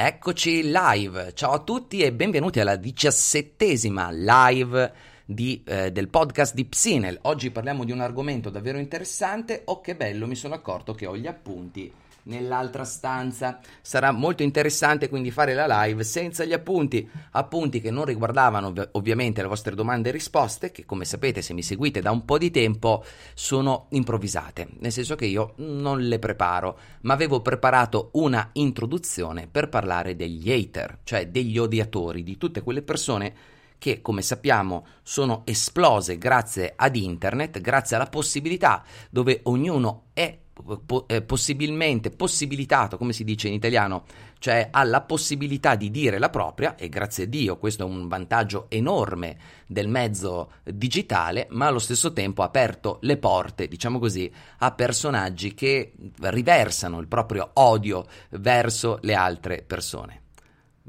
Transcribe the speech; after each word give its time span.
Eccoci 0.00 0.70
live, 0.70 1.34
ciao 1.34 1.50
a 1.54 1.58
tutti 1.58 2.02
e 2.02 2.12
benvenuti 2.12 2.60
alla 2.60 2.76
diciassettesima 2.76 4.12
live 4.12 4.92
di, 5.24 5.60
eh, 5.66 5.90
del 5.90 6.06
podcast 6.06 6.54
di 6.54 6.66
Psinel. 6.66 7.18
Oggi 7.22 7.50
parliamo 7.50 7.82
di 7.82 7.90
un 7.90 8.00
argomento 8.00 8.48
davvero 8.48 8.78
interessante. 8.78 9.62
Oh 9.64 9.80
che 9.80 9.96
bello, 9.96 10.28
mi 10.28 10.36
sono 10.36 10.54
accorto 10.54 10.94
che 10.94 11.04
ho 11.06 11.16
gli 11.16 11.26
appunti 11.26 11.92
nell'altra 12.24 12.84
stanza. 12.84 13.60
Sarà 13.80 14.10
molto 14.10 14.42
interessante 14.42 15.08
quindi 15.08 15.30
fare 15.30 15.54
la 15.54 15.84
live 15.84 16.04
senza 16.04 16.44
gli 16.44 16.52
appunti, 16.52 17.08
appunti 17.32 17.80
che 17.80 17.90
non 17.90 18.04
riguardavano 18.04 18.68
ov- 18.68 18.88
ovviamente 18.92 19.42
le 19.42 19.48
vostre 19.48 19.74
domande 19.74 20.08
e 20.08 20.12
risposte, 20.12 20.70
che 20.70 20.84
come 20.84 21.04
sapete 21.04 21.42
se 21.42 21.54
mi 21.54 21.62
seguite 21.62 22.00
da 22.00 22.10
un 22.10 22.24
po' 22.24 22.38
di 22.38 22.50
tempo 22.50 23.04
sono 23.34 23.86
improvvisate, 23.90 24.68
nel 24.78 24.92
senso 24.92 25.14
che 25.14 25.26
io 25.26 25.54
non 25.56 26.00
le 26.00 26.18
preparo, 26.18 26.78
ma 27.02 27.14
avevo 27.14 27.40
preparato 27.40 28.10
una 28.14 28.50
introduzione 28.54 29.48
per 29.50 29.68
parlare 29.68 30.16
degli 30.16 30.50
hater, 30.50 31.00
cioè 31.04 31.28
degli 31.28 31.58
odiatori, 31.58 32.22
di 32.22 32.36
tutte 32.36 32.62
quelle 32.62 32.82
persone 32.82 33.56
che 33.78 34.02
come 34.02 34.22
sappiamo 34.22 34.86
sono 35.02 35.42
esplose 35.46 36.18
grazie 36.18 36.72
ad 36.76 36.96
internet, 36.96 37.60
grazie 37.60 37.96
alla 37.96 38.06
possibilità 38.06 38.82
dove 39.08 39.40
ognuno 39.44 40.06
è 40.12 40.36
po- 40.84 41.06
eh, 41.08 41.22
possibilmente 41.22 42.10
possibilitato, 42.10 42.96
come 42.96 43.12
si 43.12 43.24
dice 43.24 43.48
in 43.48 43.54
italiano, 43.54 44.04
cioè 44.38 44.68
ha 44.70 44.84
la 44.84 45.00
possibilità 45.00 45.74
di 45.74 45.90
dire 45.90 46.18
la 46.18 46.30
propria, 46.30 46.76
e 46.76 46.88
grazie 46.88 47.24
a 47.24 47.26
Dio 47.26 47.56
questo 47.56 47.82
è 47.82 47.86
un 47.86 48.08
vantaggio 48.08 48.66
enorme 48.68 49.36
del 49.66 49.88
mezzo 49.88 50.52
digitale, 50.64 51.46
ma 51.50 51.66
allo 51.66 51.78
stesso 51.78 52.12
tempo 52.12 52.42
ha 52.42 52.46
aperto 52.46 52.98
le 53.02 53.16
porte, 53.16 53.68
diciamo 53.68 53.98
così, 53.98 54.30
a 54.58 54.72
personaggi 54.72 55.54
che 55.54 55.92
riversano 56.20 57.00
il 57.00 57.08
proprio 57.08 57.50
odio 57.54 58.06
verso 58.30 58.98
le 59.02 59.14
altre 59.14 59.62
persone. 59.66 60.17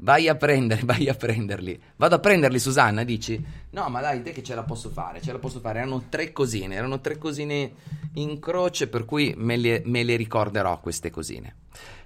Vai 0.02 0.28
a 0.28 0.34
prendere, 0.34 0.82
vai 0.84 1.08
a 1.08 1.14
prenderli. 1.14 1.78
Vado 1.96 2.14
a 2.14 2.18
prenderli, 2.18 2.58
Susanna, 2.58 3.04
dici? 3.04 3.42
No, 3.70 3.88
ma 3.88 4.00
dai, 4.00 4.22
te 4.22 4.32
che 4.32 4.42
ce 4.42 4.54
la 4.54 4.62
posso 4.62 4.90
fare, 4.90 5.20
ce 5.20 5.32
la 5.32 5.38
posso 5.38 5.60
fare. 5.60 5.80
Erano 5.80 6.04
tre 6.08 6.32
cosine, 6.32 6.74
erano 6.74 7.00
tre 7.00 7.18
cosine 7.18 7.72
in 8.14 8.38
croce, 8.38 8.88
per 8.88 9.04
cui 9.04 9.34
me 9.36 9.56
le, 9.56 9.82
me 9.84 10.02
le 10.02 10.16
ricorderò 10.16 10.80
queste 10.80 11.10
cosine. 11.10 11.56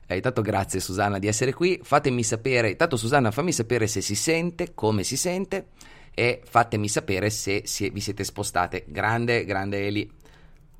Eh, 0.07 0.17
intanto 0.17 0.43
grazie 0.43 0.81
Susanna 0.81 1.19
di 1.19 1.29
essere 1.29 1.53
qui. 1.53 1.81
Fatemi 1.83 2.23
sapere, 2.23 2.71
intanto 2.71 2.97
Susanna 2.97 3.31
fammi 3.31 3.53
sapere 3.53 3.87
se 3.87 4.01
si 4.01 4.15
sente, 4.15 4.75
come 4.75 5.03
si 5.03 5.17
sente 5.17 5.69
e 6.13 6.43
fatemi 6.45 6.89
sapere 6.89 7.31
se 7.31 7.63
si, 7.65 7.89
vi 7.91 8.01
siete 8.01 8.25
spostate. 8.25 8.85
Grande, 8.89 9.45
grande 9.45 9.87
Eli. 9.87 10.11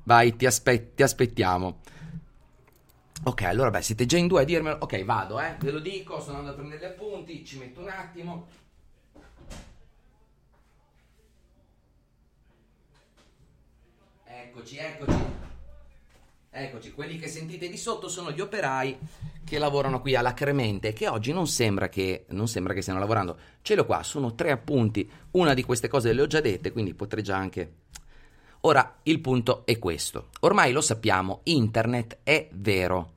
Vai, 0.03 0.35
ti, 0.35 0.45
aspe- 0.45 0.93
ti 0.93 1.01
aspettiamo. 1.01 1.79
Ok, 3.23 3.41
allora 3.43 3.71
beh, 3.71 3.81
siete 3.81 4.05
già 4.05 4.17
in 4.17 4.27
due 4.27 4.41
a 4.41 4.45
dirmelo. 4.45 4.77
Ok, 4.81 5.03
vado, 5.03 5.39
eh. 5.39 5.55
Ve 5.59 5.71
lo 5.71 5.79
dico, 5.79 6.21
sono 6.21 6.39
andato 6.39 6.57
a 6.57 6.59
prendere 6.59 6.81
gli 6.81 6.85
appunti, 6.85 7.45
ci 7.45 7.57
metto 7.57 7.79
un 7.79 7.89
attimo. 7.89 8.47
Eccoci, 14.25 14.77
eccoci. 14.77 15.17
Eccoci, 16.57 16.93
quelli 16.93 17.17
che 17.17 17.27
sentite 17.27 17.67
di 17.67 17.77
sotto 17.77 18.07
sono 18.07 18.31
gli 18.31 18.39
operai 18.39 18.97
che 19.43 19.57
lavorano 19.57 19.99
qui 19.99 20.15
alla 20.15 20.33
Cremente, 20.33 20.93
che 20.93 21.07
oggi 21.07 21.33
non 21.33 21.47
sembra 21.47 21.89
che, 21.89 22.25
non 22.29 22.47
sembra 22.47 22.73
che 22.73 22.81
stiano 22.81 22.99
lavorando. 22.99 23.37
Ce 23.61 23.75
l'ho 23.75 23.85
qua, 23.85 24.03
sono 24.03 24.35
tre 24.35 24.51
appunti, 24.51 25.09
una 25.31 25.53
di 25.53 25.63
queste 25.63 25.87
cose 25.87 26.13
le 26.13 26.21
ho 26.21 26.27
già 26.27 26.39
dette, 26.41 26.71
quindi 26.71 26.93
potrei 26.93 27.23
già 27.23 27.35
anche... 27.35 27.83
Ora, 28.65 28.95
il 29.03 29.19
punto 29.19 29.63
è 29.63 29.77
questo. 29.77 30.29
Ormai 30.39 30.71
lo 30.71 30.81
sappiamo, 30.81 31.41
internet 31.43 32.17
è 32.23 32.47
vero. 32.53 33.11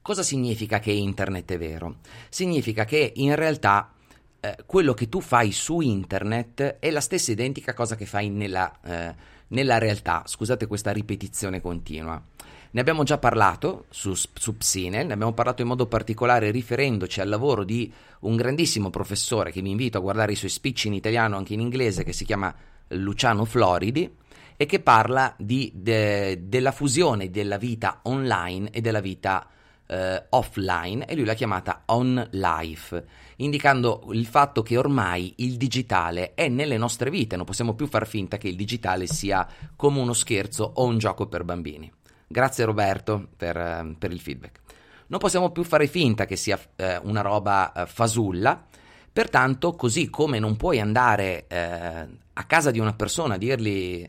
Cosa 0.00 0.22
significa 0.22 0.78
che 0.78 0.92
internet 0.92 1.50
è 1.50 1.58
vero? 1.58 1.96
Significa 2.28 2.84
che 2.84 3.12
in 3.16 3.34
realtà 3.34 3.92
eh, 4.38 4.56
quello 4.64 4.94
che 4.94 5.08
tu 5.08 5.20
fai 5.20 5.50
su 5.50 5.80
internet 5.80 6.76
è 6.78 6.92
la 6.92 7.00
stessa 7.00 7.32
identica 7.32 7.74
cosa 7.74 7.96
che 7.96 8.06
fai 8.06 8.28
nella, 8.28 8.72
eh, 8.84 9.14
nella 9.48 9.78
realtà. 9.78 10.22
Scusate 10.26 10.68
questa 10.68 10.92
ripetizione 10.92 11.60
continua. 11.60 12.22
Ne 12.70 12.80
abbiamo 12.80 13.02
già 13.02 13.18
parlato 13.18 13.86
su, 13.88 14.14
su 14.14 14.56
Psinel, 14.56 15.06
ne 15.06 15.12
abbiamo 15.12 15.32
parlato 15.32 15.62
in 15.62 15.68
modo 15.68 15.86
particolare 15.86 16.52
riferendoci 16.52 17.20
al 17.20 17.28
lavoro 17.28 17.64
di 17.64 17.92
un 18.20 18.36
grandissimo 18.36 18.90
professore 18.90 19.50
che 19.50 19.60
vi 19.60 19.70
invito 19.70 19.98
a 19.98 20.02
guardare 20.02 20.32
i 20.32 20.36
suoi 20.36 20.50
speech 20.50 20.84
in 20.84 20.94
italiano, 20.94 21.36
anche 21.36 21.54
in 21.54 21.60
inglese, 21.60 22.04
che 22.04 22.12
si 22.12 22.24
chiama 22.24 22.54
Luciano 22.88 23.44
Floridi 23.44 24.22
e 24.56 24.66
che 24.66 24.80
parla 24.80 25.34
di, 25.36 25.72
de, 25.74 26.48
della 26.48 26.72
fusione 26.72 27.30
della 27.30 27.58
vita 27.58 28.00
online 28.02 28.70
e 28.70 28.80
della 28.80 29.00
vita 29.00 29.48
eh, 29.86 30.24
offline 30.30 31.06
e 31.06 31.14
lui 31.14 31.24
l'ha 31.24 31.34
chiamata 31.34 31.82
on 31.86 32.28
life, 32.32 33.04
indicando 33.36 34.08
il 34.12 34.26
fatto 34.26 34.62
che 34.62 34.76
ormai 34.76 35.34
il 35.38 35.56
digitale 35.56 36.34
è 36.34 36.48
nelle 36.48 36.76
nostre 36.76 37.10
vite, 37.10 37.36
non 37.36 37.44
possiamo 37.44 37.74
più 37.74 37.86
far 37.86 38.06
finta 38.06 38.38
che 38.38 38.48
il 38.48 38.56
digitale 38.56 39.06
sia 39.06 39.46
come 39.76 40.00
uno 40.00 40.12
scherzo 40.12 40.72
o 40.74 40.84
un 40.84 40.98
gioco 40.98 41.26
per 41.26 41.44
bambini. 41.44 41.90
Grazie 42.26 42.64
Roberto 42.64 43.28
per, 43.36 43.56
eh, 43.56 43.94
per 43.98 44.10
il 44.10 44.20
feedback. 44.20 44.60
Non 45.06 45.18
possiamo 45.18 45.50
più 45.50 45.64
fare 45.64 45.86
finta 45.86 46.24
che 46.24 46.36
sia 46.36 46.58
eh, 46.76 46.98
una 47.02 47.20
roba 47.20 47.72
eh, 47.72 47.86
fasulla, 47.86 48.64
pertanto 49.12 49.74
così 49.74 50.08
come 50.08 50.38
non 50.38 50.56
puoi 50.56 50.80
andare 50.80 51.44
eh, 51.46 52.06
a 52.32 52.44
casa 52.44 52.70
di 52.70 52.80
una 52.80 52.94
persona 52.94 53.34
a 53.34 53.38
dirgli 53.38 54.08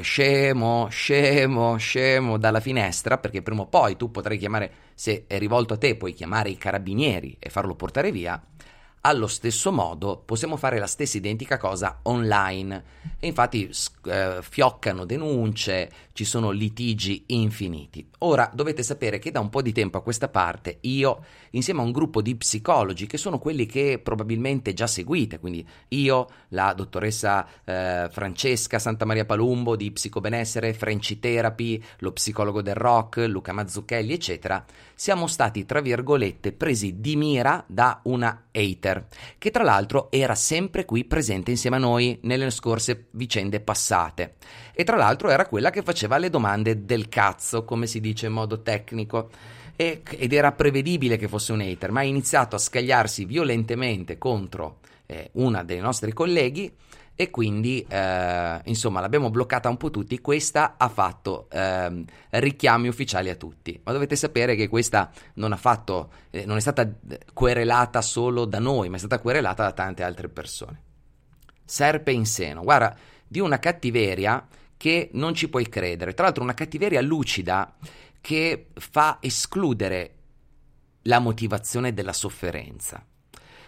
scemo, 0.00 0.88
scemo, 0.88 1.76
scemo 1.76 2.38
dalla 2.38 2.60
finestra, 2.60 3.18
perché 3.18 3.42
prima 3.42 3.62
o 3.62 3.66
poi 3.66 3.96
tu 3.96 4.10
potrai 4.10 4.38
chiamare, 4.38 4.72
se 4.94 5.24
è 5.26 5.38
rivolto 5.38 5.74
a 5.74 5.78
te, 5.78 5.96
puoi 5.96 6.12
chiamare 6.12 6.50
i 6.50 6.56
carabinieri 6.56 7.36
e 7.38 7.50
farlo 7.50 7.74
portare 7.74 8.10
via. 8.10 8.42
Allo 9.06 9.28
stesso 9.28 9.70
modo 9.70 10.20
possiamo 10.24 10.56
fare 10.56 10.80
la 10.80 10.88
stessa 10.88 11.16
identica 11.16 11.58
cosa 11.58 12.00
online 12.02 12.82
e 13.20 13.28
infatti 13.28 13.70
eh, 14.06 14.38
fioccano 14.40 15.04
denunce, 15.04 15.90
ci 16.12 16.24
sono 16.24 16.50
litigi 16.50 17.22
infiniti. 17.26 18.04
Ora 18.18 18.50
dovete 18.52 18.82
sapere 18.82 19.20
che 19.20 19.30
da 19.30 19.38
un 19.38 19.48
po' 19.48 19.62
di 19.62 19.70
tempo 19.70 19.98
a 19.98 20.02
questa 20.02 20.26
parte 20.26 20.78
io, 20.80 21.24
insieme 21.50 21.82
a 21.82 21.84
un 21.84 21.92
gruppo 21.92 22.20
di 22.20 22.34
psicologi 22.34 23.06
che 23.06 23.16
sono 23.16 23.38
quelli 23.38 23.64
che 23.64 24.00
probabilmente 24.02 24.74
già 24.74 24.88
seguite, 24.88 25.38
quindi 25.38 25.64
io, 25.90 26.28
la 26.48 26.72
dottoressa 26.72 27.46
eh, 27.62 28.08
Francesca 28.10 28.80
Santa 28.80 29.04
Maria 29.04 29.24
Palumbo 29.24 29.76
di 29.76 29.92
Psicobenessere, 29.92 30.74
Frenchy 30.74 31.20
Therapy, 31.20 31.80
lo 31.98 32.10
psicologo 32.10 32.60
del 32.60 32.74
rock, 32.74 33.18
Luca 33.28 33.52
Mazzucchelli, 33.52 34.12
eccetera, 34.12 34.64
siamo 34.96 35.28
stati 35.28 35.64
tra 35.64 35.80
virgolette 35.80 36.50
presi 36.50 37.00
di 37.00 37.14
mira 37.14 37.62
da 37.68 38.00
una 38.02 38.46
hater 38.50 38.95
che 39.38 39.50
tra 39.50 39.62
l'altro 39.62 40.10
era 40.10 40.34
sempre 40.34 40.84
qui 40.84 41.04
presente 41.04 41.50
insieme 41.50 41.76
a 41.76 41.80
noi 41.80 42.18
nelle 42.22 42.50
scorse 42.50 43.06
vicende 43.12 43.60
passate. 43.60 44.34
E 44.72 44.84
tra 44.84 44.96
l'altro 44.96 45.30
era 45.30 45.46
quella 45.46 45.70
che 45.70 45.82
faceva 45.82 46.18
le 46.18 46.30
domande 46.30 46.84
del 46.84 47.08
cazzo, 47.08 47.64
come 47.64 47.86
si 47.86 48.00
dice 48.00 48.26
in 48.26 48.32
modo 48.32 48.62
tecnico. 48.62 49.30
E, 49.76 50.02
ed 50.08 50.32
era 50.32 50.52
prevedibile 50.52 51.18
che 51.18 51.28
fosse 51.28 51.52
un 51.52 51.60
hater, 51.60 51.90
ma 51.90 52.00
ha 52.00 52.04
iniziato 52.04 52.56
a 52.56 52.58
scagliarsi 52.58 53.26
violentemente 53.26 54.16
contro 54.16 54.78
eh, 55.06 55.30
una 55.32 55.62
dei 55.62 55.80
nostri 55.80 56.12
colleghi 56.12 56.72
e 57.18 57.30
quindi 57.30 57.84
eh, 57.88 58.60
insomma 58.64 59.00
l'abbiamo 59.00 59.30
bloccata 59.30 59.70
un 59.70 59.78
po' 59.78 59.90
tutti. 59.90 60.20
Questa 60.20 60.74
ha 60.76 60.88
fatto 60.88 61.48
eh, 61.50 62.04
richiami 62.30 62.88
ufficiali 62.88 63.30
a 63.30 63.34
tutti, 63.34 63.80
ma 63.82 63.92
dovete 63.92 64.14
sapere 64.14 64.54
che 64.54 64.68
questa 64.68 65.10
non 65.34 65.56
fatto, 65.56 66.12
eh, 66.30 66.44
non 66.44 66.58
è 66.58 66.60
stata 66.60 66.86
querelata 67.32 68.02
solo 68.02 68.44
da 68.44 68.58
noi, 68.58 68.90
ma 68.90 68.96
è 68.96 68.98
stata 68.98 69.18
querelata 69.18 69.62
da 69.64 69.72
tante 69.72 70.02
altre 70.02 70.28
persone. 70.28 70.82
Serpe 71.64 72.12
in 72.12 72.26
seno, 72.26 72.62
guarda, 72.62 72.94
di 73.26 73.40
una 73.40 73.58
cattiveria 73.58 74.46
che 74.76 75.08
non 75.14 75.34
ci 75.34 75.48
puoi 75.48 75.68
credere, 75.70 76.12
tra 76.12 76.24
l'altro 76.24 76.42
una 76.42 76.54
cattiveria 76.54 77.00
lucida 77.00 77.74
che 78.20 78.68
fa 78.74 79.16
escludere 79.20 80.12
la 81.02 81.18
motivazione 81.18 81.94
della 81.94 82.12
sofferenza. 82.12 83.02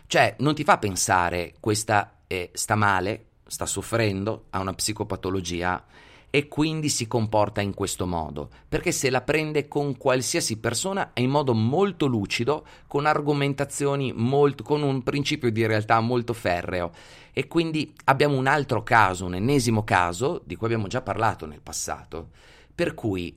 Cioè, 0.06 0.36
non 0.40 0.54
ti 0.54 0.64
fa 0.64 0.78
pensare 0.78 1.54
questa 1.60 2.18
eh, 2.26 2.50
sta 2.52 2.74
male, 2.74 3.27
sta 3.48 3.66
soffrendo, 3.66 4.44
ha 4.50 4.60
una 4.60 4.74
psicopatologia 4.74 5.84
e 6.30 6.46
quindi 6.46 6.90
si 6.90 7.06
comporta 7.06 7.62
in 7.62 7.72
questo 7.72 8.06
modo, 8.06 8.50
perché 8.68 8.92
se 8.92 9.08
la 9.08 9.22
prende 9.22 9.66
con 9.66 9.96
qualsiasi 9.96 10.58
persona 10.58 11.14
è 11.14 11.20
in 11.20 11.30
modo 11.30 11.54
molto 11.54 12.04
lucido, 12.04 12.66
con 12.86 13.06
argomentazioni 13.06 14.12
molto, 14.14 14.62
con 14.62 14.82
un 14.82 15.02
principio 15.02 15.50
di 15.50 15.66
realtà 15.66 15.98
molto 16.00 16.34
ferreo. 16.34 16.92
E 17.32 17.46
quindi 17.46 17.94
abbiamo 18.04 18.36
un 18.36 18.46
altro 18.46 18.82
caso, 18.82 19.24
un 19.24 19.36
ennesimo 19.36 19.84
caso, 19.84 20.42
di 20.44 20.54
cui 20.54 20.66
abbiamo 20.66 20.86
già 20.86 21.00
parlato 21.00 21.46
nel 21.46 21.62
passato, 21.62 22.28
per 22.74 22.94
cui 22.94 23.34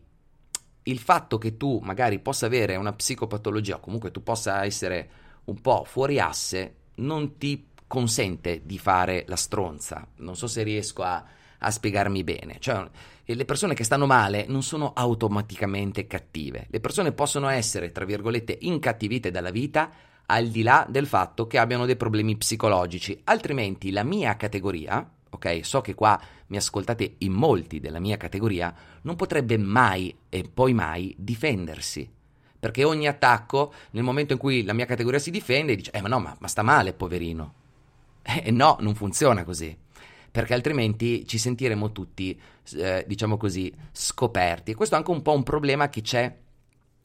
il 0.84 1.00
fatto 1.00 1.38
che 1.38 1.56
tu 1.56 1.80
magari 1.82 2.20
possa 2.20 2.48
avere 2.48 2.76
una 2.76 2.92
psicopatologia 2.92 3.76
o 3.76 3.80
comunque 3.80 4.12
tu 4.12 4.22
possa 4.22 4.66
essere 4.66 5.10
un 5.46 5.62
po' 5.62 5.84
fuori 5.86 6.20
asse 6.20 6.76
non 6.96 7.38
ti 7.38 7.68
consente 7.92 8.62
di 8.64 8.80
fare 8.80 9.26
la 9.28 9.36
stronza. 9.36 10.08
Non 10.20 10.38
so 10.38 10.48
se 10.48 10.64
riesco 10.64 11.04
a, 11.04 11.22
a 11.58 11.70
spiegarmi 11.70 12.24
bene. 12.24 12.56
Cioè, 12.58 12.90
le 13.26 13.44
persone 13.44 13.74
che 13.74 13.84
stanno 13.84 14.06
male 14.06 14.46
non 14.48 14.64
sono 14.64 14.94
automaticamente 14.96 16.08
cattive. 16.08 16.68
Le 16.70 16.80
persone 16.80 17.12
possono 17.12 17.50
essere, 17.50 17.92
tra 17.92 18.06
virgolette, 18.06 18.58
incattivite 18.62 19.30
dalla 19.30 19.52
vita 19.52 19.92
al 20.28 20.48
di 20.48 20.62
là 20.62 20.88
del 20.88 21.06
fatto 21.06 21.48
che 21.48 21.58
abbiano 21.58 21.86
dei 21.86 21.98
problemi 21.98 22.38
psicologici, 22.38 23.20
altrimenti 23.26 23.92
la 23.92 24.04
mia 24.04 24.38
categoria, 24.38 25.06
ok? 25.30 25.60
So 25.62 25.82
che 25.82 25.94
qua 25.94 26.18
mi 26.48 26.56
ascoltate 26.56 27.16
in 27.18 27.34
molti 27.34 27.82
della 27.82 28.00
mia 28.00 28.16
categoria, 28.16 28.74
non 29.02 29.18
potrebbe 29.18 29.58
mai 29.58 30.16
e 30.30 30.50
poi 30.52 30.74
mai 30.74 31.14
difendersi. 31.18 32.10
Perché 32.58 32.86
ogni 32.86 33.10
attacco, 33.10 33.74
nel 33.92 34.04
momento 34.04 34.32
in 34.32 34.40
cui 34.40 34.64
la 34.64 34.72
mia 34.72 34.86
categoria 34.86 35.20
si 35.20 35.30
difende, 35.30 35.76
dice, 35.76 35.92
eh 35.92 36.00
ma 36.00 36.08
no, 36.08 36.20
ma, 36.20 36.34
ma 36.40 36.48
sta 36.48 36.62
male, 36.62 36.94
poverino. 36.94 37.56
Eh 38.22 38.52
no, 38.52 38.78
non 38.80 38.96
funziona 38.96 39.44
così. 39.44 39.76
Perché 40.32 40.54
altrimenti 40.54 41.28
ci 41.28 41.38
sentiremo 41.38 41.92
tutti, 41.92 42.40
eh, 42.76 43.04
diciamo 43.08 43.38
così, 43.38 43.74
scoperti. 43.92 44.72
E 44.72 44.76
questo 44.76 44.96
è 44.96 44.98
anche 44.98 45.12
un 45.12 45.22
po' 45.22 45.34
un 45.34 45.44
problema 45.44 45.90
che 45.90 46.02
c'è 46.02 46.38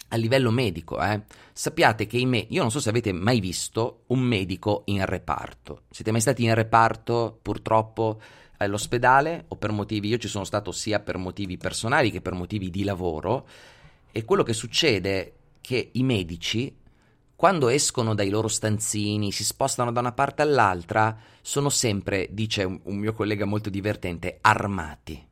a 0.09 0.17
livello 0.17 0.51
medico, 0.53 1.03
eh. 1.03 1.23
sappiate 1.53 2.07
che 2.07 2.25
me- 2.25 2.47
io 2.49 2.63
non 2.63 2.71
so 2.71 2.79
se 2.79 2.91
avete 2.91 3.13
mai 3.13 3.41
visto 3.41 4.05
un 4.09 4.21
medico 4.21 4.83
in 4.87 5.05
reparto. 5.05 5.83
Siete 5.91 6.13
mai 6.13 6.21
stati 6.21 6.45
in 6.45 6.55
reparto 6.55 7.39
purtroppo 7.43 8.21
all'ospedale 8.59 9.47
o 9.49 9.57
per 9.57 9.73
motivi, 9.73 10.09
io 10.09 10.19
ci 10.19 10.29
sono 10.29 10.45
stato 10.45 10.71
sia 10.71 11.01
per 11.01 11.17
motivi 11.19 11.57
personali 11.57 12.11
che 12.11 12.21
per 12.21 12.35
motivi 12.35 12.71
di 12.71 12.85
lavoro 12.85 13.47
e 14.13 14.25
quello 14.25 14.45
che 14.45 14.53
succede 14.53 15.21
è 15.21 15.33
che 15.61 15.91
i 15.93 16.03
medici 16.05 16.75
quando 17.37 17.69
escono 17.69 18.15
dai 18.15 18.31
loro 18.31 18.49
stanzini, 18.49 19.31
si 19.31 19.45
spostano 19.45 19.93
da 19.93 20.01
una 20.01 20.13
parte 20.13 20.41
all'altra, 20.41 21.15
sono 21.43 21.69
sempre, 21.69 22.29
dice 22.31 22.65
un, 22.65 22.81
un 22.85 22.97
mio 22.97 23.13
collega 23.13 23.45
molto 23.45 23.69
divertente, 23.69 24.39
armati. 24.41 25.29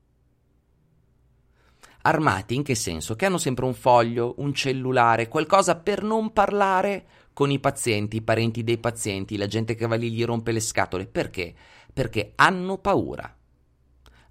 Armati 2.02 2.54
in 2.54 2.62
che 2.62 2.74
senso? 2.74 3.16
Che 3.16 3.24
hanno 3.24 3.38
sempre 3.38 3.64
un 3.64 3.72
foglio, 3.72 4.34
un 4.36 4.52
cellulare, 4.52 5.28
qualcosa 5.28 5.76
per 5.76 6.02
non 6.02 6.34
parlare 6.34 7.06
con 7.32 7.50
i 7.50 7.58
pazienti, 7.58 8.16
i 8.16 8.22
parenti 8.22 8.62
dei 8.62 8.76
pazienti, 8.76 9.38
la 9.38 9.46
gente 9.46 9.74
che 9.74 9.86
va 9.86 9.94
lì 9.94 10.12
gli 10.12 10.24
rompe 10.26 10.52
le 10.52 10.60
scatole. 10.60 11.06
Perché? 11.06 11.54
Perché 11.90 12.32
hanno 12.36 12.76
paura 12.76 13.33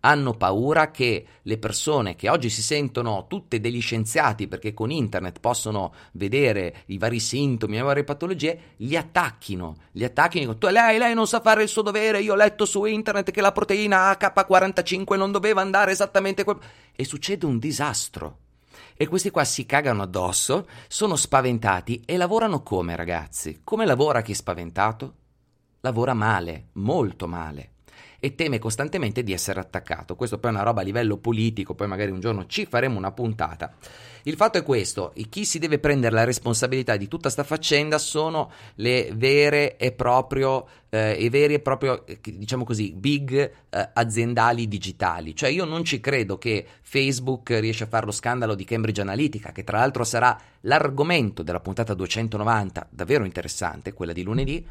hanno 0.05 0.33
paura 0.33 0.91
che 0.91 1.25
le 1.41 1.57
persone 1.57 2.15
che 2.15 2.29
oggi 2.29 2.49
si 2.49 2.61
sentono 2.61 3.25
tutte 3.27 3.59
degli 3.59 3.81
scienziati 3.81 4.47
perché 4.47 4.73
con 4.73 4.91
internet 4.91 5.39
possono 5.39 5.93
vedere 6.13 6.83
i 6.87 6.97
vari 6.97 7.19
sintomi, 7.19 7.75
le 7.75 7.81
varie 7.81 8.03
patologie, 8.03 8.73
li 8.77 8.97
attacchino, 8.97 9.75
li 9.93 10.03
attacchino, 10.03 10.57
tu, 10.57 10.67
lei, 10.67 10.97
lei 10.97 11.13
non 11.13 11.27
sa 11.27 11.39
fare 11.39 11.63
il 11.63 11.69
suo 11.69 11.81
dovere, 11.81 12.21
io 12.21 12.33
ho 12.33 12.37
letto 12.37 12.65
su 12.65 12.83
internet 12.85 13.31
che 13.31 13.41
la 13.41 13.51
proteina 13.51 14.11
H45 14.11 15.15
non 15.15 15.31
doveva 15.31 15.61
andare 15.61 15.91
esattamente 15.91 16.43
quel... 16.43 16.57
e 16.95 17.05
succede 17.05 17.45
un 17.45 17.57
disastro. 17.57 18.39
E 18.95 19.07
questi 19.07 19.31
qua 19.31 19.43
si 19.43 19.65
cagano 19.65 20.03
addosso, 20.03 20.67
sono 20.87 21.15
spaventati 21.15 22.03
e 22.05 22.17
lavorano 22.17 22.61
come 22.61 22.95
ragazzi? 22.95 23.61
Come 23.63 23.85
lavora 23.85 24.21
chi 24.21 24.33
è 24.33 24.35
spaventato? 24.35 25.13
Lavora 25.79 26.13
male, 26.13 26.67
molto 26.73 27.27
male 27.27 27.72
e 28.23 28.35
teme 28.35 28.57
costantemente 28.57 29.21
di 29.21 29.33
essere 29.33 29.59
attaccato. 29.59 30.15
Questo 30.15 30.39
poi 30.39 30.51
è 30.51 30.53
una 30.53 30.63
roba 30.63 30.79
a 30.79 30.85
livello 30.85 31.17
politico, 31.17 31.75
poi 31.75 31.87
magari 31.87 32.09
un 32.09 32.21
giorno 32.21 32.45
ci 32.45 32.65
faremo 32.65 32.97
una 32.97 33.11
puntata. 33.11 33.75
Il 34.21 34.37
fatto 34.37 34.57
è 34.57 34.63
questo, 34.63 35.13
chi 35.27 35.43
si 35.43 35.59
deve 35.59 35.77
prendere 35.77 36.15
la 36.15 36.23
responsabilità 36.23 36.95
di 36.95 37.09
tutta 37.09 37.29
sta 37.29 37.43
faccenda 37.43 37.97
sono 37.97 38.49
le 38.75 39.11
vere 39.13 39.75
e 39.75 39.91
proprio, 39.91 40.65
eh, 40.87 41.15
i 41.15 41.27
veri 41.27 41.55
e 41.55 41.59
proprio, 41.59 42.05
eh, 42.05 42.19
diciamo 42.23 42.63
così, 42.63 42.93
big 42.93 43.33
eh, 43.33 43.89
aziendali 43.91 44.69
digitali. 44.69 45.35
Cioè 45.35 45.49
io 45.49 45.65
non 45.65 45.83
ci 45.83 45.99
credo 45.99 46.37
che 46.37 46.65
Facebook 46.81 47.49
riesce 47.59 47.83
a 47.83 47.87
fare 47.87 48.05
lo 48.05 48.13
scandalo 48.13 48.55
di 48.55 48.63
Cambridge 48.63 49.01
Analytica, 49.01 49.51
che 49.51 49.65
tra 49.65 49.79
l'altro 49.79 50.05
sarà 50.05 50.39
l'argomento 50.61 51.43
della 51.43 51.59
puntata 51.59 51.93
290, 51.93 52.87
davvero 52.89 53.25
interessante, 53.25 53.91
quella 53.91 54.13
di 54.13 54.23
lunedì, 54.23 54.65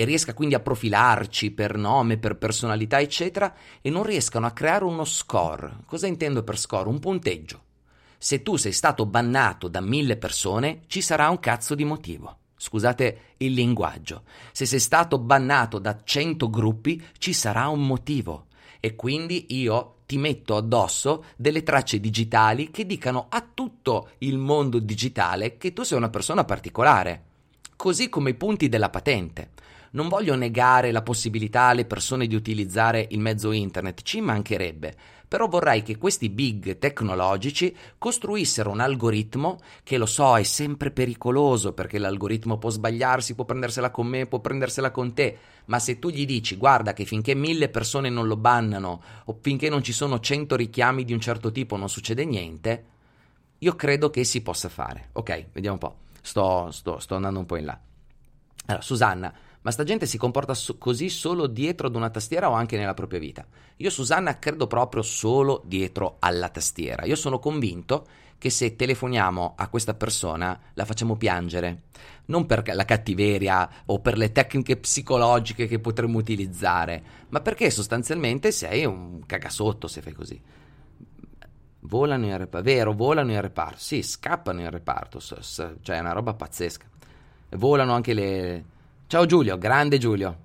e 0.00 0.04
riesca 0.04 0.32
quindi 0.32 0.54
a 0.54 0.60
profilarci 0.60 1.50
per 1.50 1.76
nome, 1.76 2.18
per 2.18 2.36
personalità, 2.36 3.00
eccetera, 3.00 3.52
e 3.80 3.90
non 3.90 4.04
riescano 4.04 4.46
a 4.46 4.52
creare 4.52 4.84
uno 4.84 5.04
score. 5.04 5.78
Cosa 5.86 6.06
intendo 6.06 6.44
per 6.44 6.56
score? 6.56 6.88
Un 6.88 7.00
punteggio. 7.00 7.62
Se 8.16 8.44
tu 8.44 8.54
sei 8.54 8.70
stato 8.70 9.06
bannato 9.06 9.66
da 9.66 9.80
mille 9.80 10.16
persone, 10.16 10.82
ci 10.86 11.00
sarà 11.00 11.28
un 11.30 11.40
cazzo 11.40 11.74
di 11.74 11.82
motivo. 11.82 12.36
Scusate 12.56 13.34
il 13.38 13.52
linguaggio. 13.54 14.22
Se 14.52 14.66
sei 14.66 14.78
stato 14.78 15.18
bannato 15.18 15.80
da 15.80 15.98
cento 16.04 16.48
gruppi, 16.48 17.04
ci 17.18 17.32
sarà 17.32 17.66
un 17.66 17.84
motivo. 17.84 18.46
E 18.78 18.94
quindi 18.94 19.46
io 19.48 19.96
ti 20.06 20.16
metto 20.16 20.54
addosso 20.54 21.24
delle 21.34 21.64
tracce 21.64 21.98
digitali 21.98 22.70
che 22.70 22.86
dicano 22.86 23.26
a 23.30 23.44
tutto 23.52 24.10
il 24.18 24.38
mondo 24.38 24.78
digitale 24.78 25.56
che 25.56 25.72
tu 25.72 25.82
sei 25.82 25.98
una 25.98 26.08
persona 26.08 26.44
particolare. 26.44 27.24
Così 27.74 28.08
come 28.08 28.30
i 28.30 28.34
punti 28.34 28.68
della 28.68 28.90
patente. 28.90 29.66
Non 29.92 30.08
voglio 30.08 30.34
negare 30.34 30.92
la 30.92 31.02
possibilità 31.02 31.62
alle 31.62 31.84
persone 31.84 32.26
di 32.26 32.34
utilizzare 32.34 33.06
il 33.10 33.20
mezzo 33.20 33.52
internet, 33.52 34.02
ci 34.02 34.20
mancherebbe, 34.20 34.94
però 35.28 35.46
vorrei 35.46 35.82
che 35.82 35.98
questi 35.98 36.30
big 36.30 36.78
tecnologici 36.78 37.74
costruissero 37.98 38.70
un 38.70 38.80
algoritmo 38.80 39.58
che 39.82 39.98
lo 39.98 40.06
so 40.06 40.36
è 40.38 40.42
sempre 40.42 40.90
pericoloso 40.90 41.74
perché 41.74 41.98
l'algoritmo 41.98 42.56
può 42.56 42.70
sbagliarsi, 42.70 43.34
può 43.34 43.44
prendersela 43.44 43.90
con 43.90 44.06
me, 44.06 44.26
può 44.26 44.40
prendersela 44.40 44.90
con 44.90 45.12
te, 45.12 45.36
ma 45.66 45.78
se 45.78 45.98
tu 45.98 46.08
gli 46.08 46.24
dici 46.24 46.56
guarda 46.56 46.94
che 46.94 47.04
finché 47.04 47.34
mille 47.34 47.68
persone 47.68 48.08
non 48.08 48.26
lo 48.26 48.36
bannano 48.36 49.02
o 49.26 49.38
finché 49.40 49.68
non 49.68 49.82
ci 49.82 49.92
sono 49.92 50.18
cento 50.20 50.56
richiami 50.56 51.04
di 51.04 51.12
un 51.12 51.20
certo 51.20 51.52
tipo 51.52 51.76
non 51.76 51.90
succede 51.90 52.24
niente, 52.24 52.84
io 53.58 53.74
credo 53.74 54.10
che 54.10 54.24
si 54.24 54.40
possa 54.40 54.68
fare. 54.68 55.10
Ok, 55.12 55.46
vediamo 55.52 55.78
un 55.80 55.88
po', 55.88 55.96
sto, 56.20 56.70
sto, 56.70 56.98
sto 56.98 57.16
andando 57.16 57.40
un 57.40 57.46
po' 57.46 57.56
in 57.56 57.64
là. 57.64 57.78
Allora, 58.66 58.82
Susanna, 58.82 59.32
ma 59.62 59.70
sta 59.70 59.84
gente 59.84 60.06
si 60.06 60.18
comporta 60.18 60.54
so- 60.54 60.78
così 60.78 61.08
solo 61.08 61.46
dietro 61.46 61.88
ad 61.88 61.96
una 61.96 62.10
tastiera 62.10 62.50
o 62.50 62.54
anche 62.54 62.76
nella 62.76 62.94
propria 62.94 63.18
vita? 63.18 63.46
Io, 63.76 63.90
Susanna, 63.90 64.38
credo 64.38 64.66
proprio 64.66 65.02
solo 65.02 65.62
dietro 65.64 66.16
alla 66.20 66.48
tastiera. 66.48 67.04
Io 67.04 67.16
sono 67.16 67.38
convinto 67.38 68.06
che 68.38 68.50
se 68.50 68.76
telefoniamo 68.76 69.54
a 69.56 69.68
questa 69.68 69.94
persona 69.94 70.58
la 70.74 70.84
facciamo 70.84 71.16
piangere, 71.16 71.82
non 72.26 72.46
per 72.46 72.62
la 72.72 72.84
cattiveria 72.84 73.68
o 73.86 73.98
per 74.00 74.16
le 74.16 74.30
tecniche 74.30 74.76
psicologiche 74.76 75.66
che 75.66 75.80
potremmo 75.80 76.18
utilizzare, 76.18 77.02
ma 77.30 77.40
perché 77.40 77.70
sostanzialmente 77.70 78.52
sei 78.52 78.84
un 78.84 79.24
cagasotto 79.26 79.88
se 79.88 80.00
fai 80.00 80.12
così. 80.12 80.40
Volano 81.80 82.26
in 82.26 82.36
reparto, 82.36 82.68
vero, 82.68 82.92
volano 82.92 83.32
in 83.32 83.40
reparto, 83.40 83.78
sì, 83.78 84.02
scappano 84.02 84.60
in 84.60 84.70
reparto, 84.70 85.20
cioè 85.20 85.96
è 85.96 85.98
una 86.00 86.12
roba 86.12 86.34
pazzesca. 86.34 86.86
Volano 87.50 87.94
anche 87.94 88.12
le, 88.12 88.64
Ciao 89.08 89.24
Giulio, 89.24 89.56
grande 89.56 89.96
Giulio. 89.96 90.36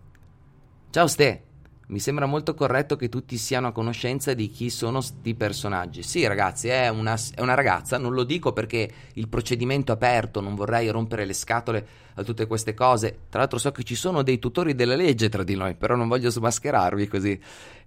Ciao 0.89 1.05
Ste. 1.07 1.43
Mi 1.87 1.99
sembra 1.99 2.25
molto 2.25 2.53
corretto 2.53 2.95
che 2.95 3.09
tutti 3.09 3.35
siano 3.35 3.67
a 3.67 3.71
conoscenza 3.73 4.33
di 4.33 4.49
chi 4.49 4.69
sono 4.69 5.01
sti 5.01 5.35
personaggi. 5.35 6.01
Sì, 6.01 6.25
ragazzi, 6.25 6.69
è 6.69 6.87
una, 6.87 7.19
è 7.35 7.41
una, 7.41 7.55
ragazza, 7.55 7.97
non 7.97 8.13
lo 8.13 8.23
dico 8.23 8.53
perché 8.53 8.89
il 9.15 9.27
procedimento 9.27 9.91
è 9.91 9.95
aperto, 9.95 10.39
non 10.39 10.55
vorrei 10.55 10.87
rompere 10.87 11.25
le 11.25 11.33
scatole 11.33 11.87
a 12.13 12.23
tutte 12.23 12.47
queste 12.47 12.73
cose. 12.73 13.23
Tra 13.27 13.39
l'altro 13.39 13.57
so 13.57 13.69
che 13.73 13.83
ci 13.83 13.95
sono 13.95 14.23
dei 14.23 14.39
tutori 14.39 14.75
della 14.75 14.95
legge 14.95 15.27
tra 15.27 15.43
di 15.43 15.55
noi, 15.55 15.75
però 15.75 15.97
non 15.97 16.07
voglio 16.07 16.29
smascherarvi 16.29 17.07
così. 17.09 17.37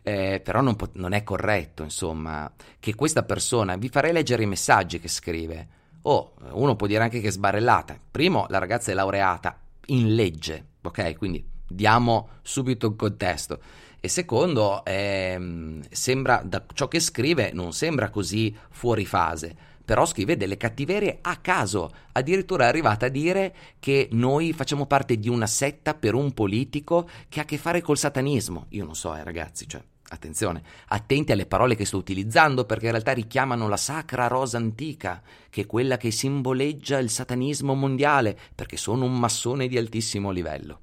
Eh, 0.02 0.42
però 0.44 0.60
non, 0.60 0.76
pot- 0.76 0.96
non 0.96 1.14
è 1.14 1.22
corretto, 1.22 1.84
insomma, 1.84 2.52
che 2.78 2.94
questa 2.94 3.22
persona, 3.22 3.76
vi 3.76 3.88
farei 3.88 4.12
leggere 4.12 4.42
i 4.42 4.46
messaggi 4.46 5.00
che 5.00 5.08
scrive. 5.08 5.68
Oh, 6.02 6.34
uno 6.50 6.76
può 6.76 6.86
dire 6.86 7.02
anche 7.02 7.22
che 7.22 7.28
è 7.28 7.32
sbarellata. 7.32 7.98
Primo, 8.10 8.44
la 8.50 8.58
ragazza 8.58 8.90
è 8.90 8.94
laureata, 8.94 9.58
in 9.86 10.14
legge, 10.14 10.66
ok? 10.82 11.16
Quindi 11.16 11.44
diamo 11.68 12.28
subito 12.42 12.86
il 12.86 12.96
contesto. 12.96 13.60
E 14.00 14.08
secondo, 14.08 14.84
ehm, 14.84 15.82
sembra, 15.90 16.42
da 16.44 16.64
ciò 16.74 16.86
che 16.86 17.00
scrive, 17.00 17.50
non 17.52 17.72
sembra 17.72 18.10
così 18.10 18.54
fuori 18.70 19.04
fase, 19.04 19.56
però 19.84 20.04
scrive 20.04 20.36
delle 20.36 20.56
cattiverie 20.56 21.18
a 21.22 21.36
caso. 21.36 21.90
Addirittura 22.12 22.64
è 22.64 22.68
arrivata 22.68 23.06
a 23.06 23.10
dire 23.10 23.54
che 23.80 24.08
noi 24.12 24.52
facciamo 24.52 24.86
parte 24.86 25.18
di 25.18 25.28
una 25.28 25.46
setta 25.46 25.94
per 25.94 26.14
un 26.14 26.32
politico 26.32 27.08
che 27.28 27.40
ha 27.40 27.42
a 27.42 27.46
che 27.46 27.58
fare 27.58 27.80
col 27.80 27.98
satanismo. 27.98 28.66
Io 28.70 28.84
non 28.84 28.94
so, 28.94 29.14
eh, 29.14 29.24
ragazzi, 29.24 29.66
cioè 29.68 29.82
Attenzione, 30.08 30.62
attenti 30.88 31.32
alle 31.32 31.46
parole 31.46 31.74
che 31.74 31.84
sto 31.84 31.96
utilizzando 31.96 32.64
perché 32.64 32.84
in 32.84 32.92
realtà 32.92 33.10
richiamano 33.12 33.66
la 33.66 33.76
sacra 33.76 34.28
rosa 34.28 34.56
antica, 34.56 35.20
che 35.50 35.62
è 35.62 35.66
quella 35.66 35.96
che 35.96 36.12
simboleggia 36.12 36.98
il 36.98 37.10
satanismo 37.10 37.74
mondiale, 37.74 38.38
perché 38.54 38.76
sono 38.76 39.04
un 39.04 39.18
massone 39.18 39.66
di 39.66 39.76
altissimo 39.76 40.30
livello. 40.30 40.80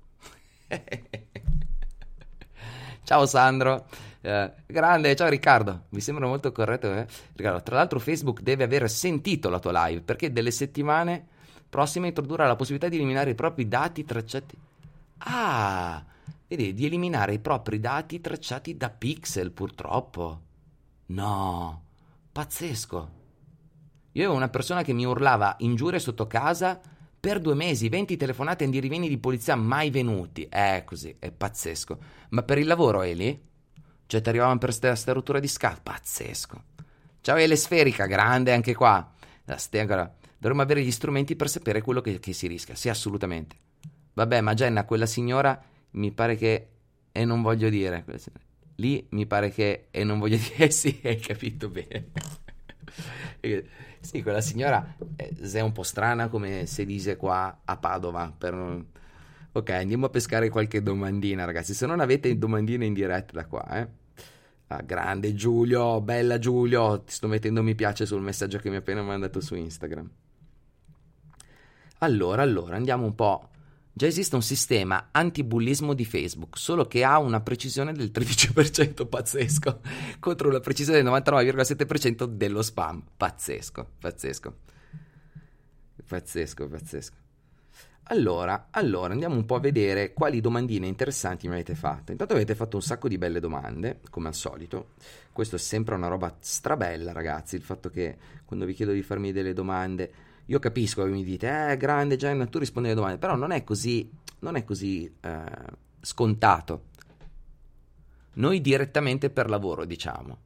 ciao 3.03 3.25
Sandro, 3.25 3.85
eh, 4.19 4.51
grande, 4.65 5.15
ciao 5.15 5.29
Riccardo, 5.29 5.83
mi 5.89 6.01
sembra 6.01 6.27
molto 6.27 6.51
corretto. 6.51 6.93
Eh? 6.93 7.07
Riccardo, 7.33 7.63
tra 7.63 7.77
l'altro 7.77 7.99
Facebook 7.99 8.41
deve 8.41 8.65
aver 8.65 8.89
sentito 8.89 9.49
la 9.49 9.59
tua 9.59 9.87
live 9.87 10.01
perché 10.01 10.33
delle 10.33 10.51
settimane 10.51 11.27
prossime 11.69 12.07
introdurrà 12.07 12.45
la 12.45 12.57
possibilità 12.57 12.89
di 12.89 12.97
eliminare 12.97 13.29
i 13.29 13.35
propri 13.35 13.69
dati 13.69 14.03
tracciati. 14.03 14.57
Ah! 15.19 16.03
Vedi, 16.55 16.75
di 16.75 16.85
eliminare 16.85 17.33
i 17.33 17.39
propri 17.39 17.79
dati 17.79 18.21
tracciati 18.21 18.77
da 18.77 18.91
pixel, 18.91 19.49
purtroppo. 19.49 20.41
No, 21.07 21.83
pazzesco. 22.31 23.11
Io 24.11 24.21
avevo 24.21 24.35
una 24.35 24.49
persona 24.49 24.83
che 24.83 24.93
mi 24.93 25.03
urlava 25.03 25.55
ingiurie 25.59 25.97
sotto 25.97 26.27
casa 26.27 26.79
per 27.19 27.39
due 27.39 27.55
mesi, 27.55 27.89
20 27.89 28.17
telefonate 28.17 28.65
rivieni 28.65 29.09
di 29.09 29.17
polizia 29.17 29.55
mai 29.55 29.89
venuti. 29.89 30.45
È 30.47 30.83
così, 30.85 31.15
è 31.17 31.31
pazzesco. 31.31 31.97
Ma 32.29 32.43
per 32.43 32.59
il 32.59 32.67
lavoro, 32.67 33.01
Eli? 33.01 33.49
Cioè, 34.05 34.21
ti 34.21 34.29
arrivavano 34.29 34.59
per 34.59 34.77
questa 34.77 35.11
rottura 35.11 35.39
di 35.39 35.47
scatto? 35.47 35.81
Pazzesco. 35.81 36.63
Ciao, 37.21 37.37
Ele 37.37 37.55
Sferica, 37.55 38.05
grande 38.05 38.53
anche 38.53 38.75
qua. 38.75 39.11
La 39.45 39.57
ste 39.57 39.79
ancora. 39.79 40.13
Dovremmo 40.37 40.61
avere 40.61 40.83
gli 40.83 40.91
strumenti 40.91 41.35
per 41.35 41.49
sapere 41.49 41.81
quello 41.81 42.01
che, 42.01 42.19
che 42.19 42.33
si 42.33 42.45
rischia. 42.45 42.75
Sì, 42.75 42.89
assolutamente. 42.89 43.55
Vabbè, 44.13 44.41
ma 44.41 44.53
Jenna, 44.53 44.85
quella 44.85 45.07
signora 45.07 45.59
mi 45.93 46.11
pare 46.11 46.35
che. 46.35 46.67
E 47.11 47.25
non 47.25 47.41
voglio 47.41 47.69
dire. 47.69 48.05
Lì 48.75 49.05
mi 49.11 49.25
pare 49.25 49.51
che. 49.51 49.87
E 49.91 50.03
non 50.03 50.19
voglio 50.19 50.37
dire. 50.55 50.69
sì, 50.71 50.99
hai 51.03 51.17
capito 51.17 51.69
bene. 51.69 52.11
sì, 53.99 54.21
quella 54.21 54.41
signora 54.41 54.95
è, 55.15 55.29
è 55.33 55.59
un 55.61 55.71
po' 55.71 55.83
strana 55.83 56.27
come 56.27 56.65
si 56.65 56.85
dice 56.85 57.15
qua 57.17 57.61
a 57.65 57.77
Padova. 57.77 58.33
Per... 58.35 58.85
Ok, 59.51 59.69
andiamo 59.69 60.07
a 60.07 60.09
pescare 60.09 60.49
qualche 60.49 60.81
domandina, 60.81 61.45
ragazzi. 61.45 61.73
Se 61.73 61.85
non 61.85 61.99
avete 61.99 62.37
domandine 62.37 62.85
in 62.85 62.93
diretta 62.93 63.33
da 63.33 63.45
qua, 63.45 63.67
eh. 63.79 64.01
Ah, 64.67 64.81
grande 64.81 65.35
Giulio, 65.35 66.01
bella 66.01 66.39
Giulio, 66.39 67.03
ti 67.03 67.13
sto 67.13 67.27
mettendo 67.27 67.61
mi 67.61 67.75
piace 67.75 68.07
sul 68.07 68.21
messaggio 68.21 68.57
che 68.57 68.69
mi 68.69 68.75
hai 68.75 68.81
appena 68.81 69.03
mandato 69.03 69.39
su 69.39 69.53
Instagram. 69.53 70.09
Allora, 71.99 72.41
allora, 72.41 72.75
andiamo 72.75 73.05
un 73.05 73.13
po' 73.13 73.49
Già 73.95 74.07
esiste 74.07 74.33
un 74.33 74.41
sistema 74.41 75.09
antibullismo 75.11 75.93
di 75.93 76.03
Facebook, 76.03 76.57
solo 76.57 76.87
che 76.87 77.03
ha 77.03 77.19
una 77.19 77.41
precisione 77.41 77.93
del 77.93 78.09
13% 78.11 79.07
pazzesco, 79.07 79.81
contro 80.19 80.49
una 80.49 80.59
precisione 80.59 81.03
del 81.03 81.11
99,7% 81.11 82.23
dello 82.25 82.63
spam. 82.63 83.03
Pazzesco, 83.15 83.87
pazzesco. 83.99 84.55
Pazzesco, 86.07 86.67
pazzesco. 86.67 87.15
Allora, 88.07 88.69
allora, 88.71 89.13
andiamo 89.13 89.35
un 89.35 89.45
po' 89.45 89.55
a 89.55 89.59
vedere 89.59 90.11
quali 90.11 90.41
domandine 90.41 90.87
interessanti 90.87 91.47
mi 91.47 91.53
avete 91.53 91.75
fatto. 91.75 92.11
Intanto 92.11 92.33
avete 92.33 92.55
fatto 92.55 92.77
un 92.77 92.81
sacco 92.81 93.07
di 93.07 93.19
belle 93.19 93.39
domande, 93.39 93.99
come 94.09 94.27
al 94.27 94.33
solito. 94.33 94.93
Questo 95.31 95.57
è 95.57 95.59
sempre 95.59 95.93
una 95.93 96.07
roba 96.07 96.35
strabella, 96.39 97.11
ragazzi, 97.11 97.55
il 97.55 97.61
fatto 97.61 97.91
che 97.91 98.17
quando 98.43 98.65
vi 98.65 98.73
chiedo 98.73 98.91
di 98.91 99.03
farmi 99.03 99.31
delle 99.31 99.53
domande 99.53 100.11
io 100.45 100.59
capisco 100.59 101.03
che 101.03 101.09
mi 101.09 101.23
dite, 101.23 101.71
eh, 101.71 101.77
grande 101.77 102.15
Gian, 102.15 102.49
tu 102.49 102.59
rispondi 102.59 102.89
alle 102.89 102.97
domande, 102.97 103.17
però 103.17 103.35
non 103.35 103.51
è 103.51 103.63
così, 103.63 104.09
non 104.39 104.55
è 104.55 104.63
così 104.63 105.11
eh, 105.21 105.43
scontato. 106.01 106.83
Noi 108.33 108.61
direttamente 108.61 109.29
per 109.29 109.49
lavoro, 109.49 109.85
diciamo. 109.85 110.37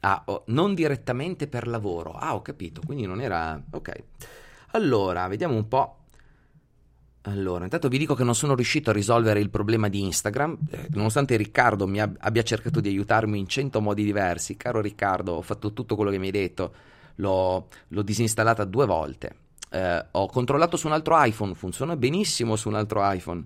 Ah, 0.00 0.22
oh, 0.26 0.42
non 0.48 0.74
direttamente 0.74 1.46
per 1.46 1.68
lavoro. 1.68 2.12
Ah, 2.12 2.34
ho 2.34 2.42
capito, 2.42 2.80
quindi 2.84 3.06
non 3.06 3.20
era... 3.20 3.62
Ok. 3.70 4.02
Allora, 4.72 5.28
vediamo 5.28 5.54
un 5.54 5.68
po'. 5.68 5.98
Allora, 7.22 7.62
intanto 7.62 7.86
vi 7.86 7.98
dico 7.98 8.14
che 8.14 8.24
non 8.24 8.34
sono 8.34 8.56
riuscito 8.56 8.90
a 8.90 8.92
risolvere 8.92 9.38
il 9.38 9.48
problema 9.48 9.88
di 9.88 10.02
Instagram, 10.02 10.58
eh, 10.70 10.88
nonostante 10.90 11.36
Riccardo 11.36 11.86
mi 11.86 12.00
ab- 12.00 12.16
abbia 12.18 12.42
cercato 12.42 12.80
di 12.80 12.88
aiutarmi 12.88 13.38
in 13.38 13.46
cento 13.46 13.80
modi 13.80 14.02
diversi. 14.02 14.56
Caro 14.56 14.80
Riccardo, 14.80 15.34
ho 15.34 15.42
fatto 15.42 15.72
tutto 15.72 15.94
quello 15.94 16.10
che 16.10 16.18
mi 16.18 16.26
hai 16.26 16.32
detto 16.32 16.74
l'ho, 17.16 17.68
l'ho 17.88 18.02
disinstallata 18.02 18.64
due 18.64 18.86
volte. 18.86 19.36
Eh, 19.70 20.06
ho 20.10 20.26
controllato 20.26 20.76
su 20.76 20.86
un 20.86 20.92
altro 20.92 21.20
iPhone, 21.22 21.54
funziona 21.54 21.96
benissimo 21.96 22.56
su 22.56 22.68
un 22.68 22.74
altro 22.74 23.00
iPhone. 23.10 23.44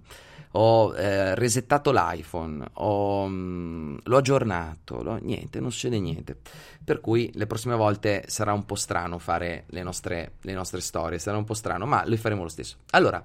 Ho 0.52 0.94
eh, 0.94 1.34
resettato 1.34 1.92
l'iPhone, 1.92 2.64
ho, 2.74 3.26
mh, 3.26 3.32
mm, 3.32 3.96
l'ho 4.04 4.16
aggiornato, 4.16 5.02
l'ho, 5.02 5.16
niente, 5.16 5.60
non 5.60 5.70
succede 5.70 6.00
niente. 6.00 6.36
Per 6.82 7.00
cui 7.00 7.30
le 7.34 7.46
prossime 7.46 7.74
volte 7.74 8.24
sarà 8.26 8.52
un 8.52 8.64
po' 8.64 8.74
strano 8.74 9.18
fare 9.18 9.64
le 9.68 9.82
nostre, 9.82 10.32
le 10.40 10.52
nostre 10.54 10.80
storie, 10.80 11.18
sarà 11.18 11.36
un 11.36 11.44
po' 11.44 11.54
strano, 11.54 11.84
ma 11.84 12.04
lo 12.06 12.16
faremo 12.16 12.42
lo 12.42 12.48
stesso. 12.48 12.76
Allora, 12.90 13.24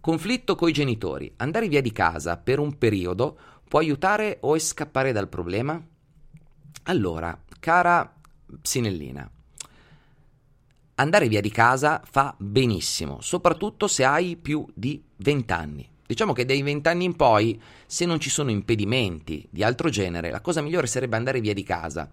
conflitto 0.00 0.54
coi 0.54 0.72
genitori. 0.72 1.32
Andare 1.36 1.68
via 1.68 1.82
di 1.82 1.92
casa 1.92 2.36
per 2.38 2.58
un 2.58 2.78
periodo 2.78 3.36
può 3.68 3.78
aiutare 3.78 4.38
o 4.40 4.58
scappare 4.58 5.12
dal 5.12 5.28
problema? 5.28 5.80
Allora, 6.84 7.38
cara 7.60 8.12
Psinellina, 8.62 9.30
andare 11.00 11.28
via 11.28 11.40
di 11.40 11.50
casa 11.50 12.02
fa 12.04 12.34
benissimo, 12.38 13.20
soprattutto 13.20 13.86
se 13.86 14.04
hai 14.04 14.36
più 14.36 14.66
di 14.74 15.02
20 15.16 15.52
anni. 15.52 15.88
Diciamo 16.10 16.32
che 16.32 16.44
dai 16.44 16.60
20 16.60 16.88
anni 16.88 17.04
in 17.04 17.14
poi, 17.14 17.60
se 17.86 18.04
non 18.04 18.18
ci 18.18 18.30
sono 18.30 18.50
impedimenti 18.50 19.46
di 19.48 19.62
altro 19.62 19.88
genere, 19.90 20.30
la 20.30 20.40
cosa 20.40 20.60
migliore 20.60 20.88
sarebbe 20.88 21.16
andare 21.16 21.40
via 21.40 21.54
di 21.54 21.62
casa. 21.62 22.10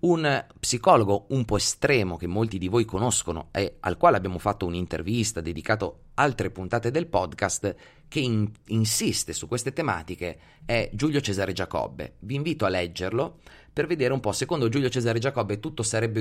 Un 0.00 0.44
psicologo 0.60 1.26
un 1.30 1.44
po' 1.44 1.56
estremo 1.56 2.16
che 2.16 2.26
molti 2.26 2.58
di 2.58 2.68
voi 2.68 2.84
conoscono 2.84 3.48
e 3.50 3.78
al 3.80 3.96
quale 3.96 4.18
abbiamo 4.18 4.38
fatto 4.38 4.66
un'intervista 4.66 5.40
dedicato 5.40 6.00
altre 6.14 6.50
puntate 6.50 6.90
del 6.90 7.06
podcast 7.06 7.74
che 8.06 8.20
in- 8.20 8.50
insiste 8.66 9.32
su 9.32 9.48
queste 9.48 9.72
tematiche 9.72 10.38
è 10.64 10.90
Giulio 10.92 11.20
Cesare 11.20 11.52
Giacobbe. 11.52 12.16
Vi 12.20 12.34
invito 12.34 12.66
a 12.66 12.68
leggerlo 12.68 13.38
per 13.78 13.86
vedere 13.86 14.12
un 14.12 14.18
po', 14.18 14.32
secondo 14.32 14.68
Giulio 14.68 14.88
Cesare 14.88 15.20
Giacobbe, 15.20 15.60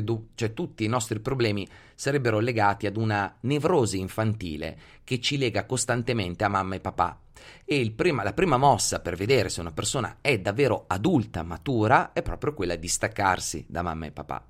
du- 0.04 0.28
cioè 0.36 0.54
tutti 0.54 0.84
i 0.84 0.88
nostri 0.88 1.20
problemi 1.20 1.68
sarebbero 1.96 2.38
legati 2.38 2.86
ad 2.86 2.98
una 2.98 3.36
nevrosi 3.40 3.98
infantile 3.98 4.78
che 5.04 5.20
ci 5.20 5.40
lega 5.40 5.66
costantemente 5.66 6.44
a 6.44 6.50
mamma 6.50 6.76
e 6.76 6.80
papà. 6.80 7.20
E 7.66 7.92
prima, 7.96 8.22
la 8.22 8.34
prima 8.34 8.58
mossa 8.58 9.00
per 9.00 9.16
vedere 9.16 9.50
se 9.50 9.60
una 9.60 9.72
persona 9.72 10.18
è 10.22 10.38
davvero 10.38 10.84
adulta, 10.86 11.42
matura, 11.42 12.14
è 12.14 12.22
proprio 12.22 12.54
quella 12.54 12.76
di 12.76 12.88
staccarsi 12.88 13.66
da 13.68 13.82
mamma 13.82 14.06
e 14.06 14.12
papà. 14.12 14.46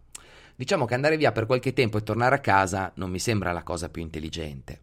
Diciamo 0.54 0.84
che 0.84 0.94
andare 0.94 1.16
via 1.16 1.32
per 1.32 1.46
qualche 1.46 1.72
tempo 1.72 1.98
e 1.98 2.04
tornare 2.04 2.36
a 2.36 2.40
casa 2.40 2.92
non 2.96 3.10
mi 3.10 3.20
sembra 3.20 3.54
la 3.54 3.64
cosa 3.64 3.88
più 3.88 4.02
intelligente. 4.02 4.82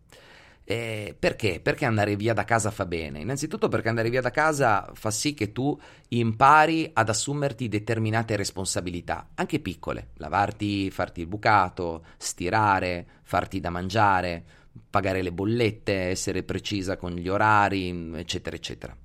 Eh, 0.66 1.14
perché? 1.18 1.60
Perché 1.60 1.84
andare 1.84 2.16
via 2.16 2.32
da 2.32 2.44
casa 2.44 2.70
fa 2.70 2.86
bene? 2.86 3.20
Innanzitutto 3.20 3.68
perché 3.68 3.90
andare 3.90 4.08
via 4.08 4.22
da 4.22 4.30
casa 4.30 4.90
fa 4.94 5.10
sì 5.10 5.34
che 5.34 5.52
tu 5.52 5.78
impari 6.08 6.90
ad 6.90 7.10
assumerti 7.10 7.68
determinate 7.68 8.34
responsabilità, 8.34 9.28
anche 9.34 9.60
piccole, 9.60 10.08
lavarti, 10.14 10.90
farti 10.90 11.20
il 11.20 11.26
bucato, 11.26 12.04
stirare, 12.16 13.06
farti 13.22 13.60
da 13.60 13.68
mangiare, 13.68 14.42
pagare 14.88 15.20
le 15.20 15.32
bollette, 15.32 16.08
essere 16.08 16.42
precisa 16.42 16.96
con 16.96 17.12
gli 17.12 17.28
orari, 17.28 18.12
eccetera, 18.14 18.56
eccetera, 18.56 18.96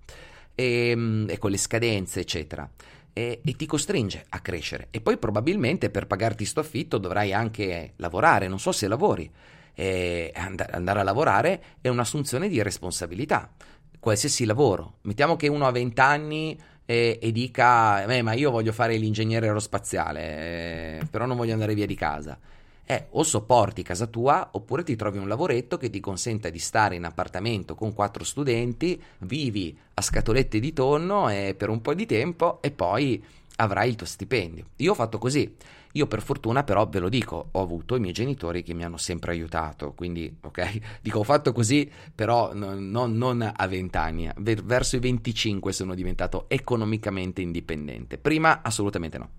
e, 0.55 0.89
ehm, 0.91 1.25
e 1.29 1.37
con 1.37 1.51
le 1.51 1.57
scadenze, 1.57 2.21
eccetera. 2.21 2.69
E, 3.11 3.41
e, 3.43 3.55
ti 3.57 3.65
costringe 3.65 4.25
a 4.29 4.39
crescere. 4.39 4.87
E 4.91 5.01
poi 5.01 5.17
probabilmente 5.17 5.89
per 5.89 6.07
pagarti 6.07 6.45
sto 6.45 6.61
affitto 6.61 6.97
dovrai 6.97 7.33
anche 7.33 7.93
lavorare, 7.97 8.47
non 8.47 8.59
so 8.59 8.71
se 8.71 8.87
lavori 8.87 9.29
eh, 9.75 10.31
andare 10.33 10.99
a 10.99 11.03
lavorare 11.03 11.63
è 11.81 11.87
un'assunzione 11.87 12.47
di 12.47 12.61
responsabilità, 12.61 13.51
qualsiasi 13.99 14.45
lavoro. 14.45 14.97
Mettiamo 15.01 15.35
che 15.35 15.47
uno 15.47 15.67
ha 15.67 15.71
20 15.71 16.01
anni 16.01 16.59
e, 16.85 17.19
e 17.21 17.31
dica, 17.31 18.03
eh, 18.05 18.23
ma 18.23 18.33
io 18.33 18.49
voglio 18.49 18.71
fare 18.71 18.97
l'ingegnere 18.97 19.45
aerospaziale, 19.45 20.21
eh, 20.21 21.05
però 21.07 21.27
non 21.27 21.37
voglio 21.37 21.53
andare 21.53 21.75
via 21.75 21.85
di 21.85 21.93
casa. 21.95 22.37
Eh, 22.83 23.05
o 23.11 23.21
sopporti 23.21 23.83
casa 23.83 24.07
tua 24.07 24.49
oppure 24.53 24.81
ti 24.81 24.95
trovi 24.95 25.19
un 25.19 25.27
lavoretto 25.27 25.77
che 25.77 25.91
ti 25.91 25.99
consenta 25.99 26.49
di 26.49 26.57
stare 26.57 26.95
in 26.95 27.03
appartamento 27.03 27.75
con 27.75 27.93
quattro 27.93 28.23
studenti, 28.23 28.99
vivi 29.19 29.77
a 29.93 30.01
scatolette 30.01 30.59
di 30.59 30.73
tonno 30.73 31.29
e 31.29 31.53
per 31.55 31.69
un 31.69 31.81
po' 31.81 31.93
di 31.93 32.07
tempo 32.07 32.59
e 32.63 32.71
poi 32.71 33.23
avrai 33.59 33.89
il 33.89 33.95
tuo 33.95 34.05
stipendio. 34.05 34.65
Io 34.77 34.91
ho 34.91 34.95
fatto 34.95 35.17
così. 35.17 35.55
Io 35.93 36.07
per 36.07 36.21
fortuna 36.21 36.63
però 36.63 36.87
ve 36.87 36.99
lo 36.99 37.09
dico, 37.09 37.49
ho 37.51 37.61
avuto 37.61 37.95
i 37.95 37.99
miei 37.99 38.13
genitori 38.13 38.61
che 38.61 38.73
mi 38.73 38.83
hanno 38.83 38.97
sempre 38.97 39.31
aiutato, 39.31 39.93
quindi 39.93 40.31
ok, 40.39 40.99
dico 41.01 41.19
ho 41.19 41.23
fatto 41.23 41.51
così 41.51 41.89
però 42.13 42.53
non, 42.53 42.91
non, 42.91 43.17
non 43.17 43.51
a 43.55 43.67
20 43.67 43.97
anni, 43.97 44.29
verso 44.37 44.97
i 44.97 44.99
25 44.99 45.73
sono 45.73 45.95
diventato 45.95 46.45
economicamente 46.47 47.41
indipendente, 47.41 48.19
prima 48.19 48.61
assolutamente 48.61 49.17
no. 49.17 49.29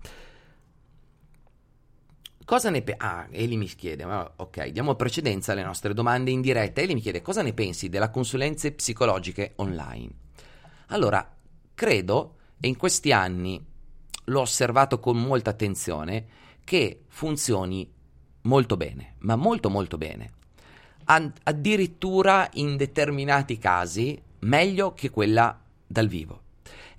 Cosa 2.43 2.69
ne 2.69 2.81
pensi? 2.81 3.01
Ah, 3.01 3.27
Eli 3.31 3.55
mi 3.55 3.65
chiede, 3.67 4.03
ok, 4.03 4.71
diamo 4.71 4.95
precedenza 4.95 5.53
alle 5.53 5.63
nostre 5.63 5.93
domande 5.93 6.31
in 6.31 6.41
diretta. 6.41 6.81
Eli 6.81 6.95
mi 6.95 6.99
chiede 6.99 7.21
cosa 7.21 7.41
ne 7.41 7.53
pensi 7.53 7.87
della 7.87 8.09
consulenze 8.09 8.73
psicologiche 8.73 9.53
online. 9.57 10.09
Allora, 10.87 11.33
credo, 11.73 12.35
e 12.59 12.67
in 12.67 12.75
questi 12.75 13.13
anni 13.13 13.70
l'ho 14.25 14.41
osservato 14.41 14.99
con 14.99 15.21
molta 15.21 15.49
attenzione, 15.49 16.25
che 16.63 17.01
funzioni 17.07 17.89
molto 18.43 18.77
bene, 18.77 19.15
ma 19.19 19.35
molto 19.35 19.69
molto 19.69 19.97
bene. 19.97 20.31
Ad- 21.05 21.39
addirittura 21.43 22.49
in 22.53 22.77
determinati 22.77 23.57
casi 23.57 24.21
meglio 24.39 24.93
che 24.93 25.09
quella 25.09 25.59
dal 25.85 26.07
vivo. 26.07 26.41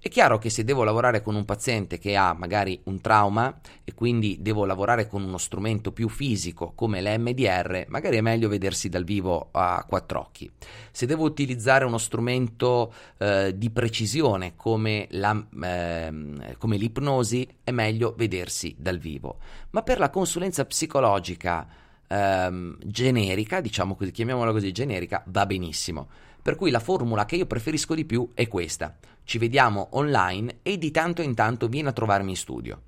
È 0.05 0.09
chiaro 0.09 0.39
che 0.39 0.51
se 0.51 0.65
devo 0.65 0.83
lavorare 0.83 1.23
con 1.23 1.37
un 1.37 1.45
paziente 1.45 1.97
che 1.97 2.17
ha 2.17 2.33
magari 2.33 2.81
un 2.87 3.01
trauma 3.01 3.61
e 3.85 3.95
quindi 3.95 4.39
devo 4.41 4.65
lavorare 4.65 5.07
con 5.07 5.23
uno 5.23 5.39
strumento 5.39 5.93
più 5.93 6.09
fisico 6.09 6.73
come 6.75 7.01
l'MDR, 7.01 7.85
magari 7.87 8.17
è 8.17 8.21
meglio 8.21 8.49
vedersi 8.49 8.89
dal 8.89 9.05
vivo 9.05 9.51
a 9.53 9.85
quattro 9.89 10.19
occhi. 10.19 10.51
Se 10.91 11.07
devo 11.07 11.23
utilizzare 11.23 11.85
uno 11.85 11.99
strumento 11.99 12.93
eh, 13.17 13.57
di 13.57 13.71
precisione 13.71 14.55
come, 14.57 15.07
la, 15.11 15.41
eh, 15.63 16.13
come 16.59 16.77
l'ipnosi, 16.79 17.49
è 17.63 17.71
meglio 17.71 18.13
vedersi 18.17 18.75
dal 18.77 18.99
vivo. 18.99 19.39
Ma 19.71 19.83
per 19.83 20.01
la 20.01 20.11
consulenza 20.11 20.65
psicologica 20.65 21.65
ehm, 22.09 22.77
generica, 22.85 23.61
diciamo 23.61 23.95
così, 23.95 24.11
chiamiamola 24.11 24.51
così, 24.51 24.73
generica, 24.73 25.23
va 25.29 25.47
benissimo. 25.47 26.09
Per 26.43 26.57
cui 26.57 26.71
la 26.71 26.81
formula 26.81 27.25
che 27.25 27.37
io 27.37 27.47
preferisco 27.47 27.95
di 27.95 28.05
più 28.05 28.31
è 28.35 28.49
questa. 28.49 28.97
Ci 29.25 29.39
vediamo 29.39 29.89
online 29.93 30.59
e 30.63 30.77
di 30.77 30.91
tanto 30.91 31.23
in 31.23 31.35
tanto 31.35 31.69
vieni 31.69 31.89
a 31.89 31.93
trovarmi 31.93 32.31
in 32.31 32.37
studio. 32.37 32.83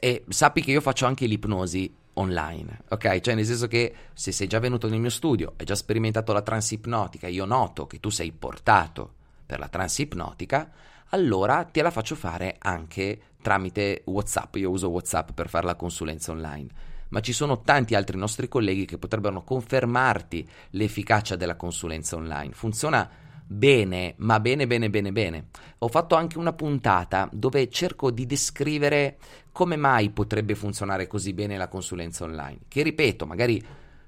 E 0.00 0.24
sappi 0.28 0.62
che 0.62 0.72
io 0.72 0.80
faccio 0.80 1.06
anche 1.06 1.26
l'ipnosi 1.26 1.94
online, 2.14 2.80
ok? 2.88 3.20
Cioè 3.20 3.34
nel 3.34 3.44
senso 3.44 3.68
che 3.68 3.94
se 4.14 4.32
sei 4.32 4.46
già 4.46 4.58
venuto 4.58 4.88
nel 4.88 5.00
mio 5.00 5.10
studio, 5.10 5.52
hai 5.56 5.66
già 5.66 5.74
sperimentato 5.74 6.32
la 6.32 6.42
transipnotica, 6.42 7.28
io 7.28 7.44
noto 7.44 7.86
che 7.86 8.00
tu 8.00 8.08
sei 8.08 8.32
portato 8.32 9.12
per 9.44 9.58
la 9.58 9.68
transipnotica, 9.68 10.72
allora 11.10 11.64
te 11.64 11.82
la 11.82 11.90
faccio 11.90 12.14
fare 12.14 12.56
anche 12.58 13.20
tramite 13.42 14.02
WhatsApp. 14.06 14.56
Io 14.56 14.70
uso 14.70 14.88
WhatsApp 14.88 15.30
per 15.32 15.48
fare 15.48 15.66
la 15.66 15.76
consulenza 15.76 16.32
online. 16.32 16.94
Ma 17.08 17.20
ci 17.20 17.32
sono 17.32 17.60
tanti 17.60 17.94
altri 17.94 18.16
nostri 18.16 18.48
colleghi 18.48 18.84
che 18.84 18.98
potrebbero 18.98 19.42
confermarti 19.42 20.48
l'efficacia 20.70 21.36
della 21.36 21.56
consulenza 21.56 22.16
online. 22.16 22.52
Funziona 22.52 23.08
bene, 23.46 24.14
ma 24.18 24.40
bene, 24.40 24.66
bene, 24.66 24.90
bene, 24.90 25.12
bene. 25.12 25.46
Ho 25.78 25.88
fatto 25.88 26.16
anche 26.16 26.38
una 26.38 26.52
puntata 26.52 27.28
dove 27.32 27.70
cerco 27.70 28.10
di 28.10 28.26
descrivere 28.26 29.18
come 29.52 29.76
mai 29.76 30.10
potrebbe 30.10 30.54
funzionare 30.54 31.06
così 31.06 31.32
bene 31.32 31.56
la 31.56 31.68
consulenza 31.68 32.24
online, 32.24 32.60
che 32.68 32.82
ripeto, 32.82 33.24
magari 33.24 33.64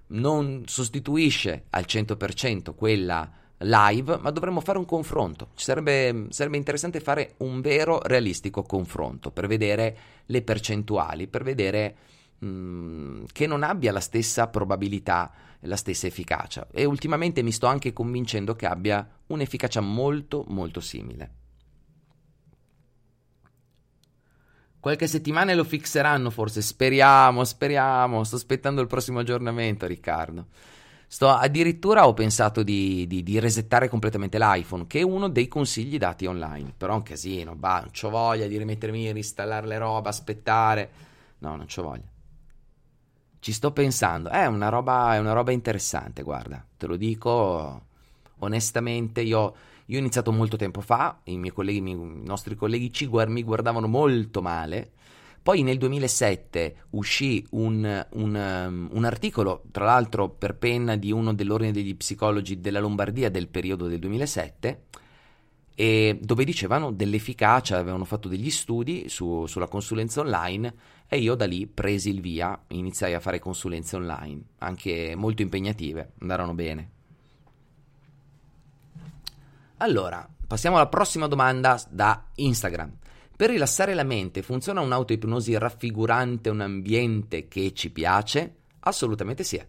non 0.08 0.64
sostituisce 0.66 1.64
al 1.70 1.84
100% 1.86 2.74
quella 2.74 3.30
live, 3.58 4.18
ma 4.18 4.30
dovremmo 4.30 4.60
fare 4.60 4.78
un 4.78 4.84
confronto. 4.84 5.48
Sarebbe, 5.54 6.26
sarebbe, 6.30 6.56
interessante 6.56 7.00
fare 7.00 7.34
un 7.38 7.60
vero 7.60 8.00
realistico 8.02 8.62
confronto 8.62 9.30
per 9.30 9.46
vedere 9.46 9.96
le 10.26 10.42
percentuali, 10.42 11.26
per 11.26 11.42
vedere 11.42 11.96
mm, 12.44 13.24
che 13.32 13.46
non 13.46 13.62
abbia 13.62 13.92
la 13.92 14.00
stessa 14.00 14.48
probabilità, 14.48 15.32
la 15.60 15.76
stessa 15.76 16.06
efficacia. 16.06 16.66
E 16.70 16.84
ultimamente 16.84 17.42
mi 17.42 17.52
sto 17.52 17.66
anche 17.66 17.92
convincendo 17.92 18.54
che 18.54 18.66
abbia 18.66 19.06
un'efficacia 19.26 19.80
molto 19.80 20.44
molto 20.48 20.80
simile. 20.80 21.30
Qualche 24.80 25.08
settimana 25.08 25.52
lo 25.54 25.64
fixeranno 25.64 26.30
forse, 26.30 26.62
speriamo, 26.62 27.42
speriamo, 27.44 28.22
sto 28.22 28.36
aspettando 28.36 28.80
il 28.80 28.86
prossimo 28.86 29.18
aggiornamento 29.18 29.86
Riccardo. 29.86 30.46
Sto, 31.10 31.30
addirittura 31.30 32.06
ho 32.06 32.12
pensato 32.12 32.62
di, 32.62 33.06
di, 33.06 33.22
di, 33.22 33.38
resettare 33.40 33.88
completamente 33.88 34.38
l'iPhone, 34.38 34.86
che 34.86 35.00
è 35.00 35.02
uno 35.02 35.28
dei 35.28 35.48
consigli 35.48 35.96
dati 35.96 36.26
online. 36.26 36.74
Però 36.76 36.92
è 36.92 36.96
un 36.96 37.02
casino, 37.02 37.54
bah, 37.56 37.80
non 37.80 37.90
ho 38.00 38.10
voglia 38.10 38.46
di 38.46 38.56
rimettermi 38.58 39.08
a 39.08 39.12
reinstallare 39.12 39.66
le 39.66 39.78
robe, 39.78 40.08
aspettare. 40.10 40.90
No, 41.38 41.56
non 41.56 41.66
ho 41.74 41.82
voglia. 41.82 42.16
Ci 43.40 43.52
sto 43.52 43.72
pensando. 43.72 44.28
È 44.28 44.46
una, 44.46 44.68
roba, 44.68 45.14
è 45.14 45.18
una 45.18 45.32
roba 45.32 45.52
interessante, 45.52 46.22
guarda. 46.22 46.64
Te 46.76 46.86
lo 46.86 46.96
dico 46.96 47.82
onestamente. 48.38 49.20
Io, 49.20 49.54
io 49.86 49.96
ho 49.96 50.00
iniziato 50.00 50.32
molto 50.32 50.56
tempo 50.56 50.80
fa. 50.80 51.20
I 51.24 51.36
miei 51.36 51.52
colleghi, 51.52 51.90
i 51.90 52.22
nostri 52.24 52.54
colleghi 52.54 52.92
ci, 52.92 53.08
mi 53.08 53.42
guardavano 53.42 53.86
molto 53.86 54.42
male 54.42 54.92
poi 55.48 55.62
nel 55.62 55.78
2007 55.78 56.76
uscì 56.90 57.42
un, 57.52 58.06
un, 58.10 58.34
um, 58.34 58.88
un, 58.92 59.04
articolo, 59.04 59.62
tra 59.70 59.86
l'altro 59.86 60.28
per 60.28 60.56
penna 60.56 60.94
di 60.94 61.10
uno 61.10 61.32
dell'ordine 61.32 61.72
degli 61.72 61.96
psicologi 61.96 62.60
della 62.60 62.80
Lombardia 62.80 63.30
del 63.30 63.48
periodo 63.48 63.86
del 63.86 63.98
2007, 63.98 64.82
dove 66.20 66.44
dicevano 66.44 66.90
dell'efficacia, 66.90 67.78
avevano 67.78 68.04
fatto 68.04 68.26
degli 68.26 68.50
studi 68.50 69.08
su, 69.08 69.46
sulla 69.46 69.68
consulenza 69.68 70.20
online 70.20 70.74
e 71.06 71.18
io 71.18 71.36
da 71.36 71.46
lì 71.46 71.68
presi 71.68 72.10
il 72.10 72.20
via, 72.20 72.64
iniziai 72.68 73.14
a 73.14 73.20
fare 73.20 73.38
consulenze 73.38 73.94
online, 73.94 74.42
anche 74.58 75.14
molto 75.14 75.42
impegnative, 75.42 76.14
andarono 76.18 76.54
bene. 76.54 76.90
Allora, 79.76 80.28
passiamo 80.48 80.76
alla 80.76 80.88
prossima 80.88 81.28
domanda 81.28 81.80
da 81.88 82.26
Instagram. 82.34 82.96
Per 83.36 83.48
rilassare 83.48 83.94
la 83.94 84.02
mente 84.02 84.42
funziona 84.42 84.80
un'autoipnosi 84.80 85.56
raffigurante 85.56 86.50
un 86.50 86.60
ambiente 86.60 87.46
che 87.46 87.72
ci 87.72 87.90
piace? 87.90 88.56
Assolutamente 88.80 89.44
sì. 89.44 89.64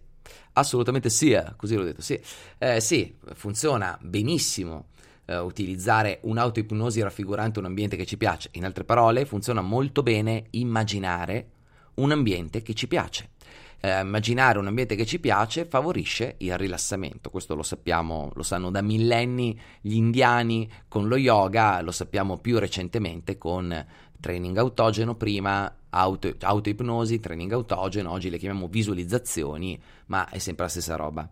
Assolutamente 0.54 1.12
sì, 1.12 1.32
eh, 1.32 1.54
così 1.56 1.76
l'ho 1.76 1.84
detto, 1.84 2.02
sì. 2.02 2.20
Eh, 2.58 2.82
sì, 2.82 3.16
funziona 3.36 3.96
benissimo 4.02 4.88
eh, 5.30 5.38
utilizzare 5.38 6.20
un'autoipnosi 6.24 7.02
raffigurante 7.02 7.60
un 7.60 7.66
ambiente 7.66 7.96
che 7.96 8.06
ci 8.06 8.18
piace. 8.18 8.50
In 8.54 8.66
altre 8.66 8.84
parole, 8.84 9.26
funziona 9.26 9.62
molto 9.62 10.04
bene 10.04 10.46
immaginare 10.52 11.50
un 11.96 12.12
ambiente 12.12 12.62
che 12.62 12.74
ci 12.74 12.88
piace 12.88 13.30
eh, 13.82 14.02
immaginare 14.02 14.60
un 14.60 14.68
ambiente 14.68 14.96
che 14.96 15.06
ci 15.06 15.20
piace 15.20 15.66
favorisce 15.66 16.36
il 16.40 16.58
rilassamento. 16.58 17.30
Questo 17.30 17.56
lo 17.56 17.64
sappiamo, 17.64 18.32
lo 18.34 18.44
sanno 18.44 18.72
da 18.72 18.82
millenni 18.82 19.60
gli 19.82 19.96
indiani 19.96 20.70
con 20.88 21.08
lo 21.08 21.18
yoga, 21.18 21.82
lo 21.82 21.92
sappiamo 21.92 22.38
più 22.38 22.60
recentemente 22.60 23.38
con 23.38 23.86
training 24.20 24.58
autogeno 24.58 25.16
prima, 25.16 25.74
auto, 25.90 26.34
autoipnosi, 26.42 27.20
training 27.20 27.52
autogeno, 27.54 28.12
oggi 28.12 28.30
le 28.30 28.38
chiamiamo 28.38 28.68
visualizzazioni, 28.68 29.82
ma 30.08 30.28
è 30.30 30.40
sempre 30.40 30.66
la 30.66 30.72
stessa 30.72 30.96
roba. 30.96 31.30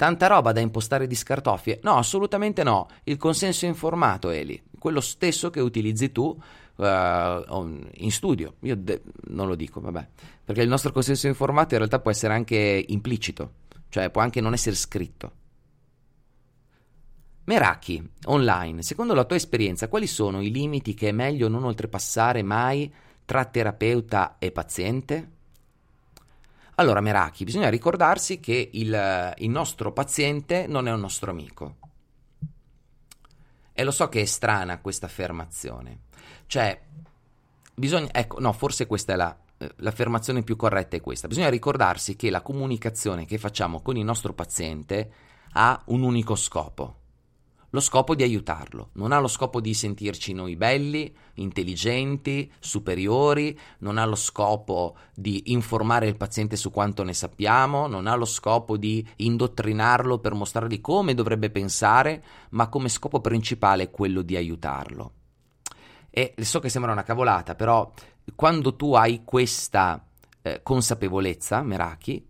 Tanta 0.00 0.28
roba 0.28 0.52
da 0.52 0.60
impostare 0.60 1.06
di 1.06 1.14
scartoffie? 1.14 1.80
No, 1.82 1.96
assolutamente 1.96 2.62
no. 2.62 2.88
Il 3.04 3.18
consenso 3.18 3.66
informato, 3.66 4.30
Eli, 4.30 4.58
quello 4.78 5.02
stesso 5.02 5.50
che 5.50 5.60
utilizzi 5.60 6.10
tu 6.10 6.22
uh, 6.24 6.84
in 6.84 8.10
studio. 8.10 8.54
Io 8.60 8.76
de- 8.76 9.02
non 9.24 9.46
lo 9.46 9.54
dico, 9.54 9.78
vabbè, 9.78 10.08
perché 10.42 10.62
il 10.62 10.70
nostro 10.70 10.90
consenso 10.90 11.26
informato 11.26 11.74
in 11.74 11.80
realtà 11.80 12.00
può 12.00 12.10
essere 12.10 12.32
anche 12.32 12.82
implicito, 12.88 13.52
cioè 13.90 14.08
può 14.08 14.22
anche 14.22 14.40
non 14.40 14.54
essere 14.54 14.74
scritto. 14.74 15.32
Meraki, 17.44 18.02
online, 18.24 18.80
secondo 18.80 19.12
la 19.12 19.24
tua 19.24 19.36
esperienza, 19.36 19.88
quali 19.88 20.06
sono 20.06 20.40
i 20.40 20.50
limiti 20.50 20.94
che 20.94 21.10
è 21.10 21.12
meglio 21.12 21.48
non 21.48 21.64
oltrepassare 21.64 22.42
mai 22.42 22.90
tra 23.26 23.44
terapeuta 23.44 24.36
e 24.38 24.50
paziente? 24.50 25.39
Allora, 26.80 27.02
Meraki, 27.02 27.44
bisogna 27.44 27.68
ricordarsi 27.68 28.40
che 28.40 28.70
il, 28.72 29.34
il 29.36 29.50
nostro 29.50 29.92
paziente 29.92 30.66
non 30.66 30.88
è 30.88 30.92
un 30.92 31.00
nostro 31.00 31.30
amico. 31.30 31.76
E 33.74 33.84
lo 33.84 33.90
so 33.90 34.08
che 34.08 34.22
è 34.22 34.24
strana 34.24 34.80
questa 34.80 35.04
affermazione, 35.04 36.00
cioè, 36.46 36.80
bisogna, 37.74 38.08
ecco, 38.12 38.40
no, 38.40 38.54
forse 38.54 38.86
questa 38.86 39.12
è 39.12 39.16
la, 39.16 39.38
eh, 39.58 39.72
l'affermazione 39.76 40.42
più 40.42 40.56
corretta 40.56 40.96
è 40.96 41.02
questa. 41.02 41.28
Bisogna 41.28 41.50
ricordarsi 41.50 42.16
che 42.16 42.30
la 42.30 42.40
comunicazione 42.40 43.26
che 43.26 43.36
facciamo 43.36 43.82
con 43.82 43.98
il 43.98 44.04
nostro 44.04 44.32
paziente 44.32 45.12
ha 45.52 45.82
un 45.86 46.02
unico 46.02 46.34
scopo. 46.34 46.99
Lo 47.72 47.80
scopo 47.80 48.16
di 48.16 48.24
aiutarlo, 48.24 48.90
non 48.94 49.12
ha 49.12 49.20
lo 49.20 49.28
scopo 49.28 49.60
di 49.60 49.74
sentirci 49.74 50.32
noi 50.32 50.56
belli, 50.56 51.14
intelligenti, 51.34 52.50
superiori, 52.58 53.56
non 53.78 53.96
ha 53.96 54.04
lo 54.04 54.16
scopo 54.16 54.96
di 55.14 55.52
informare 55.52 56.08
il 56.08 56.16
paziente 56.16 56.56
su 56.56 56.72
quanto 56.72 57.04
ne 57.04 57.14
sappiamo, 57.14 57.86
non 57.86 58.08
ha 58.08 58.16
lo 58.16 58.24
scopo 58.24 58.76
di 58.76 59.06
indottrinarlo 59.16 60.18
per 60.18 60.34
mostrargli 60.34 60.80
come 60.80 61.14
dovrebbe 61.14 61.50
pensare, 61.50 62.24
ma 62.50 62.68
come 62.68 62.88
scopo 62.88 63.20
principale 63.20 63.90
quello 63.90 64.22
di 64.22 64.34
aiutarlo. 64.34 65.12
E 66.10 66.34
so 66.40 66.58
che 66.58 66.68
sembra 66.68 66.90
una 66.90 67.04
cavolata, 67.04 67.54
però 67.54 67.88
quando 68.34 68.74
tu 68.74 68.94
hai 68.94 69.22
questa 69.24 70.04
eh, 70.42 70.60
consapevolezza, 70.64 71.62
Meraki, 71.62 72.26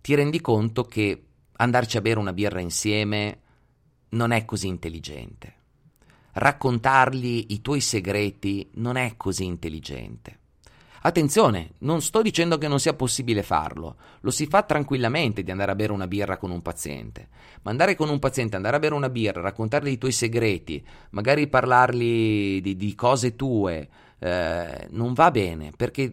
ti 0.00 0.14
rendi 0.14 0.40
conto 0.40 0.84
che 0.84 1.24
andarci 1.56 1.96
a 1.96 2.00
bere 2.00 2.20
una 2.20 2.32
birra 2.32 2.60
insieme 2.60 3.40
non 4.10 4.30
è 4.32 4.44
così 4.44 4.66
intelligente. 4.66 5.54
Raccontargli 6.32 7.46
i 7.48 7.60
tuoi 7.60 7.80
segreti 7.80 8.70
non 8.74 8.96
è 8.96 9.14
così 9.16 9.44
intelligente. 9.44 10.38
Attenzione, 11.00 11.74
non 11.78 12.02
sto 12.02 12.22
dicendo 12.22 12.58
che 12.58 12.66
non 12.66 12.80
sia 12.80 12.92
possibile 12.92 13.42
farlo, 13.42 13.96
lo 14.20 14.30
si 14.30 14.46
fa 14.46 14.62
tranquillamente 14.62 15.42
di 15.42 15.50
andare 15.50 15.70
a 15.70 15.76
bere 15.76 15.92
una 15.92 16.08
birra 16.08 16.38
con 16.38 16.50
un 16.50 16.60
paziente, 16.60 17.28
ma 17.62 17.70
andare 17.70 17.94
con 17.94 18.08
un 18.08 18.18
paziente, 18.18 18.56
andare 18.56 18.76
a 18.76 18.80
bere 18.80 18.94
una 18.94 19.08
birra, 19.08 19.40
raccontargli 19.40 19.88
i 19.88 19.98
tuoi 19.98 20.12
segreti, 20.12 20.84
magari 21.10 21.46
parlargli 21.46 22.60
di, 22.60 22.76
di 22.76 22.94
cose 22.96 23.36
tue, 23.36 23.88
eh, 24.18 24.88
non 24.90 25.12
va 25.12 25.30
bene 25.30 25.70
perché, 25.76 26.12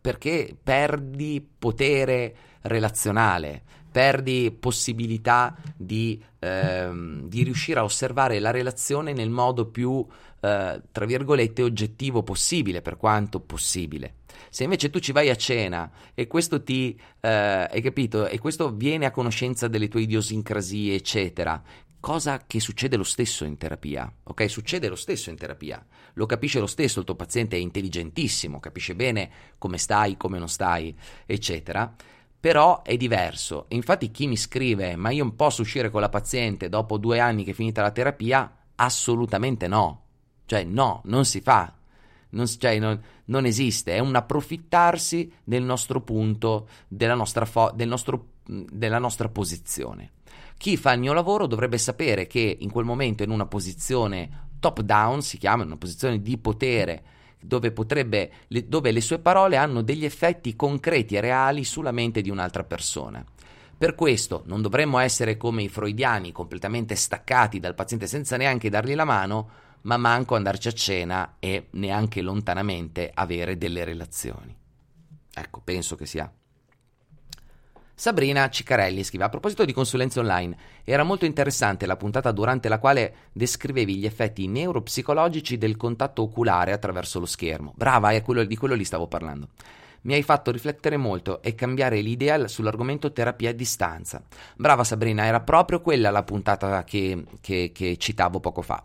perché 0.00 0.56
perdi 0.62 1.46
potere 1.58 2.36
relazionale, 2.62 3.62
perdi 3.92 4.50
possibilità 4.58 5.56
di, 5.76 6.20
ehm, 6.40 7.28
di, 7.28 7.42
riuscire 7.44 7.78
a 7.78 7.84
osservare 7.84 8.40
la 8.40 8.50
relazione 8.50 9.12
nel 9.12 9.30
modo 9.30 9.66
più 9.66 10.04
eh, 10.44 10.82
tra 10.90 11.04
virgolette, 11.04 11.62
oggettivo 11.62 12.24
possibile, 12.24 12.82
per 12.82 12.96
quanto 12.96 13.38
possibile. 13.38 14.16
Se 14.50 14.64
invece 14.64 14.90
tu 14.90 14.98
ci 14.98 15.12
vai 15.12 15.30
a 15.30 15.36
cena 15.36 15.88
e 16.14 16.26
questo 16.26 16.64
ti, 16.64 16.98
eh, 17.20 17.28
hai 17.28 17.80
capito, 17.80 18.26
e 18.26 18.40
questo 18.40 18.74
viene 18.74 19.06
a 19.06 19.12
conoscenza 19.12 19.68
delle 19.68 19.86
tue 19.86 20.02
idiosincrasie, 20.02 20.96
eccetera, 20.96 21.62
cosa 22.00 22.42
che 22.44 22.58
succede 22.58 22.96
lo 22.96 23.04
stesso 23.04 23.44
in 23.44 23.56
terapia, 23.56 24.12
ok? 24.24 24.50
Succede 24.50 24.88
lo 24.88 24.96
stesso 24.96 25.30
in 25.30 25.36
terapia, 25.36 25.86
lo 26.14 26.26
capisce 26.26 26.58
lo 26.58 26.66
stesso, 26.66 26.98
il 26.98 27.04
tuo 27.04 27.14
paziente 27.14 27.56
è 27.56 27.60
intelligentissimo, 27.60 28.58
capisce 28.58 28.96
bene 28.96 29.30
come 29.58 29.78
stai, 29.78 30.16
come 30.16 30.40
non 30.40 30.48
stai, 30.48 30.92
eccetera, 31.24 31.94
però 32.42 32.82
è 32.82 32.96
diverso. 32.96 33.66
Infatti 33.68 34.10
chi 34.10 34.26
mi 34.26 34.36
scrive, 34.36 34.96
ma 34.96 35.10
io 35.10 35.22
non 35.22 35.36
posso 35.36 35.62
uscire 35.62 35.90
con 35.90 36.00
la 36.00 36.08
paziente 36.08 36.68
dopo 36.68 36.98
due 36.98 37.20
anni 37.20 37.44
che 37.44 37.52
è 37.52 37.54
finita 37.54 37.82
la 37.82 37.92
terapia? 37.92 38.52
Assolutamente 38.74 39.68
no, 39.68 40.06
cioè 40.46 40.64
no, 40.64 41.02
non 41.04 41.24
si 41.24 41.40
fa. 41.40 41.72
Non, 42.30 42.48
cioè, 42.48 42.80
non, 42.80 43.00
non, 43.26 43.44
esiste, 43.44 43.94
è 43.94 44.00
un 44.00 44.16
approfittarsi 44.16 45.32
del 45.44 45.62
nostro 45.62 46.00
punto, 46.00 46.66
della 46.88 47.14
nostra, 47.14 47.44
fo- 47.44 47.70
del 47.76 47.86
nostro, 47.86 48.30
della 48.44 48.98
nostra 48.98 49.28
posizione. 49.28 50.10
Chi 50.56 50.76
fa 50.76 50.94
il 50.94 50.98
mio 50.98 51.12
lavoro 51.12 51.46
dovrebbe 51.46 51.78
sapere 51.78 52.26
che 52.26 52.56
in 52.58 52.72
quel 52.72 52.84
momento 52.84 53.22
è 53.22 53.26
in 53.26 53.32
una 53.32 53.46
posizione 53.46 54.48
top 54.58 54.80
down, 54.80 55.22
si 55.22 55.38
chiama, 55.38 55.62
in 55.62 55.68
una 55.68 55.78
posizione 55.78 56.20
di 56.20 56.36
potere, 56.38 57.04
dove, 57.42 57.72
potrebbe, 57.72 58.30
dove 58.48 58.90
le 58.90 59.00
sue 59.00 59.18
parole 59.18 59.56
hanno 59.56 59.82
degli 59.82 60.04
effetti 60.04 60.56
concreti 60.56 61.16
e 61.16 61.20
reali 61.20 61.64
sulla 61.64 61.92
mente 61.92 62.20
di 62.20 62.30
un'altra 62.30 62.64
persona. 62.64 63.24
Per 63.76 63.94
questo 63.94 64.42
non 64.46 64.62
dovremmo 64.62 64.98
essere 64.98 65.36
come 65.36 65.64
i 65.64 65.68
freudiani 65.68 66.30
completamente 66.30 66.94
staccati 66.94 67.58
dal 67.58 67.74
paziente 67.74 68.06
senza 68.06 68.36
neanche 68.36 68.70
dargli 68.70 68.94
la 68.94 69.04
mano, 69.04 69.50
ma 69.82 69.96
manco 69.96 70.36
andarci 70.36 70.68
a 70.68 70.72
cena 70.72 71.36
e 71.40 71.66
neanche 71.70 72.22
lontanamente 72.22 73.10
avere 73.12 73.58
delle 73.58 73.84
relazioni. 73.84 74.56
Ecco, 75.34 75.60
penso 75.64 75.96
che 75.96 76.06
sia 76.06 76.30
Sabrina 78.02 78.48
Ciccarelli 78.48 79.04
scrive 79.04 79.22
a 79.22 79.28
proposito 79.28 79.64
di 79.64 79.72
consulenze 79.72 80.18
online, 80.18 80.56
era 80.82 81.04
molto 81.04 81.24
interessante 81.24 81.86
la 81.86 81.94
puntata 81.94 82.32
durante 82.32 82.68
la 82.68 82.80
quale 82.80 83.14
descrivevi 83.30 83.94
gli 83.94 84.06
effetti 84.06 84.48
neuropsicologici 84.48 85.56
del 85.56 85.76
contatto 85.76 86.22
oculare 86.22 86.72
attraverso 86.72 87.20
lo 87.20 87.26
schermo. 87.26 87.72
Brava, 87.76 88.10
è 88.10 88.20
quello, 88.22 88.42
di 88.42 88.56
quello 88.56 88.74
lì 88.74 88.82
stavo 88.82 89.06
parlando. 89.06 89.50
Mi 90.00 90.14
hai 90.14 90.24
fatto 90.24 90.50
riflettere 90.50 90.96
molto 90.96 91.42
e 91.42 91.54
cambiare 91.54 92.00
l'idea 92.00 92.48
sull'argomento 92.48 93.12
terapia 93.12 93.50
a 93.50 93.52
distanza. 93.52 94.20
Brava 94.56 94.82
Sabrina, 94.82 95.24
era 95.24 95.38
proprio 95.38 95.80
quella 95.80 96.10
la 96.10 96.24
puntata 96.24 96.82
che, 96.82 97.22
che, 97.40 97.70
che 97.72 97.96
citavo 97.98 98.40
poco 98.40 98.62
fa. 98.62 98.84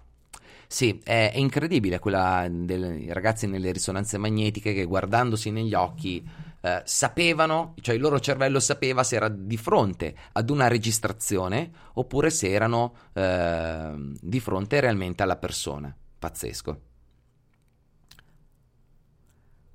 Sì, 0.67 1.01
è, 1.03 1.31
è 1.33 1.37
incredibile 1.39 1.97
quella 1.97 2.45
dei 2.47 3.11
ragazzi 3.11 3.47
nelle 3.47 3.71
risonanze 3.71 4.19
magnetiche 4.19 4.75
che 4.75 4.83
guardandosi 4.83 5.49
negli 5.49 5.73
occhi 5.73 6.23
eh, 6.61 6.81
sapevano, 6.85 7.75
cioè 7.81 7.95
il 7.95 8.01
loro 8.01 8.19
cervello 8.19 8.59
sapeva 8.59 9.03
se 9.03 9.15
era 9.15 9.29
di 9.29 9.57
fronte 9.57 10.15
ad 10.33 10.49
una 10.49 10.67
registrazione 10.67 11.71
oppure 11.93 12.29
se 12.29 12.49
erano 12.49 12.95
eh, 13.13 13.93
di 14.19 14.39
fronte 14.39 14.79
realmente 14.79 15.23
alla 15.23 15.37
persona. 15.37 15.95
Pazzesco. 16.19 16.81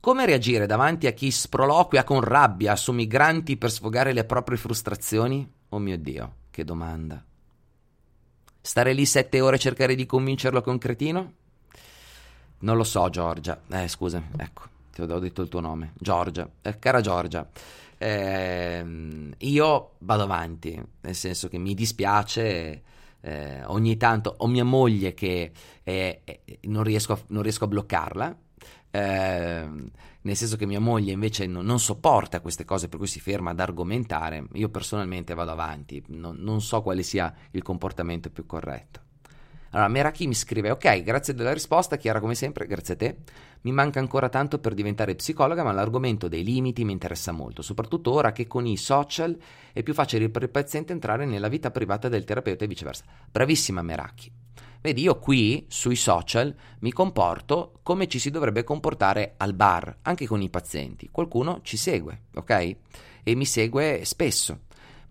Come 0.00 0.26
reagire 0.26 0.66
davanti 0.66 1.06
a 1.06 1.12
chi 1.12 1.30
sproloquia 1.30 2.02
con 2.02 2.20
rabbia 2.20 2.74
su 2.74 2.90
migranti 2.90 3.56
per 3.56 3.70
sfogare 3.70 4.12
le 4.12 4.24
proprie 4.24 4.58
frustrazioni? 4.58 5.48
Oh 5.68 5.78
mio 5.78 5.96
Dio, 5.96 6.34
che 6.50 6.64
domanda. 6.64 7.24
Stare 8.60 8.92
lì 8.92 9.06
sette 9.06 9.40
ore 9.40 9.56
e 9.56 9.60
cercare 9.60 9.94
di 9.94 10.04
convincerlo 10.04 10.60
con 10.60 10.78
cretino? 10.78 11.32
Non 12.58 12.76
lo 12.76 12.84
so, 12.84 13.08
Giorgia. 13.10 13.60
Eh, 13.68 13.86
scusa, 13.86 14.22
ecco 14.36 14.71
ti 14.92 15.00
ho 15.00 15.18
detto 15.18 15.42
il 15.42 15.48
tuo 15.48 15.60
nome, 15.60 15.92
Giorgia, 15.98 16.48
eh, 16.60 16.78
cara 16.78 17.00
Giorgia, 17.00 17.48
eh, 17.98 18.84
io 19.38 19.90
vado 19.98 20.22
avanti, 20.22 20.80
nel 21.00 21.14
senso 21.14 21.48
che 21.48 21.58
mi 21.58 21.74
dispiace, 21.74 22.82
eh, 23.20 23.64
ogni 23.66 23.96
tanto 23.96 24.34
ho 24.38 24.46
mia 24.46 24.64
moglie 24.64 25.14
che 25.14 25.52
non 26.62 26.82
riesco, 26.82 27.12
a, 27.14 27.18
non, 27.28 27.42
riesco 27.42 27.64
a, 27.64 27.68
bloccarla, 27.68 28.36
ehm, 28.90 29.90
nel 30.22 30.36
senso 30.36 30.56
che 30.56 30.66
mia 30.66 30.80
moglie 30.80 31.12
invece 31.12 31.46
non, 31.46 31.64
non, 31.64 31.80
sopporta 31.80 32.40
queste 32.40 32.64
cose 32.64 32.88
per 32.88 32.98
cui 32.98 33.08
si 33.08 33.20
ferma 33.20 33.50
ad 33.50 33.60
argomentare, 33.60 34.46
io 34.54 34.68
personalmente 34.68 35.34
vado 35.34 35.52
avanti, 35.52 36.02
non, 36.08 36.36
non 36.38 36.60
so 36.60 36.82
quale 36.82 37.02
sia 37.02 37.32
il 37.52 37.62
comportamento 37.62 38.30
più 38.30 38.46
corretto. 38.46 39.00
Allora, 39.72 39.88
Meraki 39.88 40.26
mi 40.26 40.34
scrive: 40.34 40.70
Ok, 40.70 41.02
grazie 41.02 41.34
della 41.34 41.52
risposta, 41.52 41.96
Chiara, 41.96 42.20
come 42.20 42.34
sempre, 42.34 42.66
grazie 42.66 42.94
a 42.94 42.96
te. 42.96 43.16
Mi 43.62 43.72
manca 43.72 44.00
ancora 44.00 44.28
tanto 44.28 44.58
per 44.58 44.74
diventare 44.74 45.14
psicologa, 45.14 45.62
ma 45.62 45.72
l'argomento 45.72 46.28
dei 46.28 46.42
limiti 46.42 46.84
mi 46.84 46.92
interessa 46.92 47.32
molto, 47.32 47.62
soprattutto 47.62 48.12
ora 48.12 48.32
che 48.32 48.46
con 48.46 48.66
i 48.66 48.76
social 48.76 49.36
è 49.72 49.82
più 49.82 49.94
facile 49.94 50.28
per 50.30 50.42
il 50.42 50.50
paziente 50.50 50.92
entrare 50.92 51.26
nella 51.26 51.48
vita 51.48 51.70
privata 51.70 52.08
del 52.08 52.24
terapeuta 52.24 52.64
e 52.64 52.68
viceversa. 52.68 53.04
Bravissima 53.30 53.82
Meraki. 53.82 54.30
Vedi, 54.80 55.02
io 55.02 55.20
qui 55.20 55.64
sui 55.68 55.94
social 55.94 56.52
mi 56.80 56.90
comporto 56.90 57.78
come 57.84 58.08
ci 58.08 58.18
si 58.18 58.30
dovrebbe 58.30 58.64
comportare 58.64 59.34
al 59.36 59.54
bar, 59.54 59.98
anche 60.02 60.26
con 60.26 60.42
i 60.42 60.50
pazienti. 60.50 61.08
Qualcuno 61.12 61.60
ci 61.62 61.76
segue, 61.76 62.22
ok? 62.34 62.76
E 63.22 63.34
mi 63.36 63.44
segue 63.44 64.00
spesso 64.04 64.62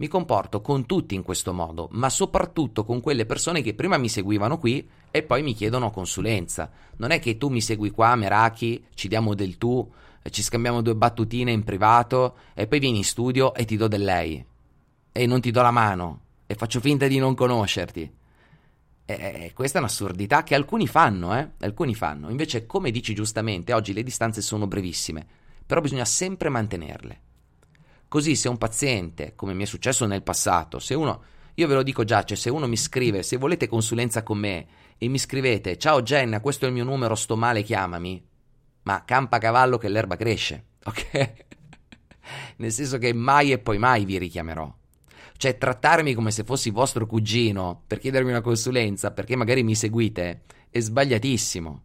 mi 0.02 0.08
comporto 0.08 0.62
con 0.62 0.88
tutti 0.88 1.14
in 1.14 1.22
questo 1.22 1.54
modo, 1.54 1.88
ma 1.92 2.10
soprattutto 2.10 2.84
con 2.84 3.02
quelle 3.02 3.28
persone 3.28 3.62
che 3.62 3.76
prima 3.76 3.98
mi 3.98 4.10
seguivano 4.10 4.58
qui 4.58 4.90
e 5.12 5.22
poi 5.22 5.44
mi 5.44 5.54
chiedono 5.54 5.92
consulenza. 5.92 6.72
Non 6.96 7.12
è 7.12 7.20
che 7.20 7.38
tu 7.38 7.50
mi 7.50 7.62
segui 7.62 7.92
qua, 7.92 8.16
Meraki, 8.16 8.84
ci 8.96 9.08
diamo 9.08 9.36
del 9.36 9.60
tu, 9.60 9.88
ci 10.28 10.42
scambiamo 10.42 10.82
due 10.82 10.96
battutine 10.96 11.52
in 11.52 11.64
privato 11.64 12.36
e 12.56 12.66
poi 12.66 12.80
vieni 12.80 12.98
in 12.98 13.04
studio 13.04 13.54
e 13.54 13.64
ti 13.64 13.78
do 13.78 13.88
del 13.88 14.04
lei. 14.04 14.44
E 15.12 15.26
non 15.28 15.40
ti 15.40 15.52
do 15.52 15.62
la 15.62 15.70
mano 15.70 16.22
e 16.48 16.56
faccio 16.56 16.80
finta 16.80 17.06
di 17.06 17.20
non 17.20 17.36
conoscerti. 17.36 18.12
E 19.06 19.52
questa 19.54 19.78
è 19.78 19.82
un'assurdità 19.82 20.42
che 20.42 20.56
alcuni 20.56 20.88
fanno, 20.88 21.38
eh? 21.38 21.48
Alcuni 21.60 21.94
fanno. 21.94 22.32
Invece, 22.32 22.66
come 22.66 22.90
dici 22.90 23.14
giustamente, 23.14 23.72
oggi 23.72 23.94
le 23.94 24.02
distanze 24.02 24.42
sono 24.42 24.66
brevissime, 24.66 25.24
però 25.64 25.80
bisogna 25.80 26.06
sempre 26.06 26.50
mantenerle. 26.50 27.22
Così 28.12 28.36
se 28.36 28.50
un 28.50 28.58
paziente, 28.58 29.36
come 29.38 29.54
mi 29.54 29.64
è 29.64 29.66
successo 29.66 30.06
nel 30.06 30.22
passato, 30.22 30.80
se 30.80 30.94
uno, 30.96 31.24
io 31.54 31.66
ve 31.66 31.76
lo 31.76 31.82
dico 31.82 32.04
già, 32.04 32.26
cioè 32.26 32.36
se 32.36 32.50
uno 32.50 32.68
mi 32.68 32.76
scrive, 32.76 33.24
se 33.24 33.38
volete 33.38 33.70
consulenza 33.70 34.22
con 34.22 34.38
me 34.38 34.68
e 34.98 35.08
mi 35.08 35.18
scrivete, 35.18 35.78
ciao 35.78 36.02
Jenna, 36.02 36.42
questo 36.42 36.66
è 36.66 36.68
il 36.68 36.74
mio 36.74 36.84
numero, 36.84 37.16
sto 37.16 37.38
male, 37.38 37.64
chiamami, 37.64 38.22
ma 38.84 39.06
campa 39.06 39.38
cavallo 39.38 39.78
che 39.78 39.88
l'erba 39.88 40.18
cresce, 40.18 40.66
ok? 40.84 41.34
Nel 42.58 42.74
senso 42.74 42.98
che 42.98 43.14
mai 43.14 43.54
e 43.54 43.60
poi 43.60 43.78
mai 43.78 44.04
vi 44.04 44.18
richiamerò. 44.18 44.70
Cioè 45.38 45.58
trattarmi 45.58 46.14
come 46.14 46.32
se 46.32 46.44
fossi 46.44 46.70
vostro 46.70 47.06
cugino 47.06 47.84
per 47.88 48.00
chiedermi 48.00 48.32
una 48.32 48.42
consulenza, 48.42 49.12
perché 49.12 49.38
magari 49.38 49.64
mi 49.64 49.74
seguite, 49.74 50.42
è 50.70 50.82
sbagliatissimo. 50.82 51.84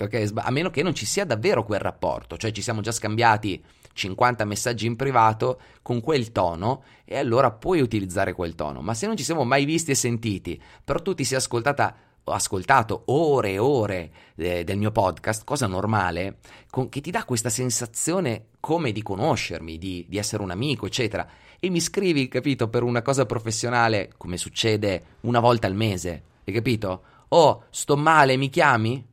Ok? 0.00 0.32
A 0.34 0.50
meno 0.50 0.68
che 0.68 0.82
non 0.82 0.94
ci 0.94 1.06
sia 1.06 1.24
davvero 1.24 1.64
quel 1.64 1.80
rapporto, 1.80 2.36
cioè 2.36 2.52
ci 2.52 2.60
siamo 2.60 2.82
già 2.82 2.92
scambiati 2.92 3.64
50 3.96 4.44
messaggi 4.44 4.86
in 4.86 4.94
privato 4.94 5.60
con 5.82 6.00
quel 6.00 6.30
tono 6.30 6.84
e 7.04 7.16
allora 7.16 7.50
puoi 7.50 7.80
utilizzare 7.80 8.34
quel 8.34 8.54
tono. 8.54 8.82
Ma 8.82 8.94
se 8.94 9.06
non 9.06 9.16
ci 9.16 9.24
siamo 9.24 9.44
mai 9.44 9.64
visti 9.64 9.90
e 9.90 9.94
sentiti, 9.94 10.60
però 10.84 11.00
tu 11.00 11.14
ti 11.14 11.24
sei 11.24 11.38
ascoltata 11.38 11.96
ho 12.28 12.32
ascoltato 12.32 13.02
ore 13.06 13.52
e 13.52 13.58
ore 13.58 14.10
eh, 14.34 14.64
del 14.64 14.78
mio 14.78 14.90
podcast, 14.90 15.44
cosa 15.44 15.68
normale, 15.68 16.38
con, 16.70 16.88
che 16.88 17.00
ti 17.00 17.12
dà 17.12 17.24
questa 17.24 17.50
sensazione 17.50 18.46
come 18.58 18.90
di 18.90 19.00
conoscermi, 19.00 19.78
di, 19.78 20.04
di, 20.08 20.18
essere 20.18 20.42
un 20.42 20.50
amico, 20.50 20.86
eccetera, 20.86 21.24
e 21.60 21.70
mi 21.70 21.78
scrivi, 21.78 22.26
capito, 22.26 22.68
per 22.68 22.82
una 22.82 23.00
cosa 23.00 23.26
professionale, 23.26 24.10
come 24.16 24.38
succede 24.38 25.18
una 25.20 25.38
volta 25.38 25.68
al 25.68 25.76
mese, 25.76 26.22
hai 26.44 26.52
capito? 26.52 27.02
Oh, 27.28 27.66
sto 27.70 27.96
male, 27.96 28.36
mi 28.36 28.50
chiami? 28.50 29.06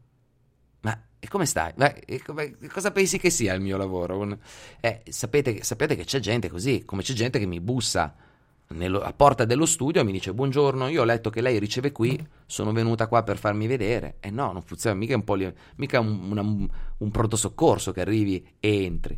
E 1.23 1.29
come 1.29 1.45
stai? 1.45 1.71
Beh, 1.73 2.21
come, 2.25 2.57
cosa 2.69 2.91
pensi 2.91 3.17
che 3.17 3.29
sia 3.29 3.53
il 3.53 3.61
mio 3.61 3.77
lavoro? 3.77 4.37
Eh, 4.81 5.03
sapete, 5.07 5.63
sapete, 5.63 5.95
che 5.95 6.03
c'è 6.03 6.19
gente 6.19 6.49
così, 6.49 6.83
come 6.83 7.01
c'è 7.01 7.13
gente 7.13 7.39
che 7.39 7.45
mi 7.45 7.61
bussa 7.61 8.13
nello, 8.71 8.99
a 8.99 9.13
porta 9.13 9.45
dello 9.45 9.65
studio 9.65 10.01
e 10.01 10.03
mi 10.03 10.11
dice 10.11 10.33
buongiorno, 10.33 10.89
io 10.89 11.01
ho 11.01 11.05
letto 11.05 11.29
che 11.29 11.39
lei 11.39 11.59
riceve 11.59 11.93
qui, 11.93 12.21
sono 12.45 12.73
venuta 12.73 13.07
qua 13.07 13.23
per 13.23 13.37
farmi 13.37 13.67
vedere. 13.67 14.17
E 14.19 14.27
eh 14.27 14.31
no, 14.31 14.51
non 14.51 14.63
funziona, 14.63 14.97
mica, 14.97 15.15
un, 15.15 15.23
poli, 15.23 15.49
mica 15.77 16.01
un, 16.01 16.29
una, 16.29 16.41
un 16.41 17.11
pronto 17.11 17.37
soccorso 17.37 17.93
che 17.93 18.01
arrivi 18.01 18.45
e 18.59 18.83
entri. 18.83 19.17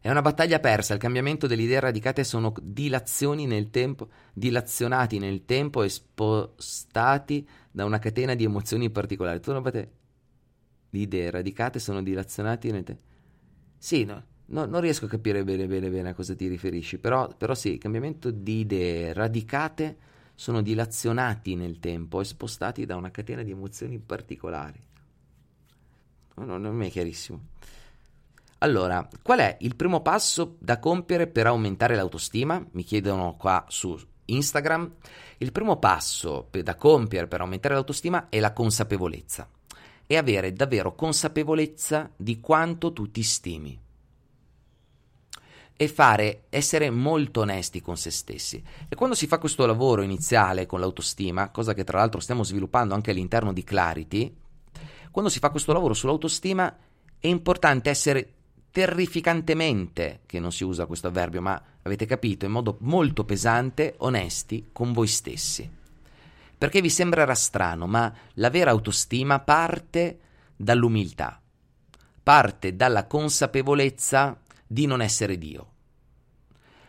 È 0.00 0.10
una 0.10 0.22
battaglia 0.22 0.58
persa, 0.58 0.94
il 0.94 1.00
cambiamento 1.00 1.46
delle 1.46 1.64
idee 1.64 1.80
radicate 1.80 2.24
sono 2.24 2.54
dilazioni 2.62 3.44
nel 3.44 3.68
tempo, 3.68 4.08
dilazionati 4.32 5.18
nel 5.18 5.44
tempo 5.44 5.82
e 5.82 5.90
spostati 5.90 7.46
da 7.70 7.84
una 7.84 7.98
catena 7.98 8.32
di 8.34 8.44
emozioni 8.44 8.88
particolari. 8.88 9.40
Tu 9.40 9.52
non 9.52 9.62
potete 9.62 10.02
di 10.94 11.02
idee 11.02 11.30
radicate 11.30 11.80
sono 11.80 12.02
dilazionati 12.02 12.70
nel 12.70 12.84
tempo. 12.84 13.02
Sì, 13.76 14.04
no, 14.04 14.22
no, 14.46 14.64
non 14.64 14.80
riesco 14.80 15.06
a 15.06 15.08
capire 15.08 15.42
bene, 15.42 15.66
bene, 15.66 15.90
bene 15.90 16.10
a 16.10 16.14
cosa 16.14 16.36
ti 16.36 16.46
riferisci, 16.46 16.98
però, 16.98 17.28
però 17.36 17.54
sì, 17.54 17.72
il 17.72 17.78
cambiamento 17.78 18.30
di 18.30 18.60
idee 18.60 19.12
radicate 19.12 19.96
sono 20.36 20.62
dilazionati 20.62 21.56
nel 21.56 21.80
tempo 21.80 22.20
e 22.20 22.24
spostati 22.24 22.86
da 22.86 22.94
una 22.94 23.10
catena 23.10 23.42
di 23.42 23.50
emozioni 23.50 23.98
particolari. 23.98 24.80
No, 26.36 26.44
no, 26.44 26.58
non 26.58 26.80
è 26.82 26.90
chiarissimo. 26.90 27.40
Allora, 28.58 29.06
qual 29.20 29.40
è 29.40 29.56
il 29.60 29.74
primo 29.74 30.00
passo 30.00 30.56
da 30.60 30.78
compiere 30.78 31.26
per 31.26 31.48
aumentare 31.48 31.96
l'autostima? 31.96 32.64
Mi 32.70 32.84
chiedono 32.84 33.34
qua 33.36 33.64
su 33.68 33.98
Instagram, 34.26 34.92
il 35.38 35.52
primo 35.52 35.76
passo 35.78 36.48
da 36.50 36.76
compiere 36.76 37.26
per 37.26 37.40
aumentare 37.40 37.74
l'autostima 37.74 38.28
è 38.28 38.38
la 38.38 38.52
consapevolezza. 38.52 39.48
E 40.06 40.16
avere 40.16 40.52
davvero 40.52 40.94
consapevolezza 40.94 42.10
di 42.16 42.40
quanto 42.40 42.92
tu 42.92 43.10
ti 43.10 43.22
stimi 43.22 43.82
e 45.76 45.88
fare, 45.88 46.44
essere 46.50 46.88
molto 46.90 47.40
onesti 47.40 47.80
con 47.80 47.96
se 47.96 48.10
stessi. 48.10 48.62
E 48.88 48.94
quando 48.94 49.16
si 49.16 49.26
fa 49.26 49.38
questo 49.38 49.66
lavoro 49.66 50.02
iniziale 50.02 50.66
con 50.66 50.80
l'autostima, 50.80 51.50
cosa 51.50 51.74
che 51.74 51.84
tra 51.84 51.98
l'altro 51.98 52.20
stiamo 52.20 52.44
sviluppando 52.44 52.94
anche 52.94 53.10
all'interno 53.10 53.52
di 53.52 53.64
Clarity, 53.64 54.36
quando 55.10 55.30
si 55.30 55.38
fa 55.38 55.50
questo 55.50 55.72
lavoro 55.72 55.94
sull'autostima 55.94 56.76
è 57.18 57.26
importante 57.26 57.90
essere 57.90 58.32
terrificantemente, 58.70 60.20
che 60.26 60.40
non 60.40 60.52
si 60.52 60.64
usa 60.64 60.86
questo 60.86 61.06
avverbio, 61.06 61.40
ma 61.40 61.60
avete 61.82 62.06
capito, 62.06 62.44
in 62.44 62.52
modo 62.52 62.76
molto 62.80 63.24
pesante, 63.24 63.94
onesti 63.98 64.70
con 64.72 64.92
voi 64.92 65.06
stessi. 65.06 65.82
Perché 66.64 66.80
vi 66.80 66.88
sembrerà 66.88 67.34
strano, 67.34 67.86
ma 67.86 68.10
la 68.36 68.48
vera 68.48 68.70
autostima 68.70 69.38
parte 69.40 70.18
dall'umiltà, 70.56 71.38
parte 72.22 72.74
dalla 72.74 73.06
consapevolezza 73.06 74.40
di 74.66 74.86
non 74.86 75.02
essere 75.02 75.36
Dio. 75.36 75.72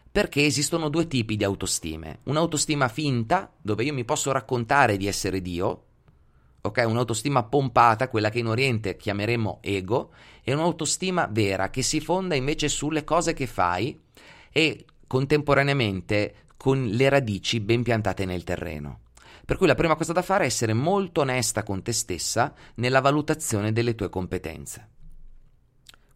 Perché 0.09 0.45
esistono 0.45 0.87
due 0.87 1.07
tipi 1.07 1.35
di 1.35 1.43
autostime. 1.43 2.19
Un'autostima 2.23 2.87
finta, 2.87 3.51
dove 3.61 3.83
io 3.83 3.93
mi 3.93 4.05
posso 4.05 4.31
raccontare 4.31 4.95
di 4.95 5.07
essere 5.07 5.41
Dio, 5.41 5.83
ok? 6.61 6.85
Un'autostima 6.87 7.43
pompata, 7.43 8.07
quella 8.07 8.29
che 8.29 8.39
in 8.39 8.47
Oriente 8.47 8.95
chiameremo 8.95 9.57
ego, 9.61 10.13
e 10.41 10.53
un'autostima 10.53 11.27
vera 11.29 11.69
che 11.69 11.81
si 11.81 11.99
fonda 11.99 12.35
invece 12.35 12.69
sulle 12.69 13.03
cose 13.03 13.33
che 13.33 13.45
fai 13.45 13.99
e 14.53 14.85
contemporaneamente 15.05 16.45
con 16.55 16.85
le 16.85 17.09
radici 17.09 17.59
ben 17.59 17.83
piantate 17.83 18.23
nel 18.23 18.45
terreno. 18.45 18.99
Per 19.45 19.57
cui 19.57 19.67
la 19.67 19.75
prima 19.75 19.95
cosa 19.95 20.11
da 20.11 20.23
fare 20.23 20.43
è 20.43 20.47
essere 20.47 20.73
molto 20.73 21.21
onesta 21.21 21.63
con 21.63 21.83
te 21.83 21.91
stessa 21.91 22.53
nella 22.75 22.99
valutazione 22.99 23.71
delle 23.71 23.93
tue 23.93 24.09
competenze. 24.09 24.89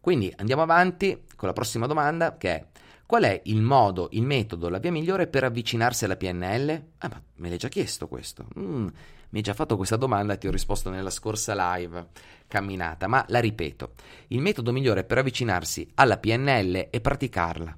Quindi 0.00 0.32
andiamo 0.36 0.62
avanti 0.62 1.24
con 1.36 1.46
la 1.46 1.54
prossima 1.54 1.86
domanda 1.86 2.36
che 2.36 2.50
è 2.50 2.66
qual 3.06 3.24
è 3.24 3.40
il 3.44 3.60
modo, 3.60 4.08
il 4.12 4.22
metodo, 4.22 4.68
la 4.68 4.78
via 4.78 4.92
migliore 4.92 5.26
per 5.26 5.44
avvicinarsi 5.44 6.04
alla 6.04 6.16
PNL? 6.16 6.82
Ah, 6.98 7.08
ma 7.08 7.22
me 7.36 7.48
l'hai 7.48 7.58
già 7.58 7.68
chiesto 7.68 8.06
questo. 8.06 8.46
Mm, 8.58 8.86
mi 9.30 9.38
hai 9.38 9.42
già 9.42 9.52
fatto 9.54 9.76
questa 9.76 9.96
domanda 9.96 10.34
e 10.34 10.38
ti 10.38 10.46
ho 10.46 10.52
risposto 10.52 10.90
nella 10.90 11.10
scorsa 11.10 11.74
live 11.74 12.08
camminata, 12.46 13.08
ma 13.08 13.24
la 13.28 13.40
ripeto. 13.40 13.94
Il 14.28 14.40
metodo 14.40 14.72
migliore 14.72 15.04
per 15.04 15.18
avvicinarsi 15.18 15.90
alla 15.94 16.18
PNL 16.18 16.88
è 16.90 17.00
praticarla. 17.00 17.76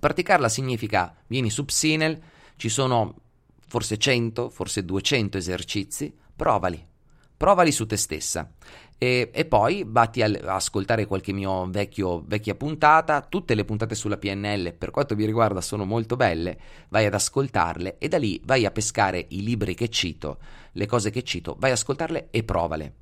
Praticarla 0.00 0.48
significa 0.48 1.14
vieni 1.26 1.50
su 1.50 1.64
Psinel, 1.64 2.18
ci 2.56 2.70
sono 2.70 3.25
forse 3.66 3.98
100, 3.98 4.50
forse 4.50 4.84
200 4.84 5.38
esercizi, 5.38 6.14
provali. 6.34 6.84
Provali 7.36 7.70
su 7.70 7.86
te 7.86 7.96
stessa. 7.96 8.50
E, 8.98 9.30
e, 9.30 9.44
poi 9.44 9.84
vatti 9.86 10.22
a 10.22 10.30
ascoltare 10.46 11.04
qualche 11.04 11.32
mio 11.32 11.66
vecchio, 11.68 12.22
vecchia 12.26 12.54
puntata, 12.54 13.20
tutte 13.20 13.54
le 13.54 13.66
puntate 13.66 13.94
sulla 13.94 14.16
PNL 14.16 14.72
per 14.72 14.90
quanto 14.90 15.14
vi 15.14 15.26
riguarda 15.26 15.60
sono 15.60 15.84
molto 15.84 16.16
belle, 16.16 16.58
vai 16.88 17.04
ad 17.04 17.12
ascoltarle 17.12 17.98
e 17.98 18.08
da 18.08 18.16
lì 18.16 18.40
vai 18.44 18.64
a 18.64 18.70
pescare 18.70 19.26
i 19.28 19.42
libri 19.42 19.74
che 19.74 19.90
cito, 19.90 20.38
le 20.72 20.86
cose 20.86 21.10
che 21.10 21.22
cito, 21.22 21.56
vai 21.58 21.70
ad 21.70 21.76
ascoltarle 21.76 22.28
e 22.30 22.42
provale. 22.42 22.94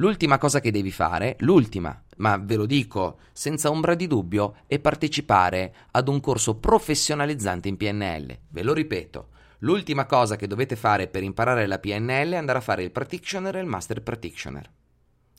L'ultima 0.00 0.38
cosa 0.38 0.60
che 0.60 0.72
devi 0.72 0.90
fare, 0.90 1.36
l'ultima, 1.40 2.00
ma 2.18 2.36
ve 2.36 2.56
lo 2.56 2.66
dico 2.66 3.18
senza 3.32 3.70
ombra 3.70 3.94
di 3.94 4.08
dubbio, 4.08 4.56
è 4.66 4.78
partecipare 4.80 5.74
ad 5.92 6.08
un 6.08 6.20
corso 6.20 6.56
professionalizzante 6.56 7.68
in 7.68 7.76
PNL. 7.76 8.38
Ve 8.48 8.62
lo 8.62 8.72
ripeto, 8.72 9.28
l'ultima 9.58 10.06
cosa 10.06 10.36
che 10.36 10.46
dovete 10.46 10.76
fare 10.76 11.08
per 11.08 11.22
imparare 11.22 11.66
la 11.66 11.78
PNL 11.78 12.32
è 12.32 12.36
andare 12.36 12.58
a 12.58 12.62
fare 12.62 12.82
il 12.82 12.90
practitioner 12.90 13.56
e 13.56 13.60
il 13.60 13.66
master 13.66 14.02
practitioner 14.02 14.70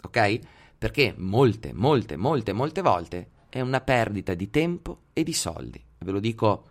ok? 0.02 0.40
Perché 0.78 1.14
molte, 1.18 1.74
molte, 1.74 2.16
molte, 2.16 2.54
molte 2.54 2.82
volte 2.82 3.30
è 3.50 3.62
una 3.62 3.82
perdita 3.82 4.34
di 4.34 4.50
tempo 4.50 5.04
e 5.14 5.24
di 5.24 5.34
soldi. 5.34 5.84
Ve 5.98 6.12
lo 6.12 6.20
dico 6.20 6.68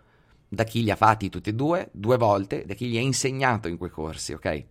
da 0.47 0.63
chi 0.63 0.81
li 0.81 0.89
ha 0.89 0.95
fatti 0.95 1.29
tutti 1.29 1.49
e 1.49 1.53
due, 1.53 1.89
due 1.91 2.17
volte, 2.17 2.65
da 2.65 2.73
chi 2.73 2.87
gli 2.87 2.97
ha 2.97 3.01
insegnato 3.01 3.67
in 3.67 3.77
quei 3.77 3.91
corsi, 3.91 4.33
ok? 4.33 4.65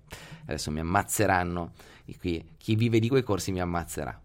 Adesso 0.46 0.70
mi 0.70 0.80
ammazzeranno, 0.80 1.72
qui, 2.18 2.54
chi 2.56 2.74
vive 2.74 2.98
di 2.98 3.08
quei 3.08 3.22
corsi 3.22 3.52
mi 3.52 3.60
ammazzerà. 3.60 4.22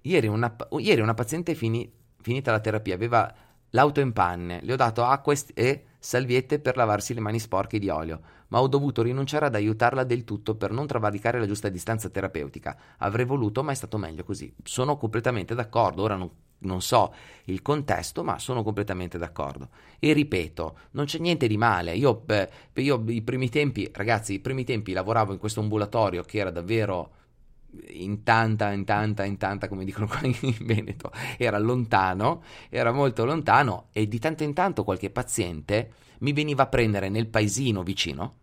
Ieri 0.00 0.26
una, 0.28 0.56
ieri 0.78 1.00
una 1.02 1.12
paziente 1.12 1.54
fini, 1.54 1.92
finita 2.28 2.52
la 2.52 2.60
terapia 2.60 2.94
aveva 2.94 3.34
l'auto 3.70 4.00
in 4.00 4.12
panne, 4.12 4.60
le 4.62 4.74
ho 4.74 4.76
dato 4.76 5.02
acqua 5.02 5.34
e 5.54 5.84
salviette 5.98 6.58
per 6.58 6.76
lavarsi 6.76 7.14
le 7.14 7.20
mani 7.20 7.38
sporche 7.38 7.78
di 7.78 7.88
olio, 7.88 8.20
ma 8.48 8.60
ho 8.60 8.68
dovuto 8.68 9.00
rinunciare 9.00 9.46
ad 9.46 9.54
aiutarla 9.54 10.04
del 10.04 10.24
tutto 10.24 10.54
per 10.54 10.70
non 10.70 10.86
travalicare 10.86 11.38
la 11.38 11.46
giusta 11.46 11.70
distanza 11.70 12.10
terapeutica. 12.10 12.76
Avrei 12.98 13.24
voluto, 13.24 13.62
ma 13.62 13.72
è 13.72 13.74
stato 13.74 13.96
meglio 13.96 14.24
così. 14.24 14.54
Sono 14.62 14.98
completamente 14.98 15.54
d'accordo, 15.54 16.02
ora 16.02 16.16
non, 16.16 16.30
non 16.58 16.82
so 16.82 17.14
il 17.44 17.62
contesto, 17.62 18.22
ma 18.22 18.38
sono 18.38 18.62
completamente 18.62 19.16
d'accordo. 19.16 19.70
E 19.98 20.12
ripeto, 20.12 20.78
non 20.90 21.06
c'è 21.06 21.18
niente 21.18 21.46
di 21.46 21.56
male. 21.56 21.94
Io, 21.94 22.14
beh, 22.14 22.50
io 22.74 23.02
i 23.08 23.22
primi 23.22 23.48
tempi, 23.48 23.90
ragazzi, 23.90 24.34
i 24.34 24.40
primi 24.40 24.64
tempi 24.64 24.92
lavoravo 24.92 25.32
in 25.32 25.38
questo 25.38 25.60
ambulatorio 25.60 26.22
che 26.24 26.38
era 26.38 26.50
davvero 26.50 27.12
in 27.88 28.22
tanta, 28.22 28.72
in 28.72 28.84
tanta, 28.84 29.24
in 29.24 29.36
tanta, 29.36 29.68
come 29.68 29.84
dicono 29.84 30.06
qua 30.06 30.20
in 30.22 30.56
Veneto, 30.60 31.10
era 31.36 31.58
lontano, 31.58 32.42
era 32.68 32.92
molto 32.92 33.24
lontano 33.24 33.88
e 33.92 34.08
di 34.08 34.18
tanto 34.18 34.42
in 34.42 34.54
tanto 34.54 34.84
qualche 34.84 35.10
paziente 35.10 35.92
mi 36.20 36.32
veniva 36.32 36.64
a 36.64 36.66
prendere 36.66 37.08
nel 37.08 37.28
paesino 37.28 37.82
vicino, 37.82 38.34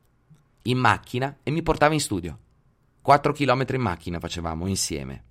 in 0.64 0.78
macchina, 0.78 1.38
e 1.44 1.52
mi 1.52 1.62
portava 1.62 1.94
in 1.94 2.00
studio. 2.00 2.38
4 3.02 3.34
km 3.34 3.66
in 3.74 3.82
macchina 3.82 4.20
facevamo 4.20 4.68
insieme. 4.68 5.24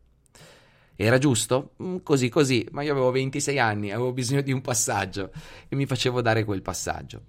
Era 0.96 1.18
giusto? 1.18 1.72
Mm, 1.82 1.96
così 2.04 2.28
così, 2.28 2.66
ma 2.70 2.82
io 2.82 2.92
avevo 2.92 3.10
26 3.10 3.58
anni, 3.58 3.90
avevo 3.90 4.12
bisogno 4.12 4.42
di 4.42 4.52
un 4.52 4.60
passaggio 4.60 5.32
e 5.68 5.74
mi 5.74 5.86
facevo 5.86 6.20
dare 6.20 6.44
quel 6.44 6.62
passaggio. 6.62 7.22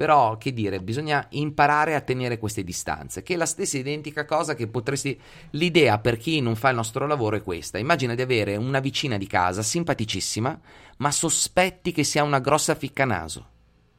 Però, 0.00 0.38
che 0.38 0.54
dire, 0.54 0.80
bisogna 0.80 1.26
imparare 1.32 1.94
a 1.94 2.00
tenere 2.00 2.38
queste 2.38 2.64
distanze, 2.64 3.22
che 3.22 3.34
è 3.34 3.36
la 3.36 3.44
stessa 3.44 3.76
identica 3.76 4.24
cosa 4.24 4.54
che 4.54 4.66
potresti... 4.66 5.20
L'idea 5.50 5.98
per 5.98 6.16
chi 6.16 6.40
non 6.40 6.56
fa 6.56 6.70
il 6.70 6.76
nostro 6.76 7.06
lavoro 7.06 7.36
è 7.36 7.42
questa. 7.42 7.76
Immagina 7.76 8.14
di 8.14 8.22
avere 8.22 8.56
una 8.56 8.80
vicina 8.80 9.18
di 9.18 9.26
casa, 9.26 9.60
simpaticissima, 9.60 10.58
ma 10.96 11.10
sospetti 11.10 11.92
che 11.92 12.02
sia 12.02 12.22
una 12.22 12.38
grossa 12.38 12.74
ficcanaso. 12.74 13.46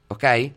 Ok? 0.07 0.23
E 0.23 0.53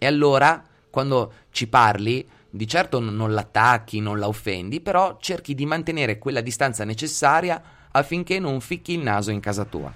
allora, 0.00 0.60
quando 0.90 1.32
ci 1.50 1.68
parli, 1.68 2.28
di 2.50 2.66
certo 2.66 2.98
non 2.98 3.32
l'attacchi, 3.32 4.00
non 4.00 4.18
la 4.18 4.26
offendi, 4.26 4.80
però 4.80 5.16
cerchi 5.20 5.54
di 5.54 5.64
mantenere 5.64 6.18
quella 6.18 6.40
distanza 6.40 6.82
necessaria 6.82 7.62
affinché 7.92 8.40
non 8.40 8.60
ficchi 8.60 8.94
il 8.94 9.00
naso 9.02 9.30
in 9.30 9.38
casa 9.38 9.64
tua. 9.64 9.94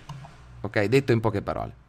Ok? 0.61 0.85
Detto 0.85 1.11
in 1.11 1.18
poche 1.18 1.42
parole. 1.42 1.86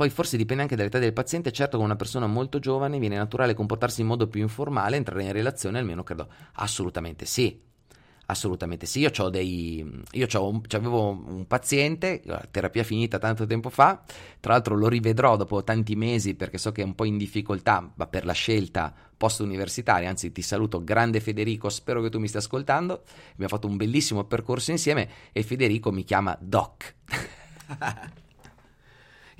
Poi 0.00 0.08
forse 0.08 0.38
dipende 0.38 0.62
anche 0.62 0.76
dall'età 0.76 0.98
del 0.98 1.12
paziente, 1.12 1.52
certo 1.52 1.76
con 1.76 1.84
una 1.84 1.94
persona 1.94 2.26
molto 2.26 2.58
giovane 2.58 2.98
viene 2.98 3.18
naturale 3.18 3.52
comportarsi 3.52 4.00
in 4.00 4.06
modo 4.06 4.28
più 4.28 4.40
informale, 4.40 4.96
entrare 4.96 5.24
in 5.24 5.32
relazione, 5.32 5.78
almeno 5.78 6.02
credo. 6.02 6.26
Assolutamente 6.52 7.26
sì. 7.26 7.60
Assolutamente 8.24 8.86
sì, 8.86 9.00
io, 9.00 9.10
dei, 9.28 10.02
io 10.12 10.26
un, 10.42 10.62
avevo 10.70 11.10
un 11.10 11.46
paziente, 11.46 12.22
terapia 12.50 12.82
finita 12.82 13.18
tanto 13.18 13.44
tempo 13.44 13.68
fa, 13.68 14.02
tra 14.40 14.54
l'altro 14.54 14.74
lo 14.74 14.88
rivedrò 14.88 15.36
dopo 15.36 15.62
tanti 15.64 15.94
mesi 15.96 16.34
perché 16.34 16.56
so 16.56 16.72
che 16.72 16.80
è 16.80 16.84
un 16.86 16.94
po' 16.94 17.04
in 17.04 17.18
difficoltà 17.18 17.92
ma 17.94 18.06
per 18.06 18.24
la 18.24 18.32
scelta 18.32 18.94
post-universitaria, 19.18 20.08
anzi 20.08 20.32
ti 20.32 20.40
saluto 20.40 20.82
grande 20.82 21.20
Federico, 21.20 21.68
spero 21.68 22.00
che 22.00 22.08
tu 22.08 22.18
mi 22.18 22.28
stia 22.28 22.40
ascoltando, 22.40 23.02
abbiamo 23.32 23.50
fatto 23.50 23.66
un 23.66 23.76
bellissimo 23.76 24.24
percorso 24.24 24.70
insieme 24.70 25.10
e 25.30 25.42
Federico 25.42 25.92
mi 25.92 26.04
chiama 26.04 26.34
Doc. 26.40 26.94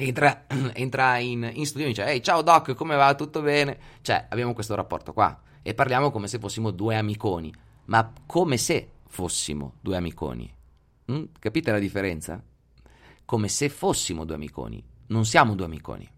entra, 0.06 0.46
entra 0.74 1.18
in, 1.18 1.50
in, 1.54 1.66
studio 1.66 1.86
e 1.86 1.88
dice 1.90 2.04
ehi 2.04 2.22
ciao 2.22 2.42
doc 2.42 2.74
come 2.74 2.96
va? 2.96 3.14
Tutto 3.14 3.40
bene? 3.42 3.78
Cioè 4.02 4.26
abbiamo 4.28 4.54
questo 4.54 4.74
rapporto 4.74 5.12
qua 5.12 5.40
e 5.62 5.74
parliamo 5.74 6.10
come 6.10 6.28
se 6.28 6.38
fossimo 6.38 6.70
due 6.70 6.96
amiconi. 6.96 7.52
Ma 7.86 8.12
come 8.26 8.56
se 8.56 8.90
fossimo 9.06 9.74
due 9.80 9.96
amiconi? 9.96 10.54
Mm? 11.10 11.24
capite 11.38 11.72
la 11.72 11.78
differenza? 11.78 12.40
come 13.30 13.46
se 13.46 13.68
fossimo 13.68 14.24
due 14.24 14.34
amiconi. 14.34 14.84
Non 15.06 15.24
siamo 15.24 15.54
due 15.54 15.66
amiconi. 15.66 16.10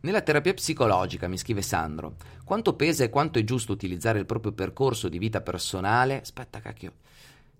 Nella 0.00 0.22
terapia 0.22 0.54
psicologica, 0.54 1.28
mi 1.28 1.36
scrive 1.36 1.60
Sandro, 1.60 2.16
quanto 2.44 2.74
pesa 2.74 3.04
e 3.04 3.10
quanto 3.10 3.38
è 3.38 3.44
giusto 3.44 3.72
utilizzare 3.72 4.20
il 4.20 4.24
proprio 4.24 4.52
percorso 4.52 5.10
di 5.10 5.18
vita 5.18 5.42
personale, 5.42 6.22
aspetta 6.22 6.60
cacchio, 6.60 6.94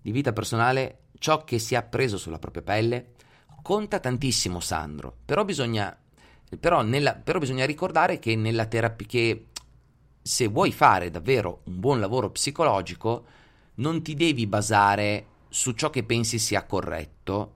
di 0.01 0.09
vita 0.11 0.33
personale, 0.33 1.01
ciò 1.19 1.43
che 1.43 1.59
si 1.59 1.75
è 1.75 1.77
appreso 1.77 2.17
sulla 2.17 2.39
propria 2.39 2.63
pelle, 2.63 3.11
Conta 3.61 3.99
tantissimo 3.99 4.59
Sandro, 4.59 5.15
però 5.23 5.45
bisogna, 5.45 5.95
però 6.59 6.81
nella, 6.81 7.13
però 7.13 7.39
bisogna 7.39 7.65
ricordare 7.65 8.19
che 8.19 8.35
nella 8.35 8.65
terapia, 8.65 9.07
che 9.07 9.45
se 10.21 10.47
vuoi 10.47 10.71
fare 10.71 11.09
davvero 11.09 11.61
un 11.65 11.79
buon 11.79 11.99
lavoro 11.99 12.31
psicologico, 12.31 13.25
non 13.75 14.01
ti 14.01 14.15
devi 14.15 14.47
basare 14.47 15.25
su 15.49 15.71
ciò 15.73 15.89
che 15.89 16.03
pensi 16.03 16.39
sia 16.39 16.65
corretto 16.65 17.55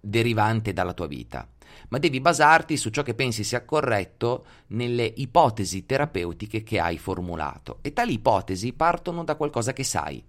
derivante 0.00 0.72
dalla 0.72 0.92
tua 0.92 1.06
vita, 1.06 1.48
ma 1.88 1.98
devi 1.98 2.20
basarti 2.20 2.76
su 2.76 2.90
ciò 2.90 3.02
che 3.02 3.14
pensi 3.14 3.44
sia 3.44 3.64
corretto 3.64 4.46
nelle 4.68 5.04
ipotesi 5.04 5.86
terapeutiche 5.86 6.62
che 6.62 6.78
hai 6.78 6.98
formulato 6.98 7.78
e 7.82 7.92
tali 7.92 8.14
ipotesi 8.14 8.72
partono 8.72 9.24
da 9.24 9.34
qualcosa 9.34 9.72
che 9.72 9.84
sai. 9.84 10.22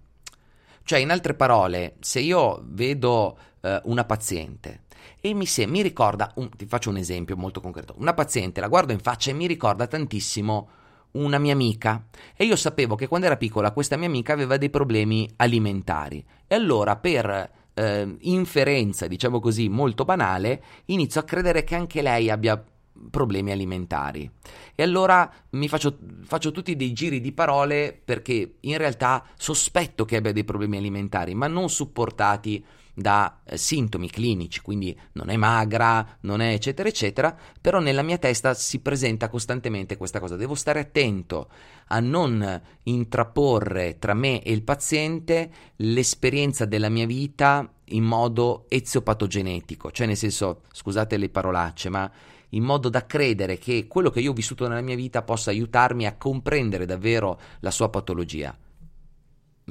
Cioè, 0.82 0.98
in 0.98 1.10
altre 1.10 1.34
parole, 1.34 1.96
se 2.00 2.20
io 2.20 2.62
vedo 2.64 3.38
eh, 3.60 3.80
una 3.84 4.04
paziente. 4.04 4.82
E 5.20 5.34
mi, 5.34 5.46
se, 5.46 5.66
mi 5.66 5.82
ricorda, 5.82 6.32
un, 6.36 6.48
ti 6.50 6.66
faccio 6.66 6.90
un 6.90 6.96
esempio 6.96 7.36
molto 7.36 7.60
concreto, 7.60 7.94
una 7.98 8.14
paziente 8.14 8.60
la 8.60 8.68
guardo 8.68 8.92
in 8.92 9.00
faccia 9.00 9.30
e 9.30 9.34
mi 9.34 9.46
ricorda 9.46 9.86
tantissimo 9.86 10.68
una 11.12 11.38
mia 11.38 11.52
amica. 11.52 12.06
E 12.36 12.44
io 12.44 12.56
sapevo 12.56 12.94
che 12.94 13.08
quando 13.08 13.26
era 13.26 13.36
piccola 13.36 13.72
questa 13.72 13.96
mia 13.96 14.08
amica 14.08 14.32
aveva 14.32 14.56
dei 14.56 14.70
problemi 14.70 15.28
alimentari. 15.36 16.24
E 16.46 16.54
allora 16.54 16.96
per 16.96 17.50
eh, 17.74 18.16
inferenza, 18.20 19.06
diciamo 19.06 19.40
così, 19.40 19.68
molto 19.68 20.04
banale, 20.04 20.62
inizio 20.86 21.20
a 21.20 21.24
credere 21.24 21.64
che 21.64 21.74
anche 21.74 22.02
lei 22.02 22.30
abbia 22.30 22.62
problemi 23.10 23.50
alimentari. 23.50 24.30
E 24.74 24.82
allora 24.82 25.30
mi 25.50 25.68
faccio, 25.68 25.96
faccio, 26.24 26.50
tutti 26.50 26.76
dei 26.76 26.92
giri 26.92 27.20
di 27.20 27.32
parole 27.32 27.98
perché 28.04 28.56
in 28.60 28.76
realtà 28.76 29.24
sospetto 29.36 30.04
che 30.04 30.16
abbia 30.16 30.32
dei 30.32 30.44
problemi 30.44 30.76
alimentari, 30.76 31.34
ma 31.34 31.46
non 31.46 31.70
supportati 31.70 32.62
da 33.00 33.40
eh, 33.44 33.56
sintomi 33.56 34.10
clinici, 34.10 34.60
quindi 34.60 34.98
non 35.12 35.30
è 35.30 35.36
magra, 35.36 36.18
non 36.20 36.40
è 36.40 36.52
eccetera 36.52 36.88
eccetera, 36.88 37.36
però 37.60 37.80
nella 37.80 38.02
mia 38.02 38.18
testa 38.18 38.54
si 38.54 38.80
presenta 38.80 39.28
costantemente 39.28 39.96
questa 39.96 40.20
cosa. 40.20 40.36
Devo 40.36 40.54
stare 40.54 40.80
attento 40.80 41.48
a 41.88 42.00
non 42.00 42.60
intraporre 42.84 43.98
tra 43.98 44.14
me 44.14 44.42
e 44.42 44.52
il 44.52 44.62
paziente 44.62 45.50
l'esperienza 45.76 46.64
della 46.64 46.88
mia 46.88 47.06
vita 47.06 47.68
in 47.86 48.04
modo 48.04 48.66
eziopatogenetico, 48.68 49.90
cioè 49.90 50.06
nel 50.06 50.16
senso, 50.16 50.62
scusate 50.72 51.16
le 51.16 51.28
parolacce, 51.28 51.88
ma 51.88 52.10
in 52.50 52.62
modo 52.62 52.88
da 52.88 53.06
credere 53.06 53.58
che 53.58 53.86
quello 53.86 54.10
che 54.10 54.20
io 54.20 54.30
ho 54.30 54.34
vissuto 54.34 54.66
nella 54.68 54.80
mia 54.80 54.96
vita 54.96 55.22
possa 55.22 55.50
aiutarmi 55.50 56.06
a 56.06 56.16
comprendere 56.16 56.86
davvero 56.86 57.40
la 57.60 57.70
sua 57.70 57.88
patologia. 57.88 58.56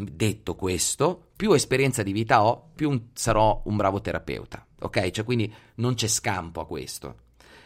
Detto 0.02 0.56
questo, 0.56 1.32
più 1.36 1.52
esperienza 1.52 2.04
di 2.04 2.14
vita 2.14 2.44
ho, 2.44 2.70
più 2.74 3.10
sarò 3.14 3.62
un 3.66 3.76
bravo 3.76 4.00
terapeuta. 4.00 4.66
Ok? 4.82 5.10
Cioè, 5.10 5.26
quindi 5.26 5.54
non 5.76 5.96
c'è 5.96 6.08
scampo 6.08 6.62
a 6.62 6.66
questo. 6.66 7.18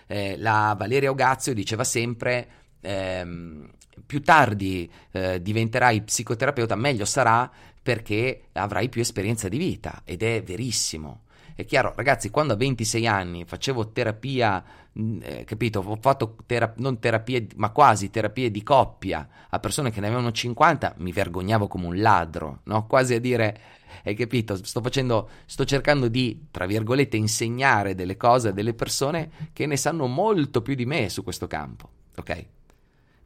Eh, 0.07 0.35
la 0.37 0.75
Valeria 0.77 1.11
Ogazio 1.11 1.53
diceva 1.53 1.83
sempre: 1.83 2.47
ehm, 2.81 3.69
più 4.05 4.21
tardi 4.23 4.91
eh, 5.11 5.41
diventerai 5.41 6.01
psicoterapeuta, 6.01 6.75
meglio 6.75 7.05
sarà 7.05 7.49
perché 7.81 8.45
avrai 8.53 8.89
più 8.89 9.01
esperienza 9.01 9.47
di 9.47 9.57
vita. 9.57 10.01
Ed 10.03 10.23
è 10.23 10.41
verissimo. 10.41 11.25
È 11.55 11.65
chiaro, 11.65 11.93
ragazzi, 11.95 12.31
quando 12.31 12.53
a 12.53 12.57
26 12.57 13.05
anni 13.05 13.45
facevo 13.45 13.91
terapia, 13.91 14.63
eh, 14.95 15.43
capito, 15.45 15.79
ho 15.79 15.97
fatto 15.99 16.35
tera- 16.45 16.73
non 16.77 16.99
terapie, 16.99 17.47
ma 17.55 17.71
quasi 17.71 18.09
terapie 18.09 18.51
di 18.51 18.61
coppia 18.61 19.27
a 19.49 19.59
persone 19.59 19.91
che 19.91 19.99
ne 19.99 20.07
avevano 20.07 20.31
50, 20.31 20.95
mi 20.97 21.11
vergognavo 21.11 21.67
come 21.67 21.87
un 21.87 21.99
ladro, 21.99 22.59
no? 22.65 22.85
Quasi 22.85 23.15
a 23.15 23.19
dire, 23.19 23.59
hai 24.03 24.13
capito, 24.13 24.55
sto 24.63 24.81
facendo, 24.81 25.29
sto 25.45 25.65
cercando 25.65 26.07
di, 26.07 26.47
tra 26.51 26.65
virgolette, 26.65 27.17
insegnare 27.17 27.95
delle 27.95 28.17
cose 28.17 28.49
a 28.49 28.51
delle 28.51 28.73
persone 28.73 29.49
che 29.53 29.65
ne 29.65 29.77
sanno 29.77 30.05
molto 30.05 30.61
più 30.61 30.75
di 30.75 30.85
me 30.85 31.09
su 31.09 31.23
questo 31.23 31.47
campo, 31.47 31.89
ok? 32.17 32.45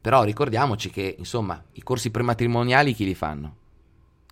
Però 0.00 0.22
ricordiamoci 0.22 0.90
che, 0.90 1.16
insomma, 1.18 1.62
i 1.72 1.82
corsi 1.82 2.10
prematrimoniali 2.10 2.94
chi 2.94 3.04
li 3.04 3.14
fanno? 3.14 3.56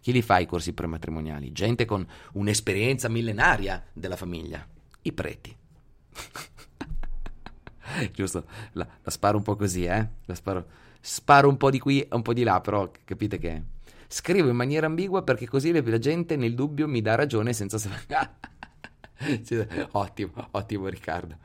Chi 0.01 0.12
li 0.12 0.22
fa 0.22 0.38
i 0.38 0.46
corsi 0.46 0.72
prematrimoniali? 0.72 1.53
Gente 1.53 1.85
con 1.85 2.07
un'esperienza 2.35 3.09
millenaria 3.09 3.85
della 3.92 4.16
famiglia. 4.16 4.66
I 5.03 5.12
preti. 5.12 5.55
Giusto, 8.12 8.44
la, 8.72 8.87
la, 9.03 9.11
sparo 9.11 9.37
un 9.37 9.42
po' 9.42 9.57
così, 9.57 9.85
eh? 9.85 10.09
La 10.25 10.35
sparo, 10.35 10.66
sparo 11.01 11.49
un 11.49 11.57
po' 11.57 11.70
di 11.70 11.79
qui 11.79 12.03
e 12.03 12.09
un 12.11 12.22
po' 12.22 12.33
di 12.33 12.42
là, 12.42 12.61
però 12.61 12.90
capite 13.05 13.38
che... 13.38 13.75
Scrivo 14.09 14.49
in 14.49 14.55
maniera 14.55 14.87
ambigua 14.87 15.22
perché 15.22 15.49
così 15.49 15.72
la 15.72 15.99
gente 15.99 16.37
nel 16.37 16.55
dubbio 16.55 16.87
mi 16.87 17.03
dà 17.03 17.16
ragione 17.16 17.53
senza 17.53 17.77
ottimo, 19.92 20.49
ottimo 20.53 20.87
Riccardo. 20.87 21.37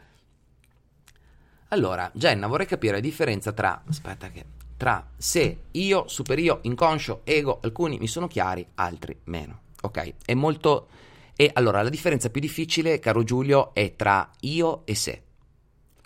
Allora, 1.69 2.11
Jenna, 2.13 2.45
vorrei 2.47 2.67
capire 2.67 2.93
la 2.93 2.99
differenza 2.99 3.51
tra... 3.51 3.81
Aspetta 3.87 4.29
che 4.29 4.45
tra 4.81 5.07
se, 5.15 5.65
io, 5.71 6.07
superio, 6.07 6.59
inconscio, 6.63 7.21
ego, 7.23 7.59
alcuni 7.61 7.99
mi 7.99 8.07
sono 8.07 8.27
chiari, 8.27 8.65
altri 8.75 9.15
meno. 9.25 9.61
Ok? 9.81 10.13
È 10.25 10.33
molto... 10.33 10.87
E 11.35 11.49
allora 11.53 11.81
la 11.81 11.89
differenza 11.89 12.29
più 12.29 12.41
difficile, 12.41 12.99
caro 12.99 13.23
Giulio, 13.23 13.73
è 13.73 13.95
tra 13.95 14.29
io 14.41 14.81
e 14.85 14.95
sé. 14.95 15.23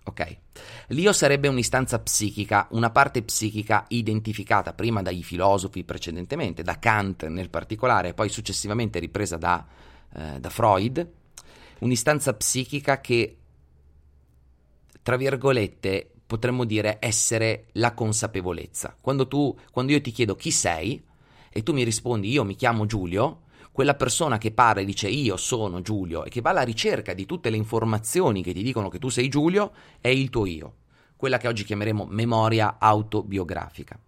Ok? 0.08 0.38
L'io 0.90 1.12
sarebbe 1.14 1.48
un'istanza 1.48 2.00
psichica, 2.00 2.68
una 2.72 2.92
parte 2.92 3.24
psichica 3.24 3.86
identificata 3.90 4.74
prima 4.74 5.02
dai 5.02 5.24
filosofi 5.24 5.84
precedentemente, 5.84 6.62
da 6.62 6.78
Kant 6.78 7.26
nel 7.26 7.50
particolare, 7.50 8.10
e 8.10 8.14
poi 8.14 8.30
successivamente 8.30 9.00
ripresa 9.00 9.38
da, 9.38 9.66
eh, 10.14 10.40
da 10.40 10.50
Freud, 10.50 11.10
un'istanza 11.80 12.34
psichica 12.36 13.02
che, 13.02 13.38
tra 15.02 15.18
virgolette, 15.18 16.12
potremmo 16.26 16.66
dire 16.66 16.98
essere 17.00 17.68
la 17.74 17.94
consapevolezza. 17.94 18.96
Quando, 19.00 19.28
tu, 19.28 19.58
quando 19.72 19.92
io 19.92 20.02
ti 20.02 20.12
chiedo 20.12 20.36
chi 20.36 20.52
sei 20.52 21.04
e 21.50 21.64
tu 21.64 21.74
mi 21.74 21.84
rispondi 21.84 22.30
io 22.30 22.44
mi 22.44 22.56
chiamo 22.56 22.86
Giulio, 22.86 23.42
quella 23.76 23.96
persona 23.96 24.38
che 24.38 24.52
parla 24.52 24.80
e 24.80 24.86
dice 24.86 25.10
io 25.10 25.36
sono 25.36 25.82
Giulio 25.82 26.24
e 26.24 26.30
che 26.30 26.40
va 26.40 26.52
alla 26.52 26.62
ricerca 26.62 27.14
di 27.14 27.26
tutte 27.26 27.50
le 27.50 27.58
informazioni 27.58 28.42
che 28.42 28.54
ti 28.54 28.64
dicono 28.64 28.88
che 28.88 29.00
tu 29.00 29.10
sei 29.10 29.28
Giulio 29.28 29.74
è 30.00 30.08
il 30.08 30.30
tuo 30.30 30.46
io, 30.46 30.76
quella 31.18 31.38
che 31.38 31.50
oggi 31.50 31.66
chiameremo 31.66 32.06
memoria 32.10 32.78
autobiografica. 32.80 34.00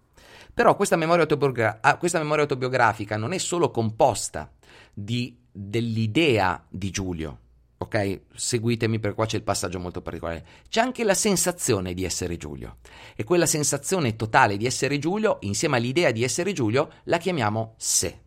Però 0.53 0.73
questa 0.77 0.95
memoria, 0.95 1.23
autobiogra- 1.23 1.80
ah, 1.82 1.97
questa 1.97 2.17
memoria 2.17 2.43
autobiografica 2.43 3.17
non 3.17 3.34
è 3.34 3.38
solo 3.39 3.69
composta 3.69 4.49
di, 4.93 5.38
dell'idea 5.51 6.65
di 6.69 6.89
Giulio, 6.89 7.39
ok? 7.80 8.21
Seguitemi 8.34 8.99
per 8.99 9.15
qua 9.15 9.25
c'è 9.25 9.36
il 9.36 9.43
passaggio 9.43 9.80
molto 9.80 10.01
particolare. 10.01 10.45
C'è 10.69 10.80
anche 10.80 11.03
la 11.03 11.13
sensazione 11.13 11.93
di 11.93 12.06
essere 12.06 12.38
Giulio. 12.38 12.77
E 13.17 13.25
quella 13.25 13.45
sensazione 13.45 14.15
totale 14.15 14.56
di 14.56 14.65
essere 14.65 14.97
Giulio, 14.97 15.39
insieme 15.41 15.75
all'idea 15.75 16.12
di 16.12 16.23
essere 16.23 16.53
Giulio, 16.53 16.89
la 17.03 17.17
chiamiamo 17.17 17.73
sé. 17.75 18.21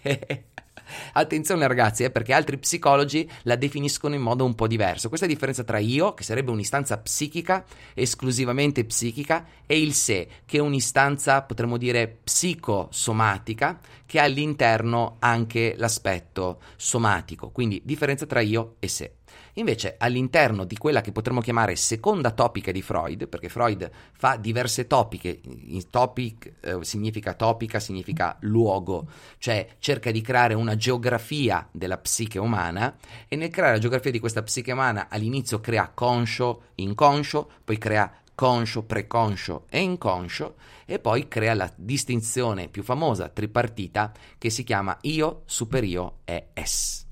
Attenzione 1.12 1.66
ragazzi, 1.66 2.04
eh, 2.04 2.10
perché 2.10 2.32
altri 2.32 2.58
psicologi 2.58 3.28
la 3.42 3.56
definiscono 3.56 4.14
in 4.14 4.22
modo 4.22 4.44
un 4.44 4.54
po' 4.54 4.66
diverso. 4.66 5.08
Questa 5.08 5.26
è 5.26 5.28
la 5.28 5.34
differenza 5.34 5.64
tra 5.64 5.78
io, 5.78 6.14
che 6.14 6.22
sarebbe 6.22 6.50
un'istanza 6.50 6.98
psichica, 6.98 7.64
esclusivamente 7.94 8.84
psichica, 8.84 9.46
e 9.66 9.80
il 9.80 9.94
sé, 9.94 10.28
che 10.44 10.58
è 10.58 10.60
un'istanza, 10.60 11.42
potremmo 11.42 11.76
dire, 11.76 12.18
psicosomatica, 12.24 13.78
che 14.06 14.20
ha 14.20 14.24
all'interno 14.24 15.16
anche 15.18 15.74
l'aspetto 15.76 16.60
somatico. 16.76 17.50
Quindi 17.50 17.82
differenza 17.84 18.26
tra 18.26 18.40
io 18.40 18.76
e 18.78 18.88
sé. 18.88 19.17
Invece 19.58 19.96
all'interno 19.98 20.64
di 20.64 20.76
quella 20.76 21.00
che 21.00 21.10
potremmo 21.10 21.40
chiamare 21.40 21.74
seconda 21.74 22.30
topica 22.30 22.70
di 22.70 22.80
Freud, 22.80 23.26
perché 23.26 23.48
Freud 23.48 23.90
fa 24.12 24.36
diverse 24.36 24.86
topiche, 24.86 25.40
topic 25.90 26.52
eh, 26.60 26.78
significa 26.82 27.34
topica, 27.34 27.80
significa 27.80 28.36
luogo, 28.40 29.08
cioè 29.38 29.66
cerca 29.80 30.12
di 30.12 30.20
creare 30.20 30.54
una 30.54 30.76
geografia 30.76 31.68
della 31.72 31.98
psiche 31.98 32.38
umana 32.38 32.96
e 33.26 33.34
nel 33.34 33.50
creare 33.50 33.72
la 33.74 33.80
geografia 33.80 34.12
di 34.12 34.20
questa 34.20 34.44
psiche 34.44 34.70
umana 34.70 35.08
all'inizio 35.10 35.60
crea 35.60 35.90
conscio, 35.92 36.62
inconscio, 36.76 37.50
poi 37.64 37.78
crea 37.78 38.12
conscio, 38.36 38.84
preconscio 38.84 39.64
e 39.68 39.80
inconscio 39.80 40.54
e 40.86 41.00
poi 41.00 41.26
crea 41.26 41.54
la 41.54 41.72
distinzione 41.74 42.68
più 42.68 42.84
famosa 42.84 43.28
tripartita 43.28 44.12
che 44.38 44.50
si 44.50 44.62
chiama 44.62 44.96
io, 45.00 45.42
superio 45.46 46.18
e 46.24 46.50
es. 46.54 47.06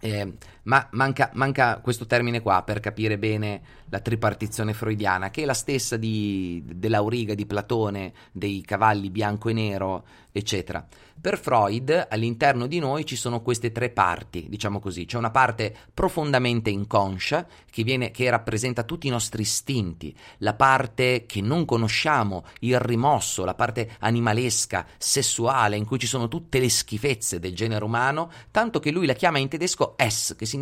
Eh, 0.00 0.32
ma 0.68 0.86
manca, 0.92 1.30
manca, 1.32 1.80
questo 1.80 2.06
termine 2.06 2.40
qua 2.40 2.62
per 2.62 2.78
capire 2.80 3.18
bene 3.18 3.60
la 3.88 4.00
tripartizione 4.00 4.74
freudiana, 4.74 5.30
che 5.30 5.42
è 5.42 5.44
la 5.46 5.54
stessa 5.54 5.96
di, 5.96 6.62
dell'auriga 6.64 7.34
di 7.34 7.46
Platone, 7.46 8.12
dei 8.32 8.60
cavalli 8.60 9.08
bianco 9.08 9.48
e 9.48 9.54
nero, 9.54 10.04
eccetera. 10.30 10.86
Per 11.20 11.36
Freud 11.36 12.06
all'interno 12.10 12.68
di 12.68 12.78
noi 12.78 13.04
ci 13.04 13.16
sono 13.16 13.42
queste 13.42 13.72
tre 13.72 13.90
parti, 13.90 14.46
diciamo 14.48 14.78
così, 14.78 15.04
c'è 15.04 15.16
una 15.16 15.32
parte 15.32 15.74
profondamente 15.92 16.70
inconscia 16.70 17.44
che, 17.68 17.82
viene, 17.82 18.12
che 18.12 18.30
rappresenta 18.30 18.84
tutti 18.84 19.08
i 19.08 19.10
nostri 19.10 19.42
istinti, 19.42 20.14
la 20.38 20.54
parte 20.54 21.24
che 21.26 21.40
non 21.40 21.64
conosciamo, 21.64 22.44
il 22.60 22.78
rimosso, 22.78 23.44
la 23.44 23.54
parte 23.54 23.96
animalesca, 23.98 24.86
sessuale, 24.96 25.76
in 25.76 25.84
cui 25.84 25.98
ci 25.98 26.06
sono 26.06 26.28
tutte 26.28 26.60
le 26.60 26.68
schifezze 26.68 27.40
del 27.40 27.54
genere 27.54 27.84
umano, 27.84 28.30
tanto 28.52 28.78
che 28.78 28.92
lui 28.92 29.06
la 29.06 29.14
chiama 29.14 29.38
in 29.38 29.48
tedesco 29.48 29.98
es, 29.98 30.36
che 30.38 30.46
significa 30.46 30.57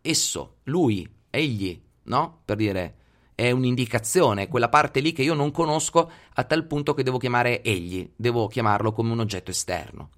esso, 0.00 0.56
lui, 0.64 1.08
egli, 1.30 1.80
no? 2.04 2.40
Per 2.44 2.56
dire 2.56 2.94
è 3.36 3.50
un'indicazione, 3.50 4.48
quella 4.48 4.70
parte 4.70 5.00
lì 5.00 5.12
che 5.12 5.22
io 5.22 5.34
non 5.34 5.50
conosco 5.50 6.10
a 6.32 6.44
tal 6.44 6.64
punto 6.64 6.94
che 6.94 7.02
devo 7.02 7.18
chiamare 7.18 7.62
egli, 7.62 8.10
devo 8.16 8.46
chiamarlo 8.48 8.92
come 8.92 9.12
un 9.12 9.20
oggetto 9.20 9.50
esterno. 9.50 10.10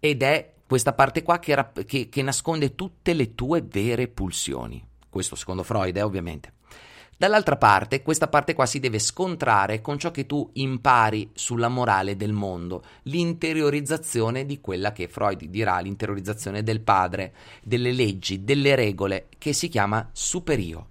ed 0.00 0.22
è 0.22 0.54
questa 0.66 0.92
parte 0.92 1.22
qua 1.22 1.38
che, 1.38 1.54
rap- 1.54 1.84
che, 1.84 2.08
che 2.08 2.22
nasconde 2.22 2.74
tutte 2.74 3.14
le 3.14 3.34
tue 3.34 3.62
vere 3.62 4.08
pulsioni. 4.08 4.86
Questo 5.08 5.34
secondo 5.34 5.62
Freud, 5.62 5.96
eh, 5.96 6.02
ovviamente. 6.02 6.52
Dall'altra 7.20 7.56
parte, 7.56 8.00
questa 8.02 8.28
parte 8.28 8.54
qua 8.54 8.64
si 8.64 8.78
deve 8.78 9.00
scontrare 9.00 9.80
con 9.80 9.98
ciò 9.98 10.12
che 10.12 10.24
tu 10.24 10.48
impari 10.52 11.28
sulla 11.34 11.66
morale 11.66 12.14
del 12.14 12.32
mondo, 12.32 12.84
l'interiorizzazione 13.02 14.46
di 14.46 14.60
quella 14.60 14.92
che 14.92 15.08
Freud 15.08 15.42
dirà 15.46 15.80
l'interiorizzazione 15.80 16.62
del 16.62 16.78
padre, 16.80 17.34
delle 17.64 17.90
leggi, 17.90 18.44
delle 18.44 18.76
regole, 18.76 19.26
che 19.36 19.52
si 19.52 19.66
chiama 19.66 20.08
superio. 20.12 20.86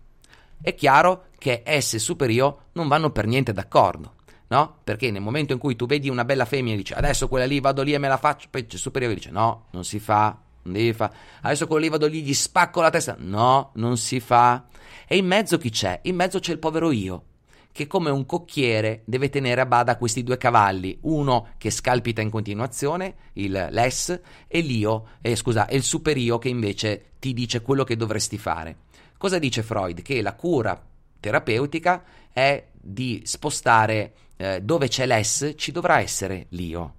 È 0.61 0.75
chiaro 0.75 1.27
che 1.37 1.63
S 1.65 1.93
e 1.93 1.99
superio 1.99 2.63
non 2.73 2.89
vanno 2.89 3.11
per 3.11 3.25
niente 3.25 3.53
d'accordo, 3.53 4.15
no? 4.47 4.79
Perché 4.83 5.09
nel 5.11 5.21
momento 5.21 5.53
in 5.53 5.59
cui 5.59 5.77
tu 5.77 5.85
vedi 5.85 6.09
una 6.09 6.25
bella 6.25 6.43
femmina 6.43 6.73
e 6.73 6.79
dici 6.79 6.91
adesso 6.91 7.29
quella 7.29 7.45
lì 7.45 7.61
vado 7.61 7.83
lì 7.83 7.93
e 7.93 7.99
me 7.99 8.09
la 8.09 8.17
faccio, 8.17 8.49
poi 8.51 8.65
c'è 8.65 8.75
superiore 8.75 9.13
che 9.13 9.21
dice 9.21 9.31
no, 9.31 9.67
non 9.71 9.85
si 9.85 9.97
fa, 9.97 10.37
devi 10.71 10.93
fare, 10.93 11.13
adesso 11.41 11.67
quello 11.67 11.83
lì 11.83 11.89
vado 11.89 12.07
lì 12.07 12.21
gli 12.21 12.33
spacco 12.33 12.81
la 12.81 12.89
testa, 12.89 13.15
no, 13.17 13.71
non 13.75 13.97
si 13.97 14.19
fa. 14.19 14.65
E 15.07 15.17
in 15.17 15.25
mezzo 15.25 15.57
chi 15.57 15.69
c'è? 15.69 15.99
In 16.03 16.15
mezzo 16.15 16.39
c'è 16.39 16.51
il 16.51 16.59
povero 16.59 16.91
io, 16.91 17.23
che 17.71 17.87
come 17.87 18.09
un 18.09 18.25
cocchiere 18.25 19.03
deve 19.05 19.29
tenere 19.29 19.61
a 19.61 19.65
bada 19.65 19.97
questi 19.97 20.23
due 20.23 20.37
cavalli, 20.37 20.97
uno 21.01 21.49
che 21.57 21.69
scalpita 21.69 22.21
in 22.21 22.29
continuazione, 22.29 23.15
il 23.33 23.67
l'es, 23.69 24.19
e 24.47 24.59
l'io, 24.61 25.09
eh, 25.21 25.35
scusa, 25.35 25.67
e 25.67 25.75
il 25.75 25.83
superio 25.83 26.39
che 26.39 26.49
invece 26.49 27.11
ti 27.19 27.33
dice 27.33 27.61
quello 27.61 27.83
che 27.83 27.95
dovresti 27.95 28.37
fare. 28.37 28.77
Cosa 29.17 29.39
dice 29.39 29.63
Freud? 29.63 30.01
Che 30.01 30.21
la 30.21 30.33
cura 30.33 30.79
terapeutica 31.19 32.03
è 32.31 32.67
di 32.73 33.21
spostare 33.25 34.13
eh, 34.37 34.61
dove 34.61 34.87
c'è 34.87 35.05
l'es, 35.05 35.53
ci 35.55 35.71
dovrà 35.71 35.99
essere 35.99 36.47
l'io. 36.49 36.93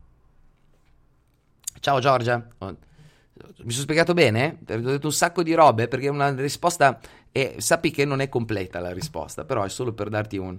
Ciao 1.81 2.01
Giorgia. 2.01 2.47
Mi 3.59 3.71
sono 3.71 3.83
spiegato 3.83 4.15
bene? 4.15 4.59
Ho 4.69 4.77
detto 4.77 5.07
un 5.07 5.13
sacco 5.13 5.43
di 5.43 5.55
robe 5.55 5.89
perché 5.89 6.09
una 6.09 6.31
risposta 6.35 6.99
e 7.31 7.57
sappi 7.59 7.91
che 7.91 8.05
non 8.05 8.21
è 8.21 8.29
completa 8.29 8.81
la 8.81 8.93
risposta, 8.93 9.45
però 9.45 9.63
è 9.63 9.69
solo 9.69 9.93
per 9.93 10.09
darti 10.09 10.37
un. 10.37 10.59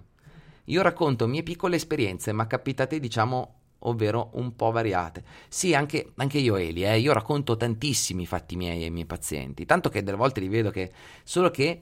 Io 0.66 0.82
racconto 0.82 1.28
mie 1.28 1.44
piccole 1.44 1.76
esperienze, 1.76 2.32
ma 2.32 2.48
capitate, 2.48 3.00
diciamo, 3.00 3.56
ovvero 3.80 4.32
un 4.34 4.56
po' 4.56 4.72
variate. 4.72 5.24
Sì, 5.48 5.74
anche, 5.74 6.12
anche 6.16 6.38
io, 6.38 6.56
Eli, 6.58 6.86
eh, 6.86 7.00
io 7.00 7.14
racconto 7.14 7.58
tantissimi 7.58 8.26
fatti 8.26 8.56
miei 8.56 8.84
ai 8.84 8.92
miei 8.92 9.06
pazienti, 9.06 9.66
tanto 9.66 9.90
che 9.90 10.04
delle 10.04 10.18
volte 10.18 10.40
li 10.40 10.48
vedo 10.48 10.70
che. 10.70 10.92
Solo 11.24 11.50
che 11.50 11.82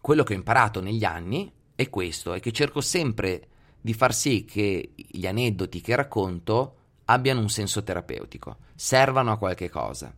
quello 0.00 0.22
che 0.22 0.34
ho 0.34 0.36
imparato 0.36 0.80
negli 0.80 1.04
anni 1.04 1.50
è 1.74 1.88
questo, 1.88 2.34
è 2.34 2.40
che 2.40 2.52
cerco 2.52 2.80
sempre 2.80 3.46
di 3.80 3.94
far 3.94 4.12
sì 4.12 4.44
che 4.44 4.92
gli 4.94 5.26
aneddoti 5.26 5.80
che 5.80 5.96
racconto 5.96 6.74
abbiano 7.10 7.40
un 7.40 7.48
senso 7.48 7.82
terapeutico, 7.82 8.56
servano 8.74 9.32
a 9.32 9.38
qualche 9.38 9.68
cosa 9.68 10.14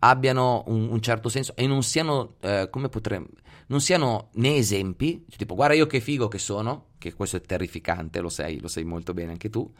abbiano 0.00 0.64
un, 0.66 0.88
un 0.90 1.00
certo 1.00 1.28
senso 1.28 1.54
e 1.56 1.66
non 1.66 1.82
siano, 1.82 2.34
eh, 2.40 2.68
come 2.70 2.88
potremmo, 2.88 3.28
non 3.66 3.80
siano 3.80 4.30
né 4.34 4.56
esempi, 4.56 5.24
cioè 5.28 5.38
tipo 5.38 5.54
guarda 5.54 5.74
io 5.74 5.86
che 5.86 6.00
figo 6.00 6.28
che 6.28 6.38
sono, 6.38 6.86
che 6.98 7.14
questo 7.14 7.36
è 7.36 7.40
terrificante, 7.40 8.20
lo 8.20 8.28
sai, 8.28 8.60
lo 8.60 8.68
sai 8.68 8.84
molto 8.84 9.14
bene 9.14 9.32
anche 9.32 9.50
tu, 9.50 9.70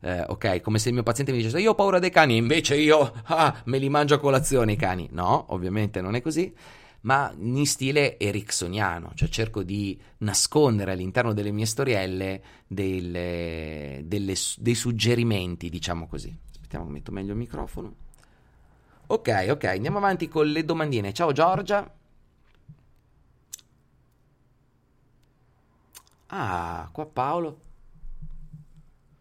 eh, 0.00 0.24
ok, 0.26 0.60
come 0.60 0.78
se 0.78 0.88
il 0.88 0.94
mio 0.94 1.02
paziente 1.02 1.30
mi 1.32 1.38
dicesse 1.38 1.60
io 1.60 1.70
ho 1.70 1.74
paura 1.74 1.98
dei 1.98 2.10
cani, 2.10 2.36
invece 2.36 2.76
io 2.76 3.12
ah, 3.24 3.60
me 3.66 3.78
li 3.78 3.88
mangio 3.88 4.14
a 4.14 4.18
colazione 4.18 4.72
i 4.72 4.76
cani. 4.76 5.08
No, 5.12 5.46
ovviamente 5.48 6.00
non 6.00 6.14
è 6.14 6.20
così, 6.20 6.52
ma 7.02 7.32
in 7.38 7.66
stile 7.66 8.18
ericksoniano, 8.18 9.12
cioè 9.14 9.28
cerco 9.28 9.62
di 9.62 9.98
nascondere 10.18 10.92
all'interno 10.92 11.32
delle 11.32 11.50
mie 11.50 11.66
storielle 11.66 12.42
delle, 12.66 14.02
delle, 14.04 14.34
dei 14.58 14.74
suggerimenti, 14.74 15.68
diciamo 15.70 16.06
così. 16.06 16.36
Aspettiamo 16.50 16.86
che 16.86 16.92
metto 16.92 17.12
meglio 17.12 17.32
il 17.32 17.38
microfono. 17.38 17.94
Ok, 19.06 19.46
ok, 19.50 19.64
andiamo 19.64 19.98
avanti 19.98 20.28
con 20.28 20.46
le 20.46 20.64
domandine. 20.64 21.12
Ciao 21.12 21.32
Giorgia. 21.32 21.90
Ah, 26.26 26.88
qua 26.92 27.06
Paolo. 27.06 27.60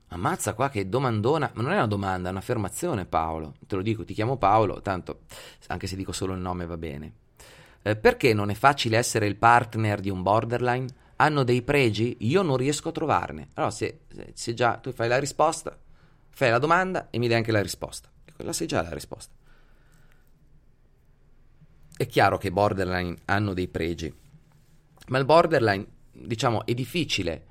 Ammazza 0.10 0.54
qua 0.54 0.70
che 0.70 0.88
domandona. 0.88 1.50
Ma 1.54 1.62
non 1.64 1.72
è 1.72 1.76
una 1.76 1.88
domanda, 1.88 2.30
è 2.30 2.32
un'affermazione 2.32 3.06
Paolo. 3.06 3.56
Te 3.66 3.76
lo 3.76 3.82
dico, 3.82 4.04
ti 4.04 4.14
chiamo 4.14 4.38
Paolo, 4.38 4.82
tanto 4.82 5.22
anche 5.68 5.88
se 5.88 5.96
dico 5.96 6.12
solo 6.12 6.34
il 6.34 6.40
nome 6.40 6.68
va 6.68 6.78
bene. 6.78 7.14
Eh, 7.82 7.96
perché 7.96 8.34
non 8.34 8.50
è 8.50 8.54
facile 8.54 8.98
essere 8.98 9.26
il 9.26 9.36
partner 9.36 10.00
di 10.00 10.10
un 10.10 10.22
borderline? 10.22 10.88
Hanno 11.18 11.44
dei 11.44 11.62
pregi? 11.62 12.18
Io 12.22 12.42
non 12.42 12.58
riesco 12.58 12.90
a 12.90 12.94
trovarne. 12.94 13.50
Allora, 13.56 13.72
se, 13.72 14.02
se, 14.34 14.54
già 14.54 14.78
tu 14.78 14.92
fai 14.92 15.08
la 15.08 15.20
risposta, 15.20 15.78
fai 16.30 16.50
la 16.50 16.60
domanda 16.60 17.10
e 17.10 17.18
mi 17.18 17.28
dai 17.28 17.38
anche 17.38 17.52
la 17.52 17.62
risposta. 17.62 18.10
Quella 18.36 18.54
sei 18.54 18.68
già 18.68 18.82
la 18.82 18.94
risposta. 18.94 19.34
È 21.96 22.06
chiaro 22.06 22.38
che 22.38 22.48
i 22.48 22.52
borderline 22.52 23.18
hanno 23.26 23.54
dei 23.54 23.68
pregi, 23.68 24.14
ma 25.08 25.18
il 25.18 25.26
borderline, 25.26 25.86
diciamo, 26.12 26.66
è 26.66 26.74
difficile 26.74 27.46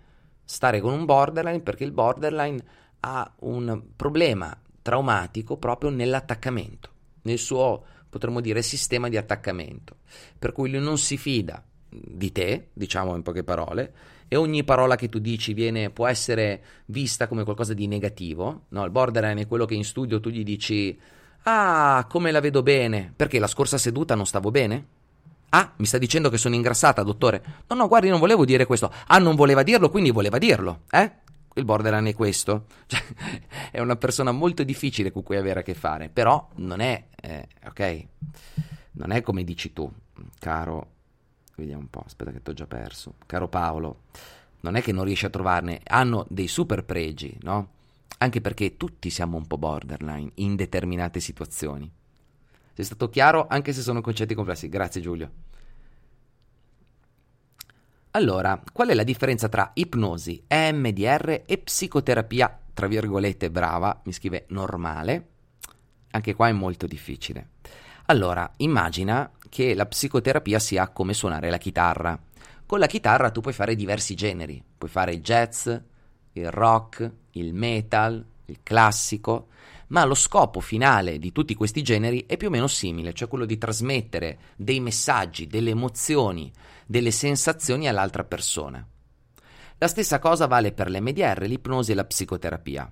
stare 0.45 0.81
con 0.81 0.95
un 0.95 1.05
borderline 1.05 1.61
perché 1.61 1.85
il 1.85 1.93
borderline 1.93 2.65
ha 3.01 3.31
un 3.41 3.83
problema 3.95 4.59
traumatico 4.81 5.59
proprio 5.59 5.91
nell'attaccamento, 5.91 6.91
nel 7.23 7.37
suo, 7.37 7.85
potremmo 8.09 8.41
dire, 8.41 8.63
sistema 8.63 9.09
di 9.09 9.17
attaccamento, 9.17 9.97
per 10.39 10.53
cui 10.53 10.71
lui 10.71 10.81
non 10.81 10.99
si 10.99 11.17
fida 11.17 11.63
di 11.89 12.33
te, 12.33 12.69
diciamo 12.73 13.15
in 13.15 13.23
poche 13.23 13.45
parole, 13.45 13.93
e 14.29 14.37
ogni 14.37 14.63
parola 14.63 14.97
che 14.97 15.09
tu 15.09 15.19
dici 15.19 15.55
viene, 15.55 15.91
può 15.91 16.07
essere 16.07 16.63
vista 16.87 17.27
come 17.27 17.45
qualcosa 17.45 17.73
di 17.73 17.87
negativo. 17.87 18.65
No, 18.69 18.85
il 18.85 18.91
borderline 18.91 19.43
è 19.43 19.47
quello 19.47 19.65
che 19.65 19.75
in 19.75 19.85
studio 19.85 20.21
tu 20.21 20.29
gli 20.29 20.45
dici 20.45 20.99
Ah, 21.43 22.07
come 22.09 22.31
la 22.31 22.41
vedo 22.41 22.63
bene. 22.63 23.13
Perché 23.15 23.39
la 23.39 23.47
scorsa 23.47 23.79
seduta 23.79 24.15
non 24.15 24.27
stavo 24.27 24.51
bene? 24.51 24.87
Ah, 25.51 25.73
mi 25.77 25.87
sta 25.87 25.97
dicendo 25.97 26.29
che 26.29 26.37
sono 26.37 26.55
ingrassata, 26.55 27.03
dottore. 27.03 27.43
No, 27.69 27.77
no, 27.77 27.89
guardi, 27.89 28.11
non 28.11 28.19
volevo 28.19 28.45
dire 28.45 28.67
questo. 28.67 28.93
Ah, 29.07 29.19
non 29.19 29.35
voleva 29.35 29.63
dirlo, 29.63 29.89
quindi 29.89 30.11
voleva 30.11 30.37
dirlo, 30.37 30.83
eh? 30.91 31.11
Il 31.59 31.65
borderline 31.65 32.11
è 32.11 32.15
questo. 32.15 32.67
Cioè, 32.87 33.03
è 33.71 33.81
una 33.81 33.97
persona 33.97 34.33
molto 34.33 34.63
difficile 34.65 35.13
con 35.13 35.23
cui 35.23 35.37
avere 35.37 35.61
a 35.61 35.63
che 35.63 35.75
fare, 35.75 36.09
però 36.09 36.49
non 36.57 36.81
è, 36.81 37.05
eh, 37.21 37.49
ok? 37.67 38.07
Non 38.93 39.13
è 39.13 39.21
come 39.21 39.45
dici 39.45 39.73
tu, 39.73 39.91
caro. 40.39 40.97
Vediamo 41.57 41.83
un 41.83 41.91
po', 41.91 42.03
aspetta 42.07 42.31
che 42.31 42.43
ti 42.43 42.51
ho 42.51 42.55
già 42.55 42.67
perso. 42.67 43.15
Caro 43.27 43.49
Paolo, 43.49 44.03
non 44.61 44.77
è 44.77 44.83
che 44.83 44.93
non 44.93 45.05
riesci 45.05 45.27
a 45.27 45.31
trovarne, 45.31 45.81
hanno 45.85 46.25
dei 46.29 46.49
super 46.49 46.85
pregi, 46.85 47.37
no? 47.43 47.77
anche 48.19 48.41
perché 48.41 48.77
tutti 48.77 49.11
siamo 49.11 49.37
un 49.37 49.47
po' 49.47 49.59
borderline 49.59 50.31
in 50.35 50.57
determinate 50.57 51.21
situazioni. 51.21 51.91
Sei 52.73 52.85
stato 52.85 53.09
chiaro 53.09 53.47
anche 53.49 53.73
se 53.73 53.81
sono 53.81 54.01
concetti 54.01 54.35
complessi. 54.35 54.69
Grazie 54.69 55.01
Giulio. 55.01 55.31
Allora, 58.13 58.61
qual 58.73 58.89
è 58.89 58.95
la 58.95 59.03
differenza 59.03 59.49
tra 59.49 59.71
ipnosi, 59.75 60.45
EMDR 60.47 61.43
e 61.45 61.59
psicoterapia, 61.59 62.59
tra 62.73 62.87
virgolette, 62.87 63.51
brava, 63.51 64.01
mi 64.05 64.13
scrive 64.13 64.47
normale? 64.49 65.27
Anche 66.13 66.35
qua 66.35 66.49
è 66.49 66.53
molto 66.53 66.87
difficile. 66.87 67.51
Allora, 68.07 68.51
immagina 68.57 69.31
che 69.51 69.75
la 69.75 69.85
psicoterapia 69.85 70.59
sia 70.59 70.89
come 70.89 71.13
suonare 71.13 71.51
la 71.51 71.59
chitarra. 71.59 72.19
Con 72.65 72.79
la 72.79 72.87
chitarra 72.87 73.31
tu 73.31 73.41
puoi 73.41 73.53
fare 73.53 73.75
diversi 73.75 74.15
generi, 74.15 74.63
puoi 74.77 74.91
fare 74.91 75.13
il 75.13 75.21
jazz, 75.21 75.69
il 76.33 76.51
rock, 76.51 77.11
il 77.33 77.53
metal, 77.53 78.25
il 78.47 78.61
classico, 78.63 79.49
ma 79.89 80.05
lo 80.05 80.15
scopo 80.15 80.61
finale 80.61 81.19
di 81.19 81.33
tutti 81.33 81.55
questi 81.55 81.83
generi 81.83 82.25
è 82.27 82.37
più 82.37 82.49
o 82.49 82.51
meno 82.51 82.67
simile, 82.67 83.13
cioè 83.13 83.29
quello 83.29 83.45
di 83.45 83.59
trasmettere 83.59 84.39
dei 84.57 84.81
messaggi, 84.81 85.47
delle 85.47 85.71
emozioni, 85.71 86.53
delle 86.87 87.11
sensazioni 87.11 87.89
all'altra 87.89 88.25
persona. 88.25 88.87
La 89.79 89.89
stessa 89.89 90.19
cosa 90.19 90.47
vale 90.47 90.73
per 90.73 90.91
l'MDR, 90.91 91.43
l'ipnosi 91.47 91.93
e 91.93 91.95
la 91.95 92.05
psicoterapia. 92.05 92.91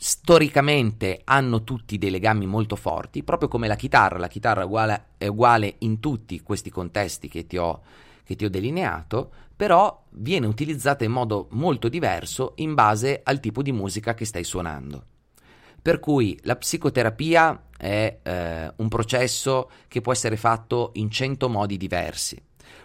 Storicamente 0.00 1.20
hanno 1.24 1.64
tutti 1.64 1.98
dei 1.98 2.10
legami 2.10 2.46
molto 2.46 2.76
forti, 2.76 3.22
proprio 3.22 3.48
come 3.48 3.68
la 3.68 3.76
chitarra. 3.76 4.18
La 4.18 4.28
chitarra 4.28 4.62
è 4.62 4.64
uguale, 4.64 5.06
è 5.18 5.26
uguale 5.26 5.74
in 5.78 6.00
tutti 6.00 6.40
questi 6.40 6.70
contesti 6.70 7.28
che 7.28 7.46
ti 7.46 7.56
ho 7.56 7.82
che 8.28 8.36
ti 8.36 8.44
ho 8.44 8.50
delineato, 8.50 9.32
però 9.56 10.04
viene 10.10 10.46
utilizzata 10.46 11.02
in 11.02 11.10
modo 11.10 11.46
molto 11.52 11.88
diverso 11.88 12.52
in 12.56 12.74
base 12.74 13.22
al 13.24 13.40
tipo 13.40 13.62
di 13.62 13.72
musica 13.72 14.12
che 14.12 14.26
stai 14.26 14.44
suonando. 14.44 15.04
Per 15.80 16.00
cui 16.00 16.38
la 16.42 16.56
psicoterapia 16.56 17.62
è 17.76 18.18
eh, 18.22 18.72
un 18.76 18.88
processo 18.88 19.70
che 19.86 20.00
può 20.00 20.12
essere 20.12 20.36
fatto 20.36 20.90
in 20.94 21.10
cento 21.10 21.48
modi 21.48 21.76
diversi. 21.76 22.40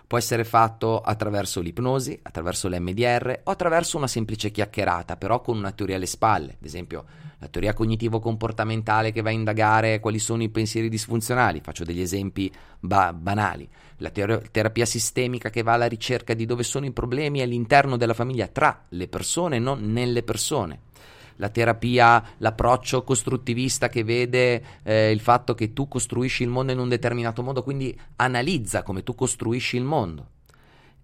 Può 0.06 0.18
essere 0.18 0.44
fatto 0.44 1.02
attraverso 1.02 1.60
l'ipnosi, 1.60 2.18
attraverso 2.22 2.68
l'MDR 2.68 3.42
o 3.44 3.52
attraverso 3.52 3.98
una 3.98 4.08
semplice 4.08 4.52
chiacchierata, 4.52 5.18
però 5.18 5.42
con 5.42 5.58
una 5.58 5.72
teoria 5.72 5.96
alle 5.96 6.06
spalle. 6.06 6.58
Ad 6.60 6.66
esempio, 6.66 7.06
la 7.40 7.48
teoria 7.48 7.74
cognitivo-comportamentale 7.74 9.12
che 9.12 9.22
va 9.22 9.30
a 9.30 9.34
indagare 9.34 10.00
quali 10.00 10.20
sono 10.20 10.44
i 10.44 10.50
pensieri 10.50 10.88
disfunzionali. 10.88 11.62
Faccio 11.62 11.84
degli 11.84 12.02
esempi 12.02 12.52
ba- 12.80 13.12
banali. 13.12 13.68
La 13.98 14.12
ter- 14.12 14.52
terapia 14.52 14.86
sistemica 14.86 15.50
che 15.50 15.64
va 15.64 15.74
alla 15.74 15.88
ricerca 15.88 16.36
di 16.36 16.46
dove 16.46 16.64
sono 16.64 16.86
i 16.86 16.92
problemi 16.92 17.42
all'interno 17.42 17.98
della 17.98 18.14
famiglia, 18.14 18.48
tra 18.48 18.86
le 18.90 19.08
persone, 19.08 19.58
non 19.58 19.92
nelle 19.92 20.22
persone 20.22 20.92
la 21.38 21.50
terapia, 21.50 22.24
l'approccio 22.38 23.04
costruttivista 23.04 23.90
che 23.90 24.04
vede 24.04 24.64
eh, 24.84 25.12
il 25.12 25.20
fatto 25.20 25.54
che 25.54 25.74
tu 25.74 25.88
costruisci 25.88 26.44
il 26.44 26.50
mondo 26.50 26.72
in 26.72 26.80
un 26.80 26.90
determinato 26.90 27.44
modo, 27.44 27.64
quindi 27.64 27.98
analizza 28.18 28.84
come 28.84 29.04
tu 29.04 29.16
costruisci 29.16 29.78
il 29.78 29.84
mondo 29.84 30.33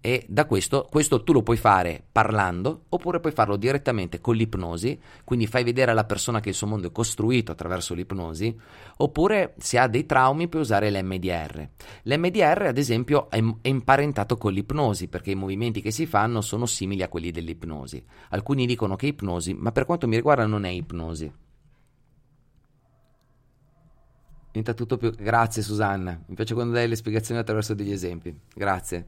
e 0.02 0.24
da 0.28 0.46
questo, 0.46 0.86
questo 0.90 1.22
tu 1.22 1.32
lo 1.34 1.42
puoi 1.42 1.58
fare 1.58 2.02
parlando 2.10 2.84
oppure 2.88 3.20
puoi 3.20 3.32
farlo 3.32 3.56
direttamente 3.56 4.20
con 4.20 4.34
l'ipnosi, 4.34 4.98
quindi 5.24 5.46
fai 5.46 5.62
vedere 5.62 5.90
alla 5.90 6.04
persona 6.04 6.40
che 6.40 6.48
il 6.48 6.54
suo 6.54 6.66
mondo 6.66 6.88
è 6.88 6.92
costruito 6.92 7.52
attraverso 7.52 7.92
l'ipnosi, 7.92 8.58
oppure 8.96 9.54
se 9.58 9.78
ha 9.78 9.86
dei 9.88 10.06
traumi 10.06 10.48
puoi 10.48 10.62
usare 10.62 10.90
l'MDR. 10.90 11.68
L'MDR 12.04 12.62
ad 12.68 12.78
esempio 12.78 13.28
è, 13.28 13.42
è 13.60 13.68
imparentato 13.68 14.38
con 14.38 14.52
l'ipnosi 14.52 15.08
perché 15.08 15.32
i 15.32 15.36
movimenti 15.36 15.82
che 15.82 15.90
si 15.90 16.06
fanno 16.06 16.40
sono 16.40 16.64
simili 16.64 17.02
a 17.02 17.08
quelli 17.08 17.30
dell'ipnosi. 17.30 18.02
Alcuni 18.30 18.64
dicono 18.64 18.96
che 18.96 19.06
è 19.06 19.10
ipnosi, 19.10 19.52
ma 19.52 19.70
per 19.70 19.84
quanto 19.84 20.08
mi 20.08 20.16
riguarda 20.16 20.46
non 20.46 20.64
è 20.64 20.70
ipnosi. 20.70 21.30
Diventa 24.46 24.74
tutto 24.74 24.96
più... 24.96 25.12
Grazie 25.12 25.62
Susanna, 25.62 26.18
mi 26.26 26.34
piace 26.34 26.54
quando 26.54 26.72
dai 26.72 26.88
le 26.88 26.96
spiegazioni 26.96 27.38
attraverso 27.38 27.74
degli 27.74 27.92
esempi. 27.92 28.34
Grazie. 28.52 29.06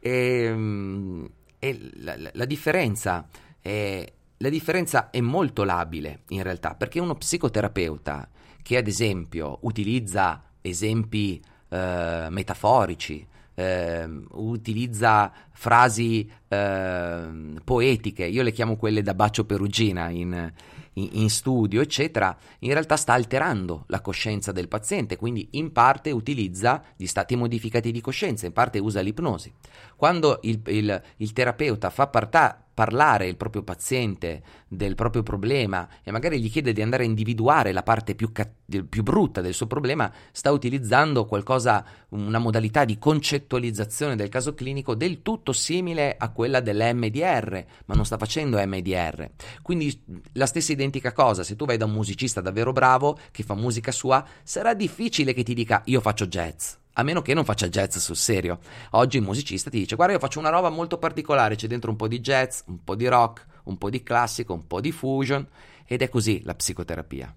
E, 0.00 0.10
ehm, 0.10 1.30
e 1.58 1.90
la, 1.96 2.16
la, 2.32 2.44
differenza 2.44 3.26
è, 3.60 4.12
la 4.36 4.48
differenza 4.48 5.10
è 5.10 5.20
molto 5.20 5.64
labile 5.64 6.20
in 6.28 6.42
realtà, 6.42 6.74
perché 6.74 7.00
uno 7.00 7.14
psicoterapeuta 7.14 8.28
che 8.62 8.76
ad 8.76 8.86
esempio 8.86 9.58
utilizza 9.62 10.42
esempi 10.60 11.42
eh, 11.68 12.26
metaforici, 12.30 13.26
eh, 13.54 14.08
utilizza 14.32 15.32
frasi 15.50 16.30
eh, 16.46 17.28
poetiche, 17.64 18.24
io 18.24 18.42
le 18.42 18.52
chiamo 18.52 18.76
quelle 18.76 19.02
da 19.02 19.14
bacio 19.14 19.44
perugina 19.44 20.08
in, 20.10 20.52
in, 20.98 21.08
in, 21.12 21.30
studio, 21.30 21.80
eccetera, 21.80 22.36
in 22.60 22.72
realtà 22.72 22.96
sta 22.96 23.12
alterando 23.12 23.84
la 23.88 24.00
coscienza 24.00 24.52
del 24.52 24.68
paziente, 24.68 25.16
quindi 25.16 25.48
in 25.52 25.72
parte 25.72 26.10
utilizza 26.10 26.82
gli 26.96 27.06
stati 27.06 27.36
modificati 27.36 27.92
di 27.92 28.00
coscienza, 28.00 28.46
in 28.46 28.52
parte 28.52 28.78
usa 28.78 29.00
l'ipnosi. 29.00 29.52
Quando 29.96 30.38
il, 30.42 30.60
il, 30.66 31.02
il 31.16 31.32
terapeuta 31.32 31.90
fa 31.90 32.06
parta, 32.06 32.67
parlare 32.78 33.26
il 33.26 33.34
proprio 33.34 33.64
paziente 33.64 34.40
del 34.68 34.94
proprio 34.94 35.24
problema 35.24 35.88
e 36.04 36.12
magari 36.12 36.40
gli 36.40 36.48
chiede 36.48 36.72
di 36.72 36.80
andare 36.80 37.02
a 37.02 37.06
individuare 37.06 37.72
la 37.72 37.82
parte 37.82 38.14
più, 38.14 38.30
cat- 38.30 38.84
più 38.88 39.02
brutta 39.02 39.40
del 39.40 39.52
suo 39.52 39.66
problema, 39.66 40.08
sta 40.30 40.52
utilizzando 40.52 41.24
qualcosa, 41.24 41.84
una 42.10 42.38
modalità 42.38 42.84
di 42.84 42.96
concettualizzazione 42.96 44.14
del 44.14 44.28
caso 44.28 44.54
clinico 44.54 44.94
del 44.94 45.22
tutto 45.22 45.52
simile 45.52 46.14
a 46.16 46.30
quella 46.30 46.60
dell'MDR, 46.60 47.64
ma 47.86 47.96
non 47.96 48.04
sta 48.04 48.16
facendo 48.16 48.64
MDR. 48.64 49.28
Quindi 49.60 50.00
la 50.34 50.46
stessa 50.46 50.70
identica 50.70 51.10
cosa, 51.10 51.42
se 51.42 51.56
tu 51.56 51.64
vai 51.64 51.78
da 51.78 51.84
un 51.84 51.90
musicista 51.90 52.40
davvero 52.40 52.70
bravo 52.70 53.18
che 53.32 53.42
fa 53.42 53.56
musica 53.56 53.90
sua, 53.90 54.24
sarà 54.44 54.74
difficile 54.74 55.34
che 55.34 55.42
ti 55.42 55.52
dica 55.52 55.82
io 55.86 56.00
faccio 56.00 56.28
jazz 56.28 56.74
a 56.98 57.02
meno 57.04 57.22
che 57.22 57.32
non 57.32 57.44
faccia 57.44 57.68
jazz 57.68 57.96
sul 57.96 58.16
serio. 58.16 58.58
Oggi 58.90 59.16
il 59.16 59.22
musicista 59.22 59.70
ti 59.70 59.78
dice: 59.78 59.94
Guarda, 59.96 60.14
io 60.14 60.20
faccio 60.20 60.40
una 60.40 60.50
roba 60.50 60.68
molto 60.68 60.98
particolare, 60.98 61.54
c'è 61.54 61.68
dentro 61.68 61.90
un 61.90 61.96
po' 61.96 62.08
di 62.08 62.20
jazz, 62.20 62.62
un 62.66 62.82
po' 62.82 62.96
di 62.96 63.06
rock, 63.06 63.46
un 63.64 63.78
po' 63.78 63.88
di 63.88 64.02
classico, 64.02 64.52
un 64.52 64.66
po' 64.66 64.80
di 64.80 64.90
fusion, 64.92 65.46
ed 65.86 66.02
è 66.02 66.08
così 66.08 66.42
la 66.44 66.54
psicoterapia. 66.54 67.34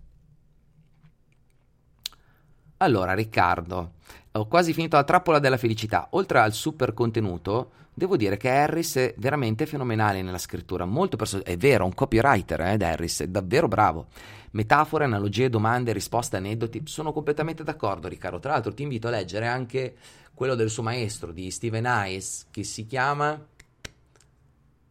Allora, 2.77 3.13
Riccardo, 3.13 3.91
ho 4.31 4.47
quasi 4.47 4.73
finito 4.73 4.95
la 4.95 5.03
trappola 5.03 5.37
della 5.37 5.57
felicità. 5.57 6.07
Oltre 6.11 6.39
al 6.39 6.53
super 6.53 6.95
contenuto, 6.95 7.71
devo 7.93 8.17
dire 8.17 8.37
che 8.37 8.49
Harris 8.49 8.95
è 8.95 9.13
veramente 9.17 9.67
fenomenale 9.67 10.23
nella 10.23 10.39
scrittura. 10.39 10.85
Molto 10.85 11.17
perso- 11.17 11.43
è 11.43 11.55
vero, 11.57 11.85
un 11.85 11.93
copywriter, 11.93 12.61
eh, 12.61 12.83
Harris, 12.83 13.21
è 13.21 13.27
davvero 13.27 13.67
bravo. 13.67 14.07
Metafore, 14.51 15.05
analogie, 15.05 15.49
domande, 15.49 15.93
risposte, 15.93 16.37
aneddoti. 16.37 16.83
Sono 16.85 17.13
completamente 17.13 17.63
d'accordo, 17.63 18.07
Riccardo. 18.07 18.39
Tra 18.39 18.51
l'altro, 18.51 18.73
ti 18.73 18.83
invito 18.83 19.07
a 19.07 19.11
leggere 19.11 19.47
anche 19.47 19.95
quello 20.33 20.55
del 20.55 20.69
suo 20.69 20.83
maestro 20.83 21.31
di 21.31 21.49
Steven 21.51 21.85
Hayes, 21.85 22.47
che 22.51 22.63
si 22.63 22.85
chiama 22.85 23.39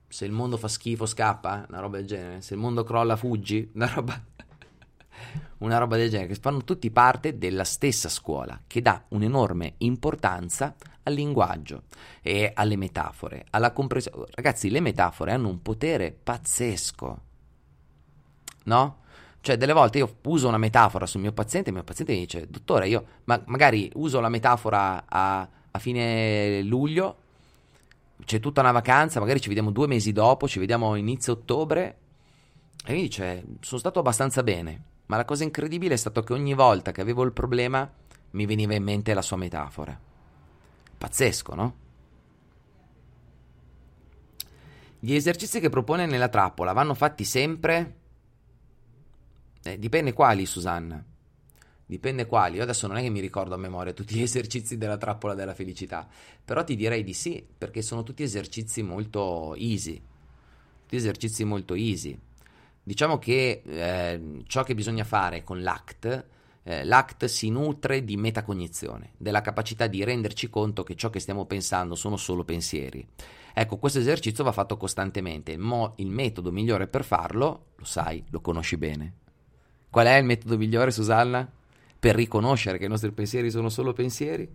Se 0.08 0.24
il 0.24 0.32
mondo 0.32 0.56
fa 0.56 0.68
schifo, 0.68 1.06
scappa, 1.06 1.66
una 1.68 1.80
roba 1.80 1.98
del 1.98 2.06
genere. 2.06 2.40
Se 2.40 2.54
il 2.54 2.60
mondo 2.60 2.84
crolla, 2.84 3.16
fuggi, 3.16 3.70
una 3.74 3.86
roba 3.86 4.20
una 5.58 5.78
roba 5.78 5.96
del 5.96 6.10
genere, 6.10 6.28
che 6.28 6.40
fanno 6.40 6.64
tutti 6.64 6.90
parte 6.90 7.38
della 7.38 7.64
stessa 7.64 8.08
scuola, 8.08 8.60
che 8.66 8.80
dà 8.80 9.04
un'enorme 9.08 9.74
importanza 9.78 10.74
al 11.02 11.14
linguaggio 11.14 11.84
e 12.22 12.50
alle 12.54 12.76
metafore, 12.76 13.46
alla 13.50 13.72
comprensione. 13.72 14.26
Ragazzi, 14.30 14.70
le 14.70 14.80
metafore 14.80 15.32
hanno 15.32 15.48
un 15.48 15.62
potere 15.62 16.12
pazzesco, 16.12 17.20
no? 18.64 18.99
Cioè, 19.42 19.56
delle 19.56 19.72
volte 19.72 19.98
io 19.98 20.16
uso 20.24 20.48
una 20.48 20.58
metafora 20.58 21.06
sul 21.06 21.20
mio 21.20 21.32
paziente 21.32 21.68
e 21.68 21.72
il 21.72 21.78
mio 21.78 21.86
paziente 21.86 22.12
mi 22.12 22.20
dice, 22.20 22.46
dottore, 22.48 22.88
io 22.88 23.04
ma- 23.24 23.42
magari 23.46 23.90
uso 23.94 24.20
la 24.20 24.28
metafora 24.28 25.04
a, 25.08 25.48
a 25.70 25.78
fine 25.78 26.62
luglio, 26.62 27.16
c'è 28.24 28.38
tutta 28.38 28.60
una 28.60 28.72
vacanza, 28.72 29.18
magari 29.18 29.40
ci 29.40 29.48
vediamo 29.48 29.70
due 29.70 29.86
mesi 29.86 30.12
dopo, 30.12 30.46
ci 30.46 30.58
vediamo 30.58 30.94
inizio 30.94 31.32
ottobre, 31.32 31.96
e 32.84 32.92
mi 32.92 33.02
dice, 33.02 33.44
sono 33.60 33.80
stato 33.80 33.98
abbastanza 33.98 34.42
bene, 34.42 34.82
ma 35.06 35.16
la 35.16 35.24
cosa 35.24 35.44
incredibile 35.44 35.94
è 35.94 35.98
stato 35.98 36.22
che 36.22 36.34
ogni 36.34 36.54
volta 36.54 36.92
che 36.92 37.00
avevo 37.00 37.22
il 37.22 37.32
problema 37.32 37.90
mi 38.32 38.46
veniva 38.46 38.74
in 38.74 38.82
mente 38.82 39.14
la 39.14 39.22
sua 39.22 39.38
metafora. 39.38 39.98
Pazzesco, 40.98 41.54
no? 41.54 41.74
Gli 44.98 45.14
esercizi 45.14 45.60
che 45.60 45.70
propone 45.70 46.04
nella 46.04 46.28
trappola 46.28 46.74
vanno 46.74 46.92
fatti 46.92 47.24
sempre 47.24 47.99
eh, 49.62 49.78
dipende 49.78 50.12
quali, 50.12 50.46
Susanna. 50.46 51.04
Dipende 51.84 52.26
quali. 52.26 52.56
Io 52.56 52.62
adesso 52.62 52.86
non 52.86 52.96
è 52.96 53.02
che 53.02 53.10
mi 53.10 53.20
ricordo 53.20 53.54
a 53.54 53.58
memoria 53.58 53.92
tutti 53.92 54.14
gli 54.14 54.22
esercizi 54.22 54.78
della 54.78 54.96
trappola 54.96 55.34
della 55.34 55.54
felicità, 55.54 56.08
però 56.44 56.64
ti 56.64 56.76
direi 56.76 57.02
di 57.02 57.14
sì, 57.14 57.44
perché 57.58 57.82
sono 57.82 58.02
tutti 58.02 58.22
esercizi 58.22 58.82
molto 58.82 59.54
easy. 59.56 60.00
Tutti 60.82 60.96
esercizi 60.96 61.44
molto 61.44 61.74
easy. 61.74 62.18
Diciamo 62.82 63.18
che 63.18 63.62
eh, 63.64 64.42
ciò 64.46 64.62
che 64.62 64.74
bisogna 64.74 65.04
fare 65.04 65.44
con 65.44 65.62
l'ACT, 65.62 66.24
eh, 66.62 66.84
l'ACT 66.84 67.24
si 67.26 67.50
nutre 67.50 68.04
di 68.04 68.16
metacognizione, 68.16 69.12
della 69.16 69.40
capacità 69.40 69.86
di 69.86 70.02
renderci 70.04 70.48
conto 70.48 70.82
che 70.82 70.96
ciò 70.96 71.10
che 71.10 71.20
stiamo 71.20 71.44
pensando 71.44 71.94
sono 71.94 72.16
solo 72.16 72.44
pensieri. 72.44 73.06
Ecco, 73.52 73.78
questo 73.78 73.98
esercizio 73.98 74.44
va 74.44 74.52
fatto 74.52 74.76
costantemente, 74.76 75.56
ma 75.56 75.92
il 75.96 76.08
metodo 76.08 76.52
migliore 76.52 76.86
per 76.86 77.04
farlo, 77.04 77.66
lo 77.76 77.84
sai, 77.84 78.24
lo 78.30 78.40
conosci 78.40 78.76
bene, 78.76 79.14
Qual 79.90 80.06
è 80.06 80.16
il 80.16 80.24
metodo 80.24 80.56
migliore, 80.56 80.90
Susanna, 80.90 81.50
per 81.98 82.14
riconoscere 82.14 82.78
che 82.78 82.84
i 82.84 82.88
nostri 82.88 83.10
pensieri 83.12 83.50
sono 83.50 83.68
solo 83.68 83.92
pensieri? 83.92 84.48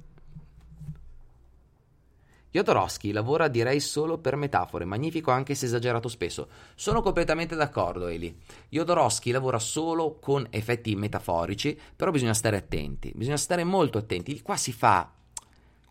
Jodorowsky 2.52 3.12
lavora 3.12 3.50
direi 3.50 3.82
solo 3.82 4.18
per 4.18 4.38
metafore, 4.38 4.86
magnifico 4.86 5.32
anche 5.32 5.56
se 5.56 5.66
esagerato 5.66 6.08
spesso. 6.08 6.48
Sono 6.74 7.02
completamente 7.02 7.56
d'accordo, 7.56 8.08
Eli. 8.08 8.34
Jodorowsky 8.70 9.32
lavora 9.32 9.60
solo 9.60 10.20
con 10.22 10.48
effetti 10.52 10.96
metaforici, 10.96 11.78
però 11.94 12.12
bisogna 12.12 12.34
stare 12.34 12.56
attenti, 12.56 13.12
bisogna 13.14 13.36
stare 13.36 13.66
molto 13.66 13.98
attenti. 13.98 14.42
Qua 14.42 14.56
si 14.56 14.72
fa 14.72 15.12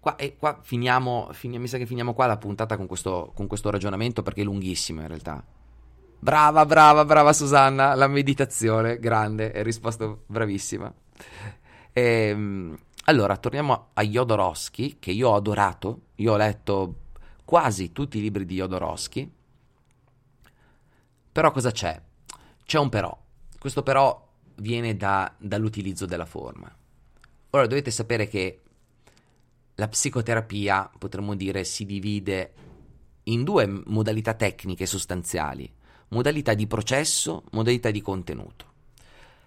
Qua, 0.04 0.16
e 0.16 0.36
qua 0.36 0.58
finiamo, 0.60 1.30
finiamo, 1.32 1.62
mi 1.62 1.68
sa 1.68 1.78
che 1.78 1.86
finiamo 1.86 2.12
qua 2.12 2.26
la 2.26 2.36
puntata 2.36 2.76
con 2.76 2.86
questo, 2.86 3.32
con 3.34 3.46
questo 3.46 3.70
ragionamento 3.70 4.22
perché 4.22 4.42
è 4.42 4.44
lunghissimo 4.44 5.00
in 5.00 5.08
realtà. 5.08 5.42
Brava, 6.24 6.64
brava, 6.64 7.04
brava 7.04 7.34
Susanna, 7.34 7.94
la 7.94 8.06
meditazione, 8.06 8.98
grande, 8.98 9.52
è 9.52 9.62
risposta 9.62 10.16
bravissima. 10.24 10.90
Ehm, 11.92 12.78
allora, 13.04 13.36
torniamo 13.36 13.88
a 13.92 14.02
Jodorowsky, 14.02 14.96
che 14.98 15.10
io 15.10 15.28
ho 15.28 15.34
adorato, 15.34 16.00
io 16.14 16.32
ho 16.32 16.36
letto 16.38 17.00
quasi 17.44 17.92
tutti 17.92 18.16
i 18.16 18.22
libri 18.22 18.46
di 18.46 18.54
Jodorowsky, 18.54 19.30
però 21.30 21.50
cosa 21.50 21.70
c'è? 21.70 22.00
C'è 22.64 22.78
un 22.78 22.88
però, 22.88 23.14
questo 23.58 23.82
però 23.82 24.26
viene 24.54 24.96
da, 24.96 25.30
dall'utilizzo 25.36 26.06
della 26.06 26.24
forma. 26.24 26.74
Ora 27.50 27.66
dovete 27.66 27.90
sapere 27.90 28.28
che 28.28 28.62
la 29.74 29.88
psicoterapia, 29.88 30.90
potremmo 30.98 31.34
dire, 31.34 31.64
si 31.64 31.84
divide 31.84 32.54
in 33.24 33.44
due 33.44 33.66
modalità 33.66 34.32
tecniche 34.32 34.86
sostanziali 34.86 35.82
modalità 36.08 36.54
di 36.54 36.66
processo, 36.66 37.44
modalità 37.50 37.90
di 37.90 38.00
contenuto. 38.00 38.72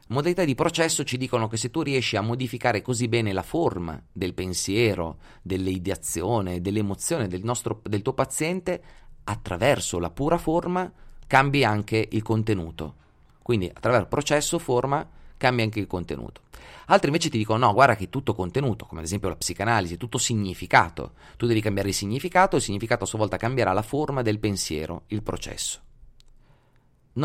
Modalità 0.10 0.46
di 0.46 0.56
processo 0.56 1.04
ci 1.04 1.18
dicono 1.18 1.50
che 1.50 1.58
se 1.58 1.70
tu 1.70 1.82
riesci 1.82 2.16
a 2.16 2.22
modificare 2.22 2.82
così 2.82 3.10
bene 3.10 3.34
la 3.34 3.44
forma 3.44 4.02
del 4.10 4.34
pensiero, 4.34 5.18
dell'ideazione, 5.42 6.62
dell'emozione 6.62 7.28
del, 7.28 7.44
nostro, 7.44 7.82
del 7.84 8.02
tuo 8.02 8.14
paziente, 8.14 8.82
attraverso 9.26 10.00
la 10.00 10.10
pura 10.10 10.38
forma 10.38 10.90
cambi 11.28 11.66
anche 11.66 12.08
il 12.10 12.22
contenuto. 12.22 12.96
Quindi 13.42 13.70
attraverso 13.74 14.08
processo, 14.08 14.60
forma, 14.60 15.06
cambia 15.36 15.66
anche 15.66 15.80
il 15.80 15.88
contenuto. 15.88 16.42
Altri 16.86 17.08
invece 17.08 17.30
ti 17.30 17.38
dicono 17.38 17.66
no, 17.66 17.74
guarda 17.74 17.98
che 17.98 18.06
è 18.06 18.10
tutto 18.10 18.34
contenuto, 18.34 18.86
come 18.86 19.02
ad 19.02 19.06
esempio 19.06 19.28
la 19.28 19.36
psicanalisi, 19.36 19.96
è 19.96 19.98
tutto 19.98 20.18
significato. 20.18 21.14
Tu 21.36 21.48
devi 21.48 21.60
cambiare 21.60 21.90
il 21.90 21.94
significato, 21.94 22.56
il 22.56 22.62
significato 22.62 23.04
a 23.04 23.08
sua 23.08 23.20
volta 23.20 23.36
cambierà 23.36 23.74
la 23.74 23.82
forma 23.82 24.22
del 24.22 24.40
pensiero, 24.40 25.04
il 25.08 25.22
processo. 25.22 25.82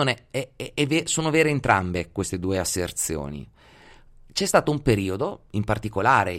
È, 0.08 0.26
è, 0.30 0.72
è, 0.74 1.02
sono 1.06 1.30
vere 1.30 1.50
entrambe 1.50 2.10
queste 2.10 2.38
due 2.38 2.58
asserzioni. 2.58 3.48
C'è 4.32 4.46
stato 4.46 4.70
un 4.70 4.80
periodo, 4.80 5.44
in 5.50 5.64
particolare 5.64 6.32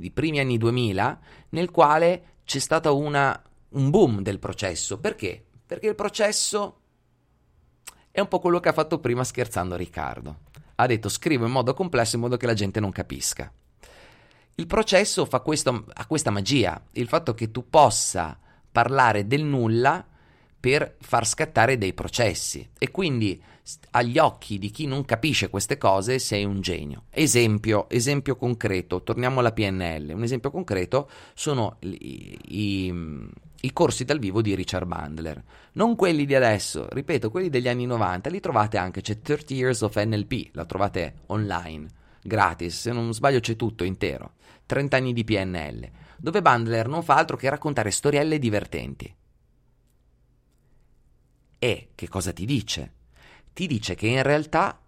i 0.00 0.10
primi 0.12 0.38
anni 0.38 0.56
2000, 0.56 1.20
nel 1.50 1.70
quale 1.70 2.22
c'è 2.44 2.58
stato 2.58 2.96
una, 2.96 3.40
un 3.70 3.90
boom 3.90 4.22
del 4.22 4.38
processo. 4.38 4.98
Perché? 4.98 5.44
Perché 5.66 5.88
il 5.88 5.94
processo 5.94 6.78
è 8.10 8.20
un 8.20 8.28
po' 8.28 8.38
quello 8.38 8.60
che 8.60 8.68
ha 8.68 8.72
fatto 8.72 9.00
prima 9.00 9.24
scherzando 9.24 9.74
Riccardo. 9.74 10.38
Ha 10.76 10.86
detto 10.86 11.08
scrivo 11.08 11.46
in 11.46 11.52
modo 11.52 11.74
complesso 11.74 12.14
in 12.14 12.22
modo 12.22 12.36
che 12.36 12.46
la 12.46 12.54
gente 12.54 12.78
non 12.78 12.92
capisca. 12.92 13.52
Il 14.56 14.66
processo 14.68 15.24
fa 15.24 15.40
questo, 15.40 15.84
ha 15.92 16.06
questa 16.06 16.30
magia, 16.30 16.80
il 16.92 17.08
fatto 17.08 17.34
che 17.34 17.50
tu 17.50 17.68
possa 17.68 18.38
parlare 18.70 19.26
del 19.26 19.42
nulla 19.42 20.06
per 20.64 20.96
far 20.98 21.26
scattare 21.26 21.76
dei 21.76 21.92
processi 21.92 22.66
e 22.78 22.90
quindi 22.90 23.38
agli 23.90 24.16
occhi 24.16 24.58
di 24.58 24.70
chi 24.70 24.86
non 24.86 25.04
capisce 25.04 25.50
queste 25.50 25.76
cose 25.76 26.18
sei 26.18 26.46
un 26.46 26.62
genio. 26.62 27.02
Esempio, 27.10 27.86
esempio 27.90 28.34
concreto, 28.34 29.02
torniamo 29.02 29.40
alla 29.40 29.52
PNL. 29.52 30.12
Un 30.14 30.22
esempio 30.22 30.50
concreto 30.50 31.10
sono 31.34 31.76
i, 31.80 32.38
i, 32.48 32.94
i, 33.60 33.72
corsi 33.74 34.06
dal 34.06 34.18
vivo 34.18 34.40
di 34.40 34.54
Richard 34.54 34.86
Bandler. 34.86 35.44
Non 35.72 35.96
quelli 35.96 36.24
di 36.24 36.34
adesso, 36.34 36.88
ripeto, 36.90 37.30
quelli 37.30 37.50
degli 37.50 37.68
anni 37.68 37.84
90, 37.84 38.30
li 38.30 38.40
trovate 38.40 38.78
anche, 38.78 39.02
c'è 39.02 39.20
30 39.20 39.52
Years 39.52 39.82
of 39.82 40.02
NLP, 40.02 40.48
la 40.52 40.64
trovate 40.64 41.16
online, 41.26 41.88
gratis, 42.22 42.80
se 42.80 42.90
non 42.90 43.12
sbaglio 43.12 43.40
c'è 43.40 43.54
tutto 43.54 43.84
intero. 43.84 44.36
30 44.64 44.96
anni 44.96 45.12
di 45.12 45.24
PNL, 45.24 45.90
dove 46.16 46.40
Bandler 46.40 46.88
non 46.88 47.02
fa 47.02 47.16
altro 47.16 47.36
che 47.36 47.50
raccontare 47.50 47.90
storielle 47.90 48.38
divertenti. 48.38 49.14
E 51.64 51.92
che 51.94 52.08
cosa 52.10 52.30
ti 52.34 52.44
dice? 52.44 52.92
ti 53.54 53.66
dice 53.66 53.94
che 53.94 54.06
in 54.06 54.22
realtà, 54.22 54.78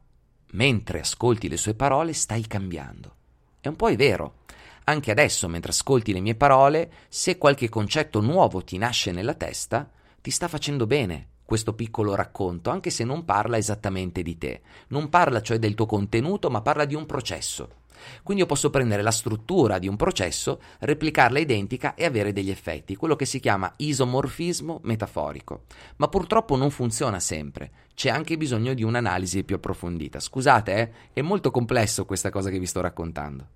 mentre 0.51 1.01
ascolti 1.01 1.49
le 1.49 1.57
sue 1.57 1.73
parole, 1.73 2.13
stai 2.13 2.47
cambiando. 2.47 3.15
E 3.63 3.71
un 3.71 3.77
po' 3.77 3.89
è 3.89 3.97
vero. 3.97 4.41
Anche 4.85 5.11
adesso, 5.11 5.49
mentre 5.49 5.71
ascolti 5.71 6.13
le 6.13 6.21
mie 6.21 6.35
parole, 6.35 6.93
se 7.09 7.39
qualche 7.39 7.71
concetto 7.71 8.21
nuovo 8.21 8.63
ti 8.63 8.77
nasce 8.77 9.11
nella 9.11 9.33
testa, 9.33 9.91
ti 10.21 10.31
sta 10.31 10.49
facendo 10.49 10.87
bene 10.87 11.29
questo 11.47 11.73
piccolo 11.73 12.15
racconto, 12.15 12.69
anche 12.69 12.91
se 12.91 13.05
non 13.05 13.25
parla 13.25 13.57
esattamente 13.57 14.21
di 14.21 14.37
te. 14.37 14.61
Non 14.89 15.09
parla 15.09 15.41
cioè 15.41 15.59
del 15.59 15.75
tuo 15.75 15.87
contenuto, 15.87 16.51
ma 16.51 16.61
parla 16.61 16.85
di 16.85 16.95
un 16.95 17.07
processo. 17.07 17.85
Quindi 18.23 18.43
io 18.43 18.49
posso 18.49 18.71
prendere 18.71 19.03
la 19.03 19.11
struttura 19.11 19.79
di 19.79 19.89
un 19.89 19.97
processo, 19.97 20.61
replicarla 20.81 21.39
identica 21.39 21.95
e 21.95 22.05
avere 22.05 22.33
degli 22.33 22.51
effetti, 22.51 22.97
quello 22.97 23.17
che 23.17 23.25
si 23.25 23.41
chiama 23.41 23.73
isomorfismo 23.77 24.81
metaforico. 24.85 25.65
Ma 25.97 26.09
purtroppo 26.09 26.57
non 26.57 26.71
funziona 26.71 27.21
sempre, 27.21 27.71
c'è 27.95 28.11
anche 28.11 28.37
bisogno 28.37 28.75
di 28.75 28.83
un'analisi 28.83 29.45
più 29.45 29.57
approfondita. 29.57 30.21
Scusate, 30.21 30.75
eh, 30.75 30.91
è 31.13 31.23
molto 31.23 31.51
complesso 31.51 32.05
questa 32.05 32.31
cosa 32.31 32.51
che 32.51 32.59
vi 32.59 32.67
sto 32.67 32.81
raccontando. 32.81 33.49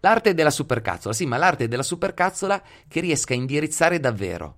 L'arte 0.00 0.34
della 0.34 0.50
supercazzola, 0.50 1.14
sì, 1.14 1.26
ma 1.26 1.36
l'arte 1.36 1.66
della 1.66 1.82
supercazzola 1.82 2.62
che 2.86 3.00
riesca 3.00 3.34
a 3.34 3.36
indirizzare 3.36 3.98
davvero. 3.98 4.56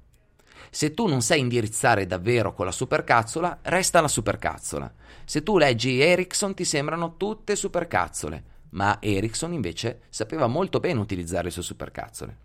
Se 0.71 0.95
tu 0.95 1.07
non 1.07 1.21
sai 1.21 1.41
indirizzare 1.41 2.07
davvero 2.07 2.53
con 2.55 2.67
la 2.67 2.73
supercazzola, 2.73 3.59
resta 3.63 4.01
la 4.01 4.09
supercazzola. 4.09 4.93
Se 5.25 5.43
tu 5.43 5.59
leggi 5.59 6.01
Ericsson 6.01 6.55
ti 6.55 6.65
sembrano 6.65 7.17
tutte 7.17 7.57
supercazzole 7.57 8.45
ma 8.71 8.99
Ericsson 9.01 9.53
invece 9.53 10.03
sapeva 10.09 10.47
molto 10.47 10.81
bene 10.81 11.01
utilizzare 11.01 11.45
le 11.45 11.51
sue 11.51 11.63
supercazzole. 11.63 12.37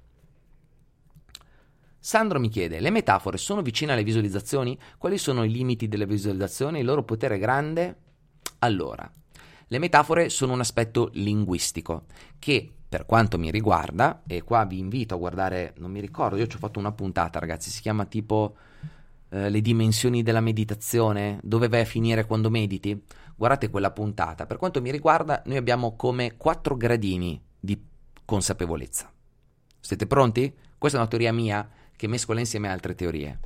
Sandro 1.99 2.39
mi 2.39 2.49
chiede: 2.49 2.79
le 2.79 2.91
metafore 2.91 3.37
sono 3.37 3.63
vicine 3.63 3.93
alle 3.93 4.03
visualizzazioni? 4.03 4.77
Quali 4.97 5.17
sono 5.17 5.43
i 5.43 5.49
limiti 5.49 5.87
delle 5.87 6.05
visualizzazioni? 6.05 6.79
Il 6.79 6.85
loro 6.85 7.03
potere 7.03 7.39
grande? 7.39 7.97
Allora, 8.59 9.11
le 9.67 9.79
metafore 9.79 10.29
sono 10.29 10.53
un 10.53 10.59
aspetto 10.59 11.09
linguistico 11.13 12.05
che, 12.37 12.71
per 12.87 13.07
quanto 13.07 13.39
mi 13.39 13.49
riguarda, 13.49 14.21
e 14.27 14.43
qua 14.43 14.65
vi 14.65 14.77
invito 14.77 15.15
a 15.15 15.17
guardare, 15.17 15.73
non 15.77 15.89
mi 15.89 15.99
ricordo, 15.99 16.37
io 16.37 16.45
ci 16.45 16.57
ho 16.57 16.59
fatto 16.59 16.77
una 16.77 16.91
puntata, 16.91 17.39
ragazzi, 17.39 17.71
si 17.71 17.81
chiama 17.81 18.05
tipo 18.05 18.55
eh, 19.29 19.49
Le 19.49 19.61
dimensioni 19.61 20.21
della 20.21 20.41
meditazione, 20.41 21.39
dove 21.41 21.67
vai 21.67 21.81
a 21.81 21.85
finire 21.85 22.25
quando 22.25 22.51
mediti? 22.51 23.03
Guardate 23.35 23.69
quella 23.69 23.91
puntata. 23.91 24.45
Per 24.45 24.57
quanto 24.57 24.81
mi 24.81 24.91
riguarda, 24.91 25.41
noi 25.45 25.57
abbiamo 25.57 25.95
come 25.95 26.37
quattro 26.37 26.75
gradini 26.75 27.41
di 27.59 27.79
consapevolezza. 28.23 29.11
Siete 29.79 30.07
pronti? 30.07 30.53
Questa 30.77 30.97
è 30.97 31.01
una 31.01 31.09
teoria 31.09 31.33
mia 31.33 31.69
che 31.95 32.07
mescola 32.07 32.39
insieme 32.39 32.69
altre 32.69 32.95
teorie. 32.95 33.39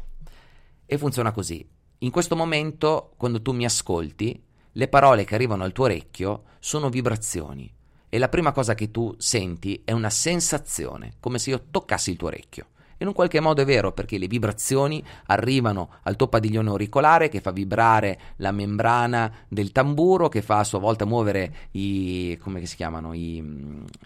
E 0.85 0.97
funziona 0.97 1.31
così. 1.31 1.67
In 1.99 2.11
questo 2.11 2.35
momento, 2.35 3.13
quando 3.17 3.41
tu 3.41 3.51
mi 3.51 3.65
ascolti, 3.65 4.41
le 4.71 4.87
parole 4.87 5.25
che 5.25 5.35
arrivano 5.35 5.63
al 5.63 5.73
tuo 5.73 5.85
orecchio 5.85 6.43
sono 6.59 6.89
vibrazioni 6.89 7.71
e 8.07 8.17
la 8.17 8.29
prima 8.29 8.51
cosa 8.51 8.73
che 8.73 8.89
tu 8.89 9.13
senti 9.17 9.81
è 9.83 9.91
una 9.91 10.09
sensazione, 10.09 11.13
come 11.19 11.37
se 11.39 11.51
io 11.51 11.65
toccassi 11.69 12.11
il 12.11 12.17
tuo 12.17 12.27
orecchio. 12.27 12.67
In 13.01 13.07
un 13.07 13.13
qualche 13.13 13.39
modo 13.39 13.61
è 13.61 13.65
vero 13.65 13.93
perché 13.93 14.17
le 14.17 14.27
vibrazioni 14.27 15.03
arrivano 15.27 15.89
al 16.03 16.17
tuo 16.17 16.27
padiglione 16.27 16.69
auricolare 16.69 17.29
che 17.29 17.39
fa 17.39 17.51
vibrare 17.51 18.19
la 18.37 18.51
membrana 18.51 19.31
del 19.47 19.71
tamburo, 19.71 20.27
che 20.27 20.41
fa 20.41 20.59
a 20.59 20.63
sua 20.65 20.79
volta 20.79 21.05
muovere 21.05 21.69
i, 21.71 22.37
come 22.41 22.65
si 22.65 22.75
chiamano, 22.75 23.13
i, 23.13 23.43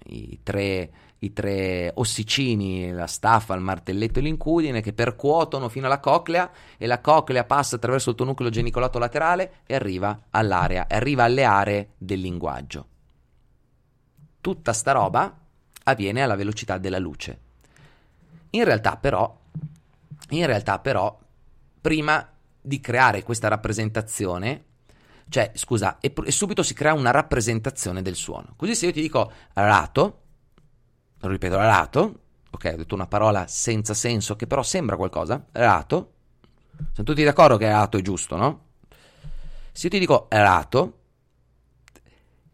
i 0.06 0.39
tre 0.44 0.91
i 1.24 1.32
tre 1.32 1.91
ossicini, 1.96 2.91
la 2.91 3.08
staffa, 3.08 3.56
il 3.56 3.62
martelletto 3.62 4.20
e 4.20 4.22
l'incudine 4.22 4.82
che 4.82 4.91
percuotono 4.91 5.70
fino 5.70 5.86
alla 5.86 6.02
coclea 6.02 6.52
e 6.78 6.86
la 6.86 7.00
coclea 7.00 7.46
passa 7.46 7.78
attraverso 7.78 8.10
il 8.10 8.18
tuo 8.18 8.26
nucleo 8.26 8.50
genicolato 8.50 9.00
laterale 9.00 9.62
e 9.66 9.74
arriva 9.76 10.26
all'area, 10.32 10.86
arriva 10.89 11.24
alle 11.24 11.46
aree 11.46 11.89
del 11.98 12.20
linguaggio. 12.20 12.88
Tutta 14.41 14.74
sta 14.74 14.91
roba 14.91 15.39
avviene 15.84 16.22
alla 16.22 16.36
velocità 16.36 16.78
della 16.78 17.00
luce. 17.00 17.43
In 18.56 18.64
realtà 18.64 18.97
però, 18.97 19.39
in 20.30 20.45
realtà 20.45 20.80
però, 20.80 21.20
prima 21.82 22.28
di 22.62 22.80
creare 22.80 23.24
questa 23.24 23.47
rappresentazione, 23.47 24.66
cioè, 25.30 25.51
scusa, 25.56 25.97
e, 25.99 26.14
e, 26.26 26.32
subito 26.32 26.62
si 26.62 26.74
crea 26.74 26.93
una 26.93 27.12
rappresentazione 27.12 28.01
del 28.01 28.16
suono. 28.16 28.54
Così 28.56 28.76
se 28.76 28.86
io 28.86 28.91
ti 28.91 29.01
dico 29.01 29.32
rato, 29.54 30.22
lo 31.18 31.30
ripeto, 31.30 31.58
rato, 31.58 32.20
ok, 32.51 32.72
ho 32.74 32.78
detto 32.78 32.95
una 32.95 33.08
parola 33.08 33.47
senza 33.47 33.95
senso 33.95 34.36
che 34.36 34.45
però 34.45 34.62
sembra 34.62 34.97
qualcosa, 34.97 35.43
rato, 35.51 36.14
sono 36.91 37.08
tutti 37.08 37.24
d'accordo 37.24 37.58
che 37.58 37.68
rato 37.68 37.97
è 37.97 38.01
giusto, 38.01 38.36
no? 38.36 38.66
Se 39.72 39.88
io 39.88 39.89
ti 39.89 39.99
dico 39.99 40.28
rato, 40.30 40.99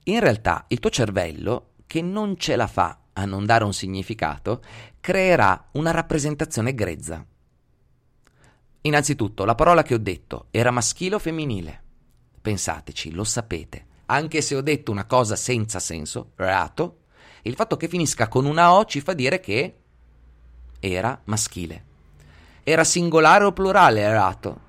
in 0.03 0.19
realtà 0.21 0.63
il 0.69 0.79
tuo 0.79 0.89
cervello, 0.89 1.71
che 1.85 2.01
non 2.01 2.37
ce 2.37 2.55
la 2.55 2.67
fa 2.67 2.98
a 3.19 3.25
non 3.25 3.45
dare 3.45 3.63
un 3.63 3.73
significato, 3.73 4.61
creerà 4.99 5.69
una 5.73 5.91
rappresentazione 5.91 6.73
grezza. 6.73 7.25
Innanzitutto, 8.81 9.43
la 9.45 9.55
parola 9.55 9.83
che 9.83 9.93
ho 9.93 9.99
detto 9.99 10.47
era 10.51 10.71
maschile 10.71 11.15
o 11.15 11.19
femminile? 11.19 11.83
Pensateci, 12.41 13.11
lo 13.11 13.23
sapete. 13.23 13.85
Anche 14.05 14.41
se 14.41 14.55
ho 14.55 14.61
detto 14.61 14.91
una 14.91 15.05
cosa 15.05 15.35
senza 15.35 15.79
senso, 15.79 16.31
rato, 16.35 17.01
il 17.43 17.55
fatto 17.55 17.77
che 17.77 17.87
finisca 17.87 18.27
con 18.27 18.45
una 18.45 18.73
O 18.73 18.85
ci 18.85 19.01
fa 19.01 19.13
dire 19.13 19.39
che 19.39 19.75
era 20.79 21.19
maschile. 21.25 21.85
Era 22.63 22.83
singolare 22.83 23.43
o 23.43 23.51
plurale 23.51 24.11
rato? 24.11 24.67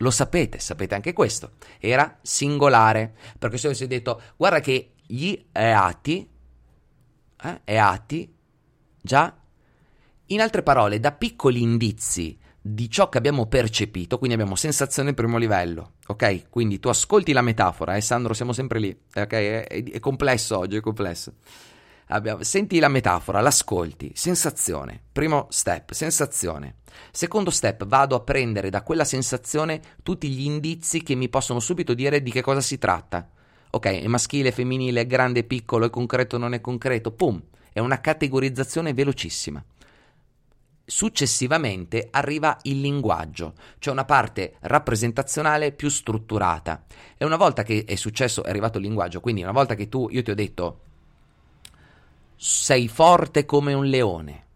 Lo 0.00 0.10
sapete, 0.10 0.58
sapete 0.58 0.94
anche 0.94 1.12
questo. 1.12 1.52
Era 1.78 2.18
singolare. 2.22 3.14
Perché 3.38 3.58
se 3.58 3.66
avessi 3.66 3.86
detto, 3.86 4.20
guarda 4.36 4.60
che 4.60 4.89
gli 5.10 5.46
reati 5.52 6.28
eh, 7.42 7.60
e 7.64 7.76
atti, 7.76 8.32
già, 9.00 9.36
in 10.26 10.40
altre 10.40 10.62
parole, 10.62 11.00
da 11.00 11.12
piccoli 11.12 11.60
indizi 11.60 12.38
di 12.62 12.90
ciò 12.90 13.08
che 13.08 13.18
abbiamo 13.18 13.46
percepito, 13.46 14.18
quindi 14.18 14.36
abbiamo 14.36 14.54
sensazione 14.54 15.14
primo 15.14 15.38
livello, 15.38 15.94
ok? 16.06 16.48
Quindi 16.50 16.78
tu 16.78 16.88
ascolti 16.88 17.32
la 17.32 17.42
metafora, 17.42 17.96
eh 17.96 18.00
Sandro, 18.00 18.34
siamo 18.34 18.52
sempre 18.52 18.78
lì, 18.78 18.96
ok? 19.14 19.32
È, 19.32 19.66
è, 19.66 19.82
è 19.84 19.98
complesso 19.98 20.58
oggi, 20.58 20.76
è 20.76 20.80
complesso. 20.80 21.34
Abbiamo, 22.12 22.42
senti 22.42 22.78
la 22.78 22.88
metafora, 22.88 23.40
l'ascolti, 23.40 24.12
sensazione, 24.14 25.00
primo 25.12 25.46
step, 25.50 25.92
sensazione. 25.92 26.76
Secondo 27.12 27.50
step, 27.50 27.86
vado 27.86 28.16
a 28.16 28.20
prendere 28.20 28.68
da 28.68 28.82
quella 28.82 29.04
sensazione 29.04 29.80
tutti 30.02 30.28
gli 30.28 30.44
indizi 30.44 31.02
che 31.02 31.14
mi 31.14 31.28
possono 31.28 31.60
subito 31.60 31.94
dire 31.94 32.22
di 32.22 32.30
che 32.30 32.42
cosa 32.42 32.60
si 32.60 32.78
tratta 32.78 33.28
ok, 33.70 33.86
è 33.86 34.06
maschile, 34.06 34.52
femminile, 34.52 35.06
grande, 35.06 35.44
piccolo, 35.44 35.86
è 35.86 35.90
concreto, 35.90 36.38
non 36.38 36.54
è 36.54 36.60
concreto, 36.60 37.12
pum, 37.12 37.40
è 37.72 37.78
una 37.78 38.00
categorizzazione 38.00 38.92
velocissima. 38.92 39.64
Successivamente 40.84 42.08
arriva 42.10 42.58
il 42.62 42.80
linguaggio, 42.80 43.54
cioè 43.78 43.92
una 43.92 44.04
parte 44.04 44.56
rappresentazionale 44.60 45.70
più 45.70 45.88
strutturata. 45.88 46.84
E 47.16 47.24
una 47.24 47.36
volta 47.36 47.62
che 47.62 47.84
è 47.86 47.94
successo, 47.94 48.42
è 48.42 48.50
arrivato 48.50 48.78
il 48.78 48.84
linguaggio, 48.84 49.20
quindi 49.20 49.42
una 49.42 49.52
volta 49.52 49.76
che 49.76 49.88
tu, 49.88 50.08
io 50.10 50.22
ti 50.22 50.32
ho 50.32 50.34
detto, 50.34 50.80
sei 52.34 52.88
forte 52.88 53.44
come 53.44 53.72
un 53.72 53.84
leone. 53.84 54.46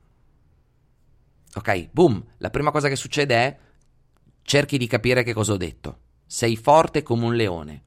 Ok, 1.54 1.90
boom, 1.92 2.24
la 2.38 2.50
prima 2.50 2.72
cosa 2.72 2.88
che 2.88 2.96
succede 2.96 3.34
è 3.36 3.58
cerchi 4.42 4.76
di 4.76 4.88
capire 4.88 5.22
che 5.22 5.32
cosa 5.32 5.52
ho 5.52 5.56
detto. 5.56 5.98
Sei 6.26 6.56
forte 6.56 7.04
come 7.04 7.26
un 7.26 7.36
leone. 7.36 7.82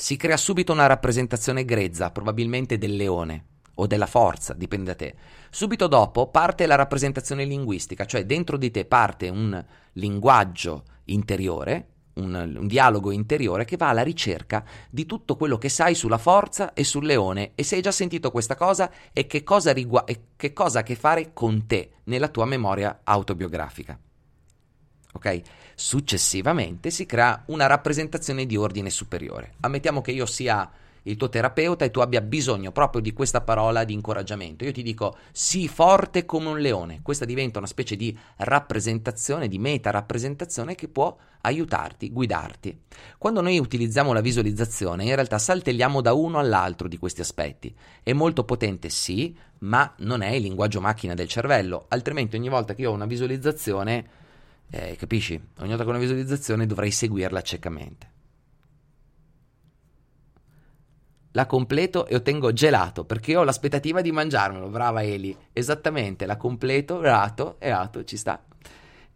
Si 0.00 0.16
crea 0.16 0.36
subito 0.36 0.70
una 0.70 0.86
rappresentazione 0.86 1.64
grezza, 1.64 2.12
probabilmente 2.12 2.78
del 2.78 2.94
leone 2.94 3.44
o 3.74 3.88
della 3.88 4.06
forza, 4.06 4.54
dipende 4.54 4.92
da 4.92 4.94
te. 4.94 5.14
Subito 5.50 5.88
dopo 5.88 6.28
parte 6.28 6.66
la 6.66 6.76
rappresentazione 6.76 7.44
linguistica, 7.44 8.04
cioè 8.04 8.24
dentro 8.24 8.56
di 8.56 8.70
te 8.70 8.84
parte 8.84 9.28
un 9.28 9.60
linguaggio 9.94 10.84
interiore, 11.06 11.88
un, 12.14 12.32
un, 12.58 12.66
dialogo 12.68 13.10
interiore 13.10 13.64
che 13.64 13.76
va 13.76 13.88
alla 13.88 14.04
ricerca 14.04 14.64
di 14.88 15.04
tutto 15.04 15.34
quello 15.34 15.58
che 15.58 15.68
sai 15.68 15.96
sulla 15.96 16.16
forza 16.16 16.74
e 16.74 16.84
sul 16.84 17.04
leone 17.04 17.50
e 17.56 17.64
se 17.64 17.74
hai 17.74 17.82
già 17.82 17.90
sentito 17.90 18.30
questa 18.30 18.54
cosa 18.54 18.92
e 19.12 19.26
che 19.26 19.42
cosa, 19.42 19.72
rigu- 19.72 20.08
e 20.08 20.26
che 20.36 20.52
cosa 20.52 20.78
ha 20.78 20.82
a 20.82 20.84
che 20.84 20.94
fare 20.94 21.32
con 21.32 21.66
te 21.66 21.90
nella 22.04 22.28
tua 22.28 22.44
memoria 22.44 23.00
autobiografica. 23.02 23.98
Ok? 25.18 25.40
Successivamente 25.74 26.90
si 26.90 27.04
crea 27.06 27.42
una 27.46 27.66
rappresentazione 27.66 28.46
di 28.46 28.56
ordine 28.56 28.88
superiore. 28.88 29.54
Ammettiamo 29.60 30.00
che 30.00 30.12
io 30.12 30.26
sia 30.26 30.70
il 31.02 31.16
tuo 31.16 31.28
terapeuta 31.28 31.84
e 31.84 31.90
tu 31.90 32.00
abbia 32.00 32.20
bisogno 32.20 32.70
proprio 32.70 33.00
di 33.00 33.12
questa 33.12 33.40
parola 33.40 33.84
di 33.84 33.94
incoraggiamento. 33.94 34.64
Io 34.64 34.72
ti 34.72 34.82
dico 34.82 35.16
sii 35.32 35.66
forte 35.66 36.24
come 36.24 36.48
un 36.48 36.60
leone. 36.60 37.00
Questa 37.02 37.24
diventa 37.24 37.58
una 37.58 37.66
specie 37.66 37.96
di 37.96 38.16
rappresentazione, 38.36 39.48
di 39.48 39.58
meta 39.58 39.90
rappresentazione 39.90 40.74
che 40.74 40.88
può 40.88 41.16
aiutarti, 41.40 42.10
guidarti. 42.10 42.82
Quando 43.16 43.40
noi 43.40 43.58
utilizziamo 43.58 44.12
la 44.12 44.20
visualizzazione, 44.20 45.04
in 45.04 45.14
realtà 45.14 45.38
saltelliamo 45.38 46.00
da 46.00 46.12
uno 46.12 46.38
all'altro 46.38 46.88
di 46.88 46.98
questi 46.98 47.22
aspetti. 47.22 47.74
È 48.02 48.12
molto 48.12 48.44
potente, 48.44 48.88
sì, 48.88 49.36
ma 49.60 49.92
non 49.98 50.22
è 50.22 50.30
il 50.30 50.42
linguaggio 50.42 50.80
macchina 50.80 51.14
del 51.14 51.28
cervello, 51.28 51.86
altrimenti 51.88 52.36
ogni 52.36 52.48
volta 52.48 52.74
che 52.74 52.82
io 52.82 52.90
ho 52.90 52.94
una 52.94 53.06
visualizzazione, 53.06 54.17
eh, 54.70 54.96
capisci? 54.96 55.40
Ogni 55.58 55.68
volta 55.68 55.84
che 55.84 55.90
una 55.90 55.98
visualizzazione 55.98 56.66
dovrei 56.66 56.90
seguirla 56.90 57.42
ciecamente. 57.42 58.16
la 61.38 61.46
completo 61.46 62.06
e 62.06 62.16
ottengo 62.16 62.52
gelato 62.52 63.04
perché 63.04 63.36
ho 63.36 63.44
l'aspettativa 63.44 64.00
di 64.00 64.10
mangiarmelo. 64.10 64.68
Brava 64.68 65.02
Eli, 65.04 65.36
esattamente, 65.52 66.26
la 66.26 66.36
completo, 66.36 67.00
gelato 67.00 67.56
e 67.60 67.70
ato, 67.70 68.02
ci 68.02 68.16
sta. 68.16 68.42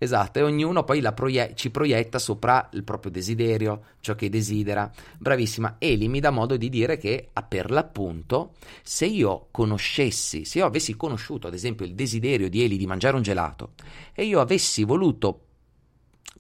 Esatto, 0.02 0.40
e 0.40 0.42
ognuno 0.42 0.82
poi 0.82 1.00
proie- 1.14 1.52
ci 1.54 1.70
proietta 1.70 2.18
sopra 2.18 2.68
il 2.72 2.82
proprio 2.82 3.12
desiderio, 3.12 3.82
ciò 4.00 4.16
che 4.16 4.28
desidera. 4.28 4.90
Bravissima. 5.16 5.76
Eli 5.78 6.08
mi 6.08 6.18
dà 6.18 6.30
modo 6.30 6.56
di 6.56 6.68
dire 6.68 6.96
che, 6.96 7.28
a 7.32 7.42
per 7.44 7.70
l'appunto, 7.70 8.54
se 8.82 9.06
io 9.06 9.46
conoscessi, 9.52 10.44
se 10.44 10.58
io 10.58 10.66
avessi 10.66 10.96
conosciuto, 10.96 11.46
ad 11.46 11.54
esempio, 11.54 11.86
il 11.86 11.94
desiderio 11.94 12.50
di 12.50 12.64
Eli 12.64 12.78
di 12.78 12.86
mangiare 12.86 13.14
un 13.14 13.22
gelato 13.22 13.74
e 14.12 14.24
io 14.24 14.40
avessi 14.40 14.82
voluto, 14.82 15.44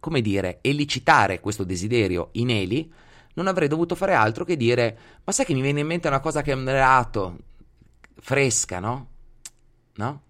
come 0.00 0.22
dire, 0.22 0.58
elicitare 0.60 1.38
questo 1.38 1.62
desiderio 1.62 2.30
in 2.32 2.50
Eli, 2.50 2.92
non 3.34 3.46
avrei 3.46 3.68
dovuto 3.68 3.94
fare 3.94 4.14
altro 4.14 4.44
che 4.44 4.56
dire: 4.56 4.98
Ma 5.22 5.30
sai 5.30 5.44
che 5.44 5.54
mi 5.54 5.62
viene 5.62 5.78
in 5.78 5.86
mente 5.86 6.08
una 6.08 6.18
cosa 6.18 6.42
che 6.42 6.50
è 6.50 6.56
un 6.56 6.64
reato 6.64 7.38
fresca, 8.18 8.80
no? 8.80 9.06
No? 9.94 10.22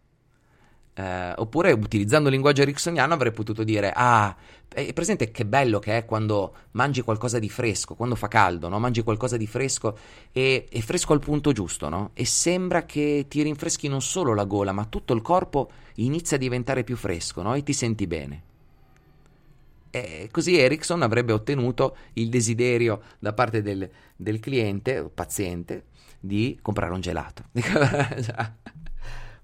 Eh, 0.94 1.32
oppure 1.36 1.72
utilizzando 1.72 2.28
il 2.28 2.34
linguaggio 2.34 2.62
ericksoniano 2.62 3.14
avrei 3.14 3.32
potuto 3.32 3.64
dire: 3.64 3.92
Ah, 3.94 4.34
è 4.68 4.92
presente 4.92 5.30
che 5.30 5.46
bello 5.46 5.78
che 5.78 5.96
è 5.96 6.04
quando 6.04 6.54
mangi 6.72 7.00
qualcosa 7.02 7.38
di 7.38 7.48
fresco, 7.48 7.94
quando 7.94 8.14
fa 8.14 8.28
caldo, 8.28 8.68
no? 8.68 8.78
Mangi 8.78 9.02
qualcosa 9.02 9.36
di 9.36 9.46
fresco 9.46 9.96
e 10.32 10.66
è 10.70 10.80
fresco 10.80 11.12
al 11.12 11.20
punto 11.20 11.52
giusto, 11.52 11.88
no? 11.88 12.10
E 12.14 12.24
sembra 12.26 12.84
che 12.84 13.26
ti 13.28 13.42
rinfreschi 13.42 13.88
non 13.88 14.02
solo 14.02 14.34
la 14.34 14.44
gola, 14.44 14.72
ma 14.72 14.84
tutto 14.84 15.14
il 15.14 15.22
corpo 15.22 15.70
inizia 15.96 16.36
a 16.36 16.40
diventare 16.40 16.84
più 16.84 16.96
fresco, 16.96 17.42
no? 17.42 17.54
E 17.54 17.62
ti 17.62 17.72
senti 17.72 18.06
bene. 18.06 18.42
E 19.90 20.28
così 20.30 20.58
Ericsson 20.58 21.02
avrebbe 21.02 21.32
ottenuto 21.32 21.96
il 22.14 22.30
desiderio 22.30 23.02
da 23.18 23.34
parte 23.34 23.60
del, 23.60 23.88
del 24.16 24.40
cliente 24.40 24.98
o 24.98 25.10
paziente 25.12 25.84
di 26.18 26.58
comprare 26.62 26.92
un 26.92 27.00
gelato. 27.00 27.44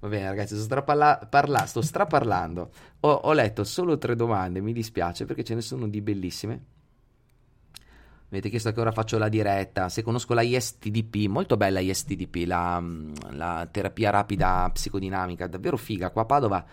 Va 0.01 0.09
bene 0.09 0.29
ragazzi, 0.29 0.55
sto, 0.55 0.65
straparla- 0.65 1.27
parla- 1.29 1.67
sto 1.67 1.81
straparlando. 1.81 2.71
Ho, 3.01 3.11
ho 3.11 3.33
letto 3.33 3.65
solo 3.65 3.99
tre 3.99 4.15
domande, 4.15 4.61
mi 4.61 4.73
dispiace 4.73 5.25
perché 5.25 5.43
ce 5.45 5.55
ne 5.55 5.61
sono 5.61 5.89
di 5.89 6.01
bellissime. 6.01 6.65
Mi 8.31 8.37
avete 8.37 8.51
chiesto 8.51 8.73
che 8.73 8.81
ora 8.81 8.93
faccio 8.93 9.17
la 9.19 9.29
diretta, 9.29 9.89
se 9.89 10.03
conosco 10.03 10.35
la 10.35 10.43
ISTDP, 10.43 11.29
molto 11.29 11.57
bella 11.57 11.81
ISTDP, 11.81 12.47
la, 12.47 12.83
la 13.31 13.67
terapia 13.71 14.11
rapida 14.11 14.69
psicodinamica, 14.71 15.47
davvero 15.47 15.79
figa. 15.79 16.11
Qua 16.11 16.23
a 16.23 16.27
Padova 16.27 16.65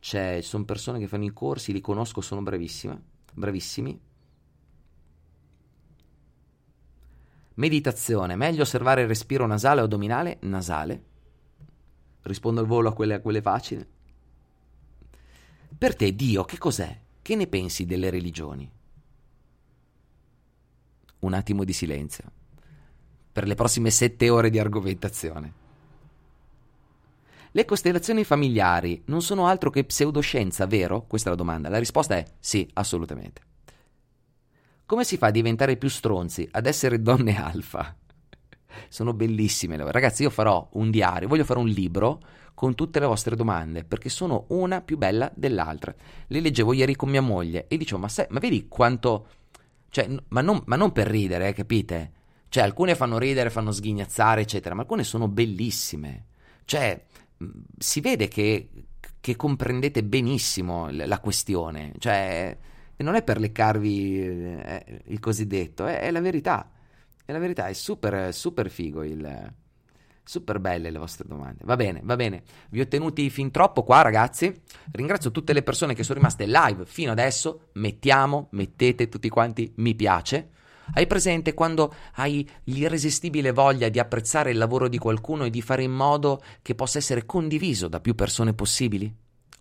ci 0.00 0.42
sono 0.42 0.64
persone 0.64 0.98
che 0.98 1.08
fanno 1.08 1.24
i 1.24 1.32
corsi, 1.32 1.72
li 1.72 1.80
conosco, 1.80 2.20
sono 2.20 2.42
bravissime 2.42 3.16
bravissimi. 3.38 4.00
Meditazione, 7.54 8.36
meglio 8.36 8.62
osservare 8.62 9.02
il 9.02 9.08
respiro 9.08 9.46
nasale 9.46 9.80
o 9.80 9.84
addominale? 9.84 10.38
Nasale. 10.42 11.02
Rispondo 12.28 12.60
al 12.60 12.66
volo 12.66 12.90
a 12.90 12.92
quelle, 12.92 13.14
a 13.14 13.20
quelle 13.20 13.40
facili. 13.40 13.84
Per 15.78 15.96
te 15.96 16.14
Dio 16.14 16.44
che 16.44 16.58
cos'è? 16.58 17.00
Che 17.22 17.34
ne 17.34 17.46
pensi 17.46 17.86
delle 17.86 18.10
religioni? 18.10 18.70
Un 21.20 21.32
attimo 21.32 21.64
di 21.64 21.72
silenzio. 21.72 22.24
Per 23.32 23.46
le 23.46 23.54
prossime 23.54 23.90
sette 23.90 24.28
ore 24.28 24.50
di 24.50 24.58
argomentazione. 24.58 25.52
Le 27.52 27.64
costellazioni 27.64 28.24
familiari 28.24 29.02
non 29.06 29.22
sono 29.22 29.46
altro 29.46 29.70
che 29.70 29.84
pseudoscienza, 29.84 30.66
vero? 30.66 31.06
Questa 31.06 31.28
è 31.28 31.30
la 31.30 31.38
domanda. 31.38 31.70
La 31.70 31.78
risposta 31.78 32.14
è 32.14 32.24
sì, 32.38 32.68
assolutamente. 32.74 33.40
Come 34.84 35.04
si 35.04 35.16
fa 35.16 35.28
a 35.28 35.30
diventare 35.30 35.78
più 35.78 35.88
stronzi, 35.88 36.46
ad 36.50 36.66
essere 36.66 37.00
donne 37.00 37.42
alfa? 37.42 37.96
Sono 38.88 39.12
bellissime. 39.12 39.76
Ragazzi, 39.76 40.22
io 40.22 40.30
farò 40.30 40.68
un 40.72 40.90
diario, 40.90 41.28
voglio 41.28 41.44
fare 41.44 41.58
un 41.58 41.68
libro 41.68 42.20
con 42.54 42.74
tutte 42.74 42.98
le 42.98 43.06
vostre 43.06 43.36
domande, 43.36 43.84
perché 43.84 44.08
sono 44.08 44.46
una 44.48 44.80
più 44.80 44.96
bella 44.96 45.30
dell'altra. 45.34 45.94
Le 46.26 46.40
leggevo 46.40 46.72
ieri 46.72 46.96
con 46.96 47.08
mia 47.08 47.22
moglie 47.22 47.66
e 47.68 47.76
dicevo, 47.76 48.00
ma, 48.00 48.08
sai, 48.08 48.26
ma 48.30 48.38
vedi 48.40 48.66
quanto... 48.68 49.28
Cioè, 49.90 50.08
ma 50.28 50.40
non, 50.40 50.62
ma 50.66 50.76
non 50.76 50.92
per 50.92 51.06
ridere, 51.06 51.48
eh, 51.48 51.52
capite? 51.52 52.12
Cioè, 52.48 52.62
alcune 52.62 52.94
fanno 52.94 53.18
ridere, 53.18 53.50
fanno 53.50 53.72
sghignazzare, 53.72 54.42
eccetera, 54.42 54.74
ma 54.74 54.82
alcune 54.82 55.04
sono 55.04 55.28
bellissime. 55.28 56.26
Cioè, 56.64 57.04
si 57.78 58.00
vede 58.00 58.28
che, 58.28 58.68
che 59.20 59.36
comprendete 59.36 60.02
benissimo 60.02 60.88
la 60.90 61.20
questione, 61.20 61.92
cioè 61.98 62.56
non 62.96 63.14
è 63.14 63.22
per 63.22 63.38
leccarvi 63.38 64.20
eh, 64.20 65.02
il 65.06 65.20
cosiddetto, 65.20 65.86
è, 65.86 66.00
è, 66.00 66.10
la 66.10 66.20
verità, 66.20 66.68
è 67.28 67.32
la 67.32 67.40
verità, 67.40 67.66
è 67.66 67.74
super, 67.74 68.32
super 68.32 68.70
figo 68.70 69.04
il... 69.04 69.52
Super 70.24 70.58
belle 70.58 70.90
le 70.90 70.98
vostre 70.98 71.26
domande. 71.26 71.62
Va 71.64 71.76
bene, 71.76 72.00
va 72.02 72.16
bene. 72.16 72.42
Vi 72.68 72.80
ho 72.80 72.88
tenuti 72.88 73.30
fin 73.30 73.50
troppo 73.50 73.82
qua, 73.82 74.02
ragazzi. 74.02 74.62
Ringrazio 74.92 75.30
tutte 75.30 75.54
le 75.54 75.62
persone 75.62 75.94
che 75.94 76.02
sono 76.02 76.18
rimaste 76.18 76.46
live 76.46 76.84
fino 76.84 77.12
adesso. 77.12 77.68
Mettiamo, 77.74 78.48
mettete 78.52 79.08
tutti 79.08 79.28
quanti 79.30 79.72
mi 79.76 79.94
piace. 79.94 80.50
Hai 80.92 81.06
presente 81.06 81.54
quando 81.54 81.94
hai 82.14 82.48
l'irresistibile 82.64 83.52
voglia 83.52 83.88
di 83.88 83.98
apprezzare 83.98 84.50
il 84.50 84.58
lavoro 84.58 84.88
di 84.88 84.98
qualcuno 84.98 85.44
e 85.44 85.50
di 85.50 85.62
fare 85.62 85.82
in 85.82 85.92
modo 85.92 86.42
che 86.60 86.74
possa 86.74 86.98
essere 86.98 87.24
condiviso 87.24 87.88
da 87.88 88.00
più 88.00 88.14
persone 88.14 88.52
possibili? 88.52 89.14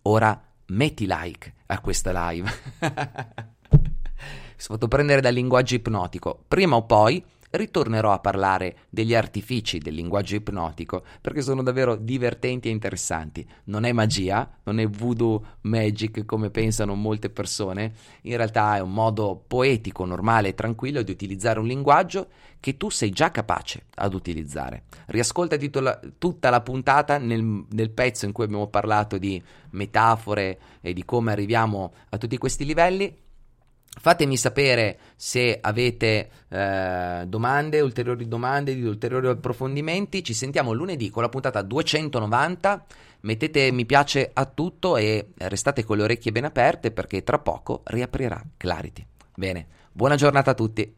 Ora 0.03 0.41
metti 0.67 1.05
like 1.07 1.53
a 1.67 1.79
questa 1.79 2.29
live. 2.29 2.49
Mi 3.71 4.63
sono 4.63 4.77
fatto 4.77 4.87
prendere 4.87 5.21
dal 5.21 5.33
linguaggio 5.33 5.75
ipnotico. 5.75 6.43
Prima 6.47 6.75
o 6.75 6.85
poi 6.85 7.23
ritornerò 7.51 8.11
a 8.11 8.19
parlare 8.19 8.77
degli 8.89 9.15
artifici 9.15 9.77
del 9.77 9.93
linguaggio 9.93 10.35
ipnotico 10.35 11.03
perché 11.21 11.41
sono 11.41 11.63
davvero 11.63 11.95
divertenti 11.95 12.67
e 12.67 12.71
interessanti. 12.71 13.47
Non 13.65 13.83
è 13.85 13.91
magia, 13.91 14.49
non 14.63 14.79
è 14.79 14.87
voodoo 14.87 15.43
magic 15.61 16.25
come 16.25 16.49
pensano 16.49 16.95
molte 16.95 17.29
persone, 17.29 17.93
in 18.23 18.37
realtà 18.37 18.77
è 18.77 18.81
un 18.81 18.91
modo 18.91 19.41
poetico, 19.47 20.05
normale 20.05 20.49
e 20.49 20.53
tranquillo 20.53 21.01
di 21.01 21.11
utilizzare 21.11 21.59
un 21.59 21.67
linguaggio 21.67 22.27
che 22.59 22.75
tu 22.75 22.89
sei 22.89 23.11
già 23.11 23.31
capace 23.31 23.85
ad 23.95 24.13
utilizzare. 24.13 24.83
Riascoltati 25.07 25.69
tutta 26.17 26.49
la 26.49 26.61
puntata 26.61 27.17
nel, 27.17 27.65
nel 27.69 27.91
pezzo 27.91 28.25
in 28.25 28.31
cui 28.31 28.45
abbiamo 28.45 28.67
parlato 28.67 29.17
di 29.17 29.41
metafore 29.71 30.59
e 30.81 30.93
di 30.93 31.05
come 31.05 31.31
arriviamo 31.31 31.93
a 32.09 32.17
tutti 32.17 32.37
questi 32.37 32.65
livelli 32.65 33.25
Fatemi 33.99 34.37
sapere 34.37 34.99
se 35.15 35.57
avete 35.59 36.29
eh, 36.49 37.23
domande, 37.27 37.81
ulteriori 37.81 38.27
domande, 38.27 38.73
ulteriori 38.73 39.27
approfondimenti. 39.27 40.23
Ci 40.23 40.33
sentiamo 40.33 40.73
lunedì 40.73 41.09
con 41.09 41.23
la 41.23 41.29
puntata 41.29 41.61
290. 41.61 42.85
Mettete 43.21 43.71
mi 43.71 43.85
piace 43.85 44.29
a 44.31 44.45
tutto 44.45 44.97
e 44.97 45.29
restate 45.37 45.83
con 45.83 45.97
le 45.97 46.03
orecchie 46.03 46.31
ben 46.31 46.45
aperte 46.45 46.91
perché 46.91 47.23
tra 47.23 47.39
poco 47.39 47.81
riaprirà 47.85 48.41
Clarity. 48.55 49.05
Bene, 49.35 49.67
buona 49.91 50.15
giornata 50.15 50.51
a 50.51 50.55
tutti. 50.55 50.96